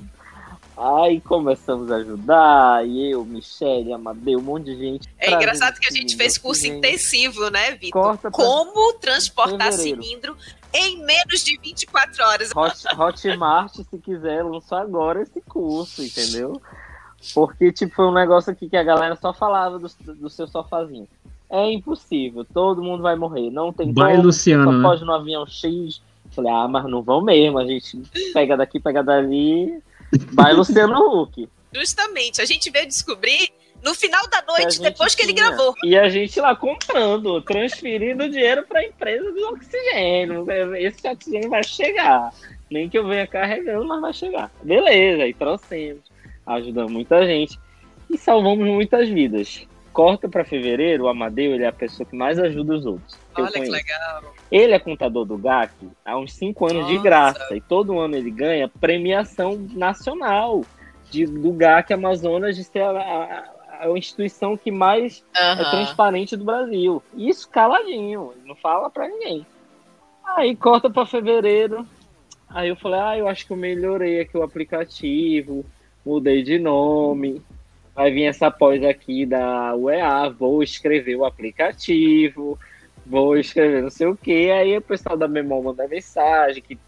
[0.76, 5.08] Aí começamos a ajudar, e eu, Michelle, Amadeu, um monte de gente.
[5.18, 6.76] É engraçado que a gente fez curso gente.
[6.76, 8.18] intensivo, né, Vitor?
[8.30, 10.02] Como transportar fevereiro.
[10.02, 10.36] cilindro
[10.74, 12.50] em menos de 24 horas.
[12.54, 16.60] Hot, Hotmart, se quiser, lançou agora esse curso, entendeu?
[17.32, 21.08] Porque, tipo, foi um negócio aqui que a galera só falava do, do seu sofazinho
[21.50, 24.82] é impossível, todo mundo vai morrer, não tem vai, como, Luciano, só né?
[24.82, 26.02] pode no avião X.
[26.30, 28.02] Falei, ah, mas não vão mesmo, a gente
[28.32, 29.80] pega daqui, pega dali,
[30.32, 31.48] vai Luciano Huck.
[31.72, 33.50] Justamente, a gente veio descobrir
[33.82, 35.74] no final da noite, depois que ele gravou.
[35.84, 40.44] E a gente lá comprando, transferindo dinheiro para a empresa do oxigênio.
[40.76, 42.32] Esse oxigênio vai chegar.
[42.68, 44.50] Nem que eu venha carregando, mas vai chegar.
[44.62, 46.02] Beleza, aí trouxemos.
[46.44, 47.58] Ajudamos muita gente.
[48.10, 49.66] E salvamos muitas vidas
[49.96, 53.18] corta para fevereiro, o Amadeu ele é a pessoa que mais ajuda os outros.
[53.34, 54.34] Olha que legal.
[54.52, 55.72] Ele é contador do GAC
[56.04, 56.92] há uns cinco anos Nossa.
[56.92, 57.56] de graça.
[57.56, 60.66] E todo ano ele ganha premiação nacional
[61.10, 66.44] de, do GAC Amazonas de ser a, a, a instituição que mais é transparente do
[66.44, 67.02] Brasil.
[67.16, 69.46] Isso caladinho, não fala para ninguém.
[70.36, 71.86] Aí corta para fevereiro.
[72.50, 75.64] Aí eu falei, ah, eu acho que eu melhorei aqui o aplicativo,
[76.04, 77.42] mudei de nome
[77.96, 82.58] vai vir essa pós aqui da UEA, vou escrever o aplicativo,
[83.06, 86.78] vou escrever não sei o que, aí o pessoal da Memol manda mensagem que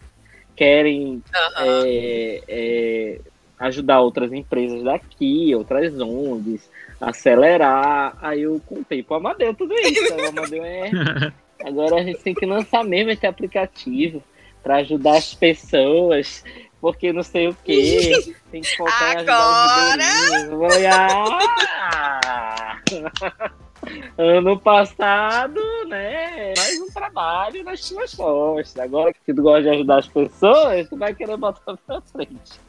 [0.55, 1.23] querem uhum.
[1.57, 3.19] é, é,
[3.57, 6.69] ajudar outras empresas daqui, outras ONGs,
[7.01, 10.91] acelerar, aí eu contei pro Amadeu tudo isso, o Amadeu é
[11.65, 14.23] Agora a gente tem que lançar mesmo esse aplicativo
[14.63, 16.43] para ajudar as pessoas,
[16.81, 18.35] porque não sei o quê.
[18.51, 20.03] Tem que focar Agora...
[20.43, 22.77] em ah!
[24.17, 26.53] Ano passado, né?
[26.57, 28.83] Mais um trabalho nas suas costas.
[28.83, 32.59] Agora que tu gosta de ajudar as pessoas, tu vai querer botar pra frente.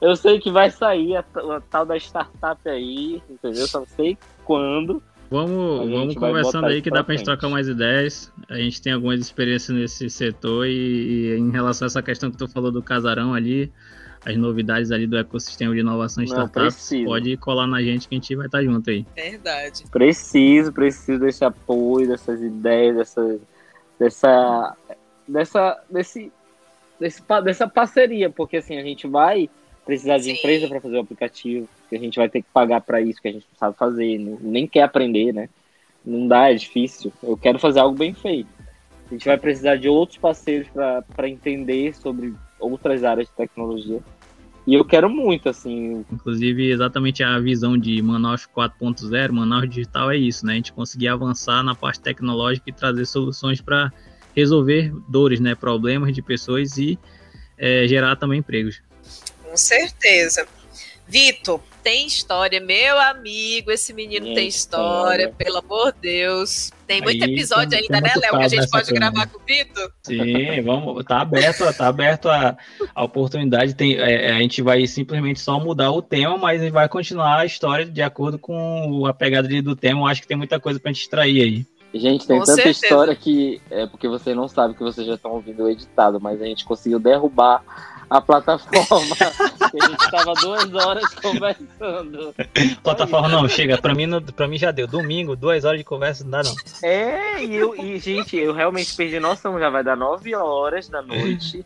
[0.00, 3.66] Eu sei que vai sair a, a tal da startup aí, entendeu?
[3.66, 5.02] Só não sei quando.
[5.30, 8.32] Vamos, vamos conversando aí que dá pra gente trocar mais ideias.
[8.48, 12.36] A gente tem algumas experiências nesse setor e, e, em relação a essa questão que
[12.36, 13.72] tu falou do casarão ali,
[14.26, 18.18] as novidades ali do ecossistema de inovação de startups, pode colar na gente que a
[18.18, 19.06] gente vai estar junto aí.
[19.14, 19.84] Verdade.
[19.88, 23.38] Preciso, preciso desse apoio, dessas ideias, dessa,
[24.00, 24.76] dessa,
[25.28, 26.32] dessa, desse,
[26.98, 29.48] desse, dessa parceria, porque assim, a gente vai
[29.84, 30.32] precisar de Sim.
[30.32, 33.28] empresa para fazer o aplicativo, que a gente vai ter que pagar para isso, que
[33.28, 35.48] a gente não sabe fazer, nem quer aprender, né?
[36.04, 37.12] Não dá, é difícil.
[37.22, 38.48] Eu quero fazer algo bem feito.
[39.10, 40.68] A gente vai precisar de outros parceiros
[41.14, 44.00] para entender sobre outras áreas de tecnologia.
[44.66, 46.04] E eu quero muito, assim.
[46.12, 50.52] Inclusive, exatamente a visão de Manaus 4.0, Manaus Digital é isso, né?
[50.52, 53.92] A gente conseguir avançar na parte tecnológica e trazer soluções para
[54.36, 55.54] resolver dores, né?
[55.54, 56.98] Problemas de pessoas e
[57.58, 58.80] é, gerar também empregos.
[59.50, 60.46] Com certeza.
[61.08, 66.70] Vitor, tem história, meu amigo, esse menino tem, tem história, história, pelo amor de Deus.
[66.86, 69.90] Tem muito Aí, episódio ainda, né, Léo, que a gente pode gravar com o Vitor?
[70.04, 72.56] Sim, vamos, tá aberto, tá aberto a,
[72.94, 73.74] a oportunidade.
[73.74, 77.46] Tem, é, é, a gente vai simplesmente só mudar o tema, mas vai continuar a
[77.46, 80.02] história de acordo com a pegada do tema.
[80.02, 81.66] Eu acho que tem muita coisa pra gente extrair aí.
[81.92, 82.86] Gente, tem com tanta certeza.
[82.86, 86.40] história que é porque você não sabe que vocês já estão ouvindo o editado, mas
[86.40, 87.64] a gente conseguiu derrubar
[88.10, 89.16] a plataforma.
[89.60, 92.34] a gente tava duas horas conversando.
[92.82, 93.78] Plataforma não, chega.
[93.78, 94.88] Pra mim, pra mim já deu.
[94.88, 96.54] Domingo, duas horas de conversa, não dá não.
[96.82, 99.58] É, e, eu, e gente, eu realmente perdi noção.
[99.60, 101.64] Já vai dar nove horas da noite.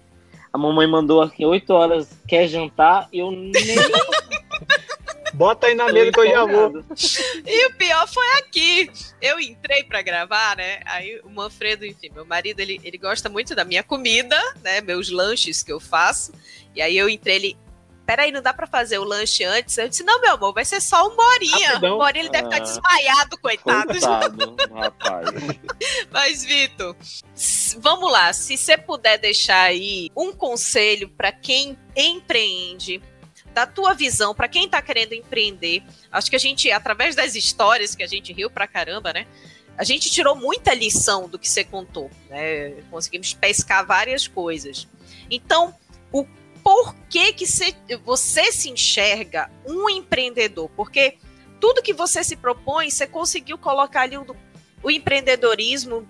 [0.53, 3.09] A mamãe mandou aqui oito horas, quer jantar?
[3.13, 3.53] Eu nem
[5.35, 6.85] Bota aí na mesa que eu já vou.
[7.45, 8.91] E o pior foi aqui.
[9.21, 10.81] Eu entrei para gravar, né?
[10.87, 14.81] Aí o Manfredo, enfim, meu marido, ele, ele gosta muito da minha comida, né?
[14.81, 16.33] Meus lanches que eu faço.
[16.75, 17.59] E aí eu entrei, ele,
[18.07, 19.77] peraí, não dá pra fazer o lanche antes?
[19.77, 21.69] Eu disse, não, meu amor, vai ser só uma horinha.
[21.69, 21.97] Rapidão.
[21.97, 23.89] Uma horinha ele deve estar ah, desmaiado, coitado.
[23.89, 25.29] Coitado, rapaz.
[26.13, 26.95] Mas, Vitor,
[27.79, 28.33] vamos lá.
[28.33, 33.03] Se você puder deixar aí um conselho para quem empreende,
[33.55, 35.83] da tua visão para quem está querendo empreender.
[36.11, 39.27] Acho que a gente, através das histórias que a gente riu pra caramba, né?
[39.79, 42.71] A gente tirou muita lição do que você contou, né?
[42.91, 44.89] Conseguimos pescar várias coisas.
[45.31, 45.75] Então,
[46.13, 46.27] o
[46.63, 47.75] porquê que você,
[48.05, 50.69] você se enxerga um empreendedor?
[50.71, 51.19] Porque
[51.61, 54.37] tudo que você se propõe, você conseguiu colocar ali o,
[54.83, 56.07] o empreendedorismo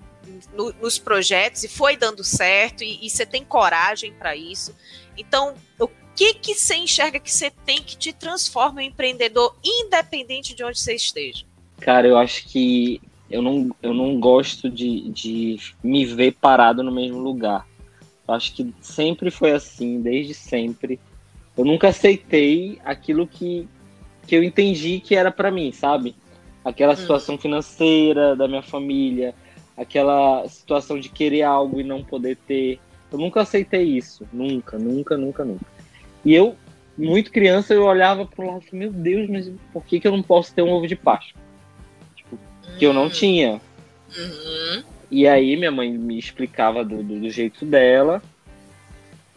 [0.55, 4.75] no, nos projetos e foi dando certo e, e você tem coragem para isso.
[5.17, 10.55] Então, o que que você enxerga que você tem que te transforma em empreendedor, independente
[10.55, 11.45] de onde você esteja?
[11.81, 13.01] Cara, eu acho que
[13.31, 17.67] eu não, eu não gosto de, de me ver parado no mesmo lugar.
[18.27, 21.01] Eu acho que sempre foi assim, desde sempre.
[21.57, 23.69] Eu nunca aceitei aquilo que,
[24.27, 26.15] que eu entendi que era para mim, sabe?
[26.65, 26.97] Aquela hum.
[26.97, 29.35] situação financeira da minha família,
[29.77, 32.79] aquela situação de querer algo e não poder ter.
[33.11, 34.27] Eu nunca aceitei isso.
[34.33, 35.74] Nunca, nunca, nunca, nunca.
[36.25, 36.57] E eu,
[36.97, 40.13] muito criança, eu olhava pro lado e falei, meu Deus, mas por que, que eu
[40.13, 41.41] não posso ter um ovo de Páscoa?
[42.15, 42.39] Tipo,
[42.79, 43.11] que eu não hum.
[43.11, 43.61] tinha.
[44.17, 44.83] Uhum.
[45.11, 48.23] E aí minha mãe me explicava do, do, do, jeito dela,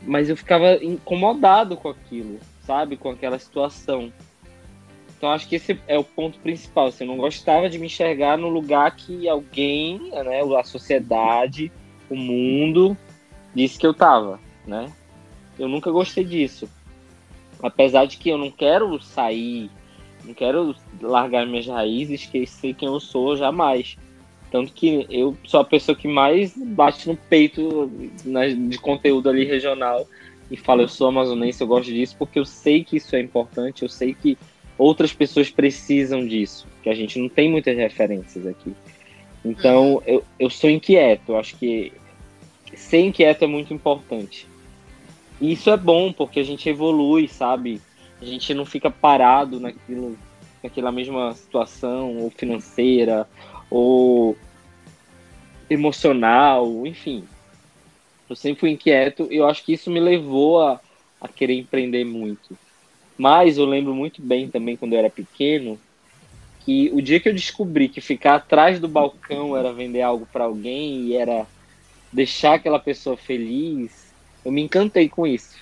[0.01, 2.95] mas eu ficava incomodado com aquilo, sabe?
[2.95, 4.11] Com aquela situação.
[5.17, 6.87] Então acho que esse é o ponto principal.
[6.87, 11.71] Assim, eu não gostava de me enxergar no lugar que alguém, né, a sociedade,
[12.09, 12.95] o mundo,
[13.53, 14.91] disse que eu tava, né?
[15.57, 16.69] Eu nunca gostei disso.
[17.61, 19.69] Apesar de que eu não quero sair,
[20.23, 23.97] não quero largar minhas raízes, esquecer quem eu sou jamais.
[24.51, 27.91] Tanto que eu sou a pessoa que mais bate no peito
[28.69, 30.07] de conteúdo ali regional
[30.49, 33.83] e fala, eu sou amazonense, eu gosto disso, porque eu sei que isso é importante,
[33.83, 34.37] eu sei que
[34.77, 38.73] outras pessoas precisam disso, que a gente não tem muitas referências aqui.
[39.43, 41.91] Então, eu, eu sou inquieto, eu acho que
[42.75, 44.47] ser inquieto é muito importante.
[45.39, 47.81] E isso é bom, porque a gente evolui, sabe?
[48.21, 50.17] A gente não fica parado naquilo,
[50.63, 53.27] naquela mesma situação, ou financeira,
[53.69, 54.35] ou
[55.69, 57.23] emocional, enfim.
[58.29, 60.79] Eu sempre fui inquieto e eu acho que isso me levou a,
[61.21, 62.57] a querer empreender muito.
[63.17, 65.79] Mas eu lembro muito bem também, quando eu era pequeno,
[66.65, 70.43] que o dia que eu descobri que ficar atrás do balcão era vender algo para
[70.43, 71.47] alguém e era
[72.11, 74.06] deixar aquela pessoa feliz,
[74.47, 75.55] eu me encantei com isso.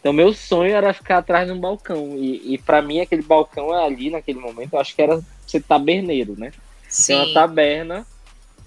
[0.00, 3.72] Então meu sonho era ficar atrás de um balcão e, e para mim aquele balcão
[3.72, 6.52] ali naquele momento, eu acho que era ser taberneiro, né?
[6.88, 7.14] Sim.
[7.14, 8.06] Tem uma taberna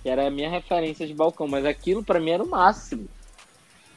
[0.02, 3.07] que era a minha referência de balcão, mas aquilo para mim era o máximo.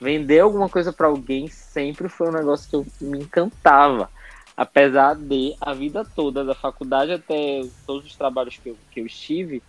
[0.01, 4.11] Vender alguma coisa para alguém sempre foi um negócio que eu me encantava
[4.57, 9.07] apesar de a vida toda, da faculdade até todos os trabalhos que eu, que eu
[9.07, 9.63] estive,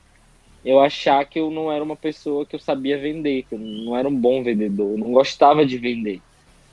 [0.68, 3.96] eu achar que eu não era uma pessoa que eu sabia vender, que eu não
[3.96, 6.22] era um bom vendedor, eu não gostava de vender.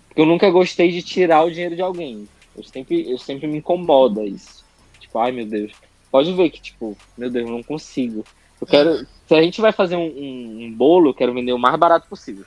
[0.08, 2.28] Porque eu nunca gostei de tirar o dinheiro de alguém.
[2.56, 4.64] Eu sempre, eu sempre me incomoda isso.
[4.98, 5.72] Tipo, ai meu Deus.
[6.10, 8.24] Pode ver que, tipo, meu Deus, eu não consigo.
[8.60, 9.06] Eu quero.
[9.28, 12.08] Se a gente vai fazer um, um, um, bolo, eu quero vender o mais barato
[12.08, 12.44] possível.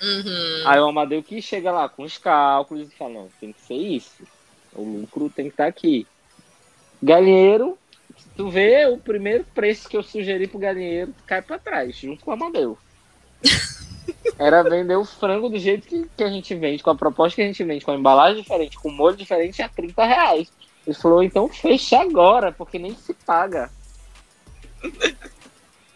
[0.00, 0.62] Uhum.
[0.64, 3.74] Aí o Amadeu que chega lá com os cálculos e fala, não, tem que ser
[3.74, 4.22] isso.
[4.72, 6.06] O lucro tem que estar tá aqui.
[7.02, 7.76] Galinheiro,
[8.38, 12.30] tu vê o primeiro preço que eu sugeri pro galinheiro, cai para trás, junto com
[12.30, 12.78] o Amadeu.
[14.38, 17.42] Era vender o frango do jeito que, que a gente vende, com a proposta que
[17.42, 20.52] a gente vende, com a embalagem diferente, com molho diferente, a 30 reais.
[20.86, 23.72] Ele falou, então fecha agora, porque nem se paga.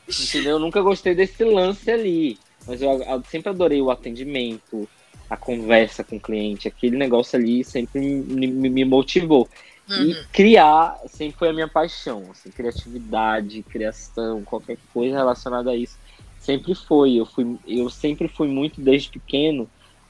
[0.09, 0.57] Entendeu?
[0.57, 2.41] Eu nunca gostei desse lance ali.
[2.67, 4.89] Mas eu, eu sempre adorei o atendimento,
[5.31, 9.49] a conversa com o cliente, aquele negócio ali sempre me, me, me motivou.
[9.93, 10.11] Uhum.
[10.11, 15.99] E criar sempre foi a minha paixão, assim, criatividade, criação, qualquer coisa relacionada a isso,
[16.41, 17.15] sempre foi.
[17.15, 19.69] Eu, fui, eu sempre fui muito desde pequeno,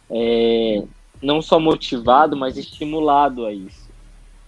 [0.08, 0.84] é,
[1.20, 3.90] não só motivado, mas estimulado a isso.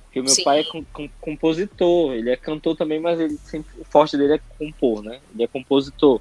[0.04, 0.44] Porque o meu Sim.
[0.44, 4.34] pai é com, com, compositor, ele é cantor também, mas ele sempre, o forte dele
[4.34, 5.18] é compor, né?
[5.34, 6.20] Ele é compositor.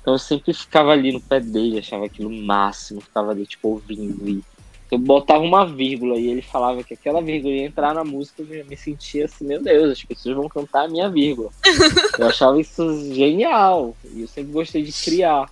[0.00, 4.28] Então eu sempre ficava ali no pé dele, achava aquilo máximo, ficava ali, tipo, ouvindo.
[4.28, 4.42] E
[4.90, 8.64] eu botava uma vírgula e ele falava que aquela vírgula ia entrar na música, eu
[8.64, 11.50] me sentia assim, meu Deus, as pessoas vão cantar a minha vírgula.
[12.18, 13.96] eu achava isso genial.
[14.12, 15.48] E eu sempre gostei de criar.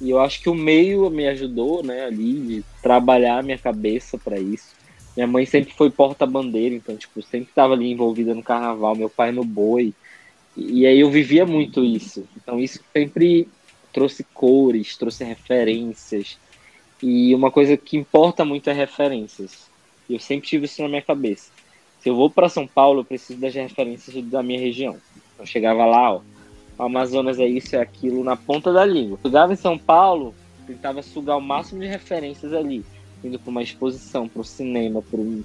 [0.00, 4.18] E eu acho que o meio me ajudou, né, ali, de trabalhar a minha cabeça
[4.18, 4.76] para isso.
[5.16, 9.32] Minha mãe sempre foi porta-bandeira, então, tipo, sempre estava ali envolvida no carnaval, meu pai
[9.32, 9.92] no boi.
[10.56, 12.26] E aí eu vivia muito isso.
[12.36, 13.48] Então isso sempre
[13.92, 16.38] trouxe cores, trouxe referências.
[17.02, 19.68] E uma coisa que importa muito é referências.
[20.08, 21.50] Eu sempre tive isso na minha cabeça.
[22.00, 24.96] Se eu vou para São Paulo, eu preciso das referências da minha região.
[25.38, 26.20] Eu chegava lá, ó,
[26.78, 29.18] Amazonas é isso, é aquilo, na ponta da língua.
[29.22, 30.34] Eu chegava em São Paulo,
[30.66, 32.84] tentava sugar o máximo de referências ali,
[33.22, 35.42] indo para uma exposição, para o cinema, para um...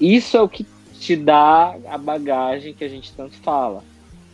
[0.00, 0.66] Isso é o que
[0.98, 3.84] te dá a bagagem que a gente tanto fala.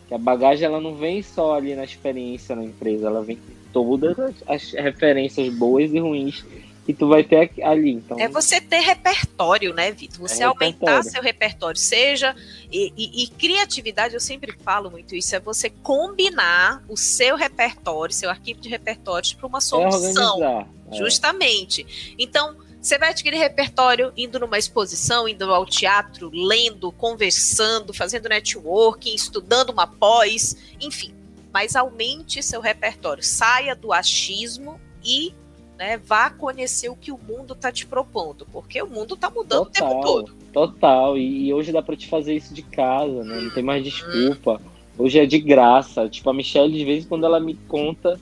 [0.07, 3.37] Que a bagagem ela não vem só ali na experiência na empresa, ela vem
[3.73, 6.43] todas as referências boas e ruins
[6.85, 7.91] que tu vai ter ali.
[7.91, 10.27] Então, é você ter repertório, né, Vitor?
[10.27, 11.11] Você é aumentar repertório.
[11.11, 12.35] seu repertório, seja.
[12.71, 18.13] E, e, e, criatividade, eu sempre falo muito isso, é você combinar o seu repertório,
[18.13, 20.67] seu arquivo de repertórios para uma é solução.
[20.91, 22.15] É justamente.
[22.17, 29.13] Então você vai adquirir repertório indo numa exposição, indo ao teatro, lendo, conversando, fazendo networking,
[29.13, 31.13] estudando uma pós, enfim.
[31.59, 35.33] Mas aumente seu repertório, saia do achismo e
[35.77, 39.65] né, vá conhecer o que o mundo está te propondo, porque o mundo está mudando
[39.65, 40.33] total, o tempo todo.
[40.53, 43.41] Total, e hoje dá para te fazer isso de casa, né?
[43.41, 43.89] Não tem mais uhum.
[43.89, 44.61] desculpa.
[44.97, 46.07] Hoje é de graça.
[46.07, 48.17] Tipo, a Michelle, de vez em quando ela me conta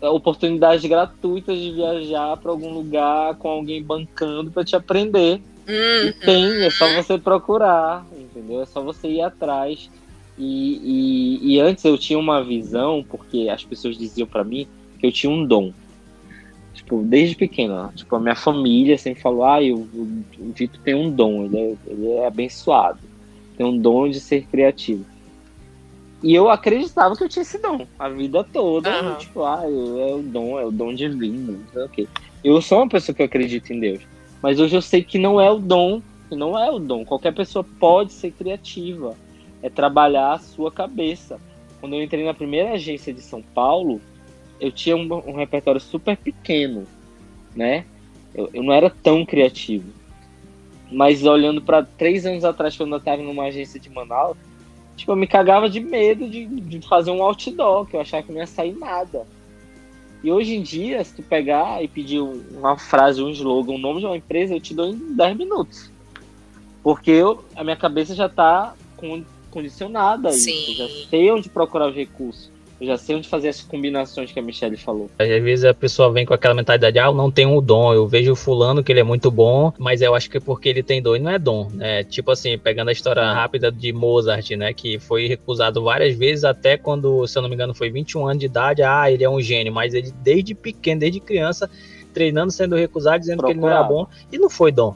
[0.00, 5.42] oportunidades gratuitas de viajar para algum lugar com alguém bancando para te aprender.
[5.68, 6.08] Uhum.
[6.08, 8.62] E tem, é só você procurar, entendeu?
[8.62, 9.90] É só você ir atrás.
[10.38, 14.66] E, e, e antes eu tinha uma visão, porque as pessoas diziam para mim
[14.98, 15.72] que eu tinha um dom.
[16.74, 21.10] Tipo, desde pequeno, tipo, a minha família sempre falou, ah, o, o, Dito tem um
[21.10, 22.98] dom, ele é, ele é abençoado,
[23.56, 25.04] tem um dom de ser criativo.
[26.22, 28.90] E eu acreditava que eu tinha esse dom a vida toda.
[29.02, 29.14] Uhum.
[29.16, 31.60] Tipo, ah, é o dom, é o dom divino.
[31.86, 32.08] Okay.
[32.42, 34.00] Eu sou uma pessoa que acredita em Deus.
[34.42, 37.04] Mas hoje eu sei que não é o dom, que não é o dom.
[37.04, 39.16] Qualquer pessoa pode ser criativa.
[39.62, 41.40] É trabalhar a sua cabeça.
[41.80, 44.00] Quando eu entrei na primeira agência de São Paulo,
[44.60, 46.86] eu tinha um, um repertório super pequeno,
[47.54, 47.84] né?
[48.34, 49.90] Eu, eu não era tão criativo.
[50.90, 54.36] Mas olhando para três anos atrás, quando eu estava numa agência de Manaus,
[54.96, 58.32] Tipo, eu me cagava de medo de, de fazer um outdoor, que eu achava que
[58.32, 59.26] não ia sair nada.
[60.24, 64.00] E hoje em dia, se tu pegar e pedir uma frase, um slogan, um nome
[64.00, 65.90] de uma empresa, eu te dou em 10 minutos.
[66.82, 68.74] Porque eu, a minha cabeça já está
[69.56, 70.50] condicionada a isso.
[70.50, 72.50] Eu já sei onde procurar os recursos.
[72.78, 75.08] Eu já sei onde fazer as combinações que a Michelle falou.
[75.18, 78.06] Às vezes a pessoa vem com aquela mentalidade, ah, eu não tenho um dom, eu
[78.06, 80.82] vejo o fulano que ele é muito bom, mas eu acho que é porque ele
[80.82, 82.04] tem dom e não é dom, né?
[82.04, 86.76] Tipo assim, pegando a história rápida de Mozart, né, que foi recusado várias vezes, até
[86.76, 89.40] quando, se eu não me engano, foi 21 anos de idade, ah, ele é um
[89.40, 91.70] gênio, mas ele desde pequeno, desde criança,
[92.12, 93.58] treinando, sendo recusado, dizendo Procurado.
[93.58, 94.94] que ele não era bom, e não foi dom.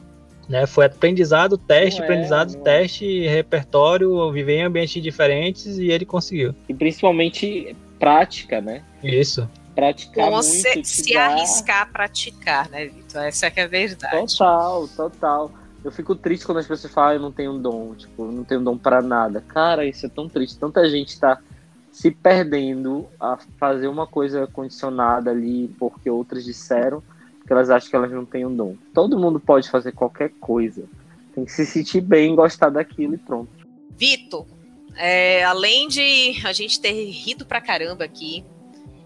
[0.49, 5.89] Né, foi aprendizado, teste, não é, aprendizado, é, teste, repertório, viver em ambientes diferentes e
[5.89, 6.53] ele conseguiu.
[6.67, 8.83] E principalmente prática, né?
[9.03, 9.47] Isso.
[9.75, 10.43] Praticar Com muito.
[10.43, 11.27] Se, se dá...
[11.27, 13.23] arriscar a praticar, né, Vitor?
[13.23, 14.35] Essa é, é a verdade.
[14.35, 15.51] Total, total.
[15.83, 18.43] Eu fico triste quando as pessoas falam, ah, eu não tenho dom, tipo, eu não
[18.43, 19.41] tenho dom para nada.
[19.47, 20.59] Cara, isso é tão triste.
[20.59, 21.39] Tanta gente tá
[21.91, 27.03] se perdendo a fazer uma coisa condicionada ali porque outras disseram
[27.51, 28.77] que elas acham que elas não têm um dom.
[28.93, 30.85] Todo mundo pode fazer qualquer coisa.
[31.35, 33.49] Tem que se sentir bem, gostar daquilo e pronto.
[33.89, 34.47] Vitor,
[34.95, 38.45] é, além de a gente ter rido pra caramba aqui,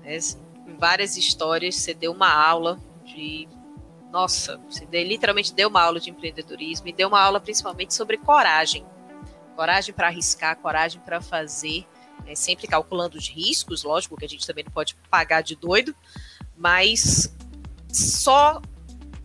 [0.04, 0.20] né,
[0.78, 3.48] várias histórias, você deu uma aula de.
[4.12, 8.16] Nossa, você deu, literalmente deu uma aula de empreendedorismo e deu uma aula principalmente sobre
[8.16, 8.86] coragem.
[9.56, 11.84] Coragem para arriscar, coragem para fazer,
[12.24, 15.96] né, sempre calculando os riscos, lógico que a gente também não pode pagar de doido,
[16.56, 17.35] mas
[17.96, 18.62] só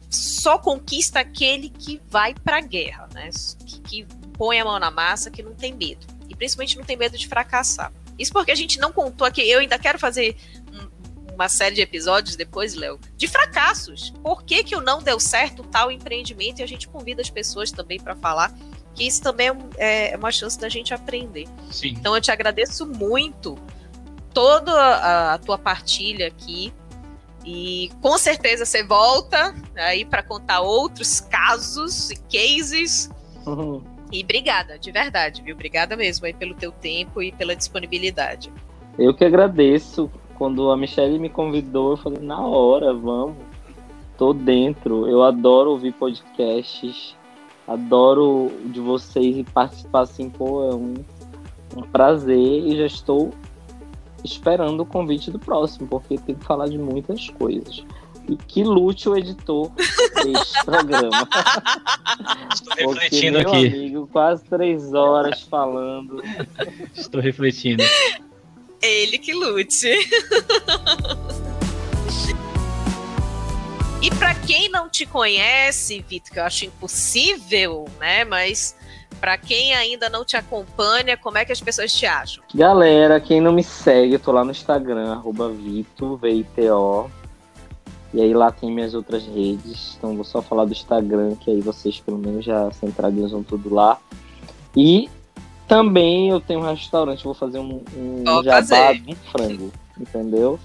[0.09, 3.31] só conquista aquele que vai para a guerra, né?
[3.65, 4.07] Que, que,
[4.37, 6.07] põe a mão na massa, que não tem medo.
[6.29, 7.93] E principalmente não tem medo de fracassar.
[8.19, 9.43] Isso porque a gente não contou aqui.
[9.43, 10.35] Eu ainda quero fazer
[10.73, 14.11] um, uma série de episódios depois, Léo, de fracassos.
[14.23, 16.61] Por que, que não deu certo tal empreendimento?
[16.61, 18.53] E a gente convida as pessoas também para falar
[18.95, 21.47] que isso também é, é uma chance da gente aprender.
[21.71, 21.89] Sim.
[21.89, 23.59] Então eu te agradeço muito
[24.33, 26.73] toda a, a tua partilha aqui.
[27.45, 33.11] E com certeza você volta aí para contar outros casos e cases.
[33.47, 33.83] Uhum.
[34.13, 35.55] E obrigada, de verdade, viu?
[35.55, 38.53] Obrigada mesmo aí pelo teu tempo e pela disponibilidade.
[38.99, 40.11] Eu que agradeço.
[40.35, 43.37] Quando a Michelle me convidou, eu falei, na hora, vamos.
[44.17, 45.09] Tô dentro.
[45.09, 47.15] Eu adoro ouvir podcasts.
[47.69, 50.95] Adoro de vocês e participar assim, pô, é um,
[51.77, 53.31] um prazer e já estou
[54.25, 57.85] esperando o convite do próximo, porque tem que falar de muitas coisas.
[58.29, 59.71] E que lute o editor
[60.23, 61.29] deste programa.
[62.55, 63.67] Estou refletindo porque, aqui.
[63.67, 66.23] Amigo, quase três horas falando.
[66.95, 67.83] Estou refletindo.
[68.81, 69.91] Ele que lute.
[74.01, 78.25] e para quem não te conhece, Vitor, que eu acho impossível, né?
[78.25, 78.77] Mas
[79.21, 82.43] para quem ainda não te acompanha, como é que as pessoas te acham?
[82.55, 87.11] Galera, quem não me segue, eu tô lá no Instagram, arroba Vito, V-I-T-O.
[88.13, 89.95] E aí lá tem minhas outras redes.
[89.97, 93.99] Então vou só falar do Instagram, que aí vocês pelo menos já centralizam tudo lá.
[94.75, 95.09] E
[95.69, 100.59] também eu tenho um restaurante, vou fazer um, um jabá de um frango, entendeu?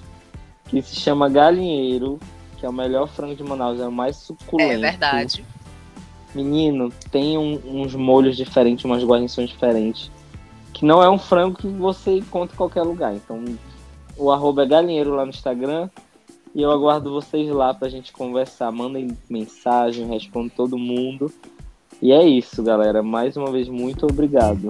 [0.67, 2.19] Que se chama Galinheiro,
[2.57, 4.71] que é o melhor frango de Manaus, é o mais suculento.
[4.71, 5.45] É verdade.
[6.35, 10.11] Menino, tem um, uns molhos diferentes, umas guarnições diferentes.
[10.73, 13.15] Que não é um frango que você encontra em qualquer lugar.
[13.15, 13.43] Então,
[14.17, 15.89] o arroba é galinheiro lá no Instagram.
[16.53, 18.71] E eu aguardo vocês lá pra gente conversar.
[18.71, 21.31] Mandem mensagem, respondo todo mundo.
[22.01, 23.01] E é isso, galera.
[23.01, 24.69] Mais uma vez, muito obrigado.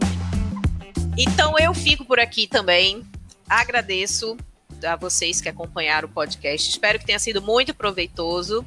[1.17, 3.03] Então eu fico por aqui também.
[3.49, 4.37] Agradeço
[4.85, 6.69] a vocês que acompanharam o podcast.
[6.69, 8.65] Espero que tenha sido muito proveitoso.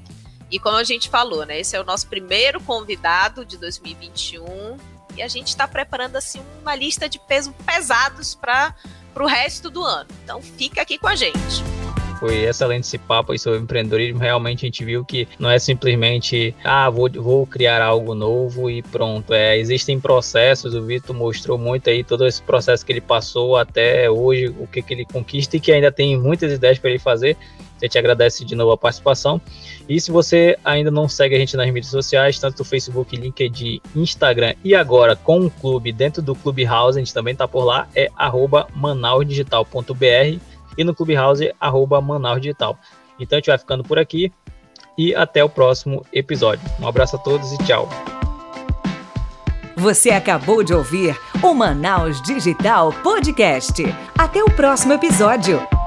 [0.50, 1.60] E como a gente falou, né?
[1.60, 4.76] Esse é o nosso primeiro convidado de 2021
[5.16, 8.74] e a gente está preparando assim uma lista de pesos pesados para
[9.16, 10.08] o resto do ano.
[10.24, 11.62] Então fica aqui com a gente.
[12.18, 14.18] Foi excelente esse papo aí sobre empreendedorismo.
[14.18, 18.82] Realmente a gente viu que não é simplesmente, ah, vou, vou criar algo novo e
[18.82, 19.32] pronto.
[19.32, 24.10] É, existem processos, o Vitor mostrou muito aí todo esse processo que ele passou até
[24.10, 27.36] hoje, o que, que ele conquista e que ainda tem muitas ideias para ele fazer.
[27.80, 29.40] A gente agradece de novo a participação.
[29.88, 34.54] E se você ainda não segue a gente nas mídias sociais, tanto Facebook, LinkedIn, Instagram
[34.64, 38.10] e agora com o clube dentro do Clubhouse, a gente também está por lá, é
[38.74, 42.78] manausdigital.br e no Clubhouse, arroba Manaus Digital.
[43.18, 44.32] Então a gente vai ficando por aqui
[44.96, 46.64] e até o próximo episódio.
[46.80, 47.88] Um abraço a todos e tchau.
[49.76, 53.82] Você acabou de ouvir o Manaus Digital Podcast.
[54.16, 55.77] Até o próximo episódio.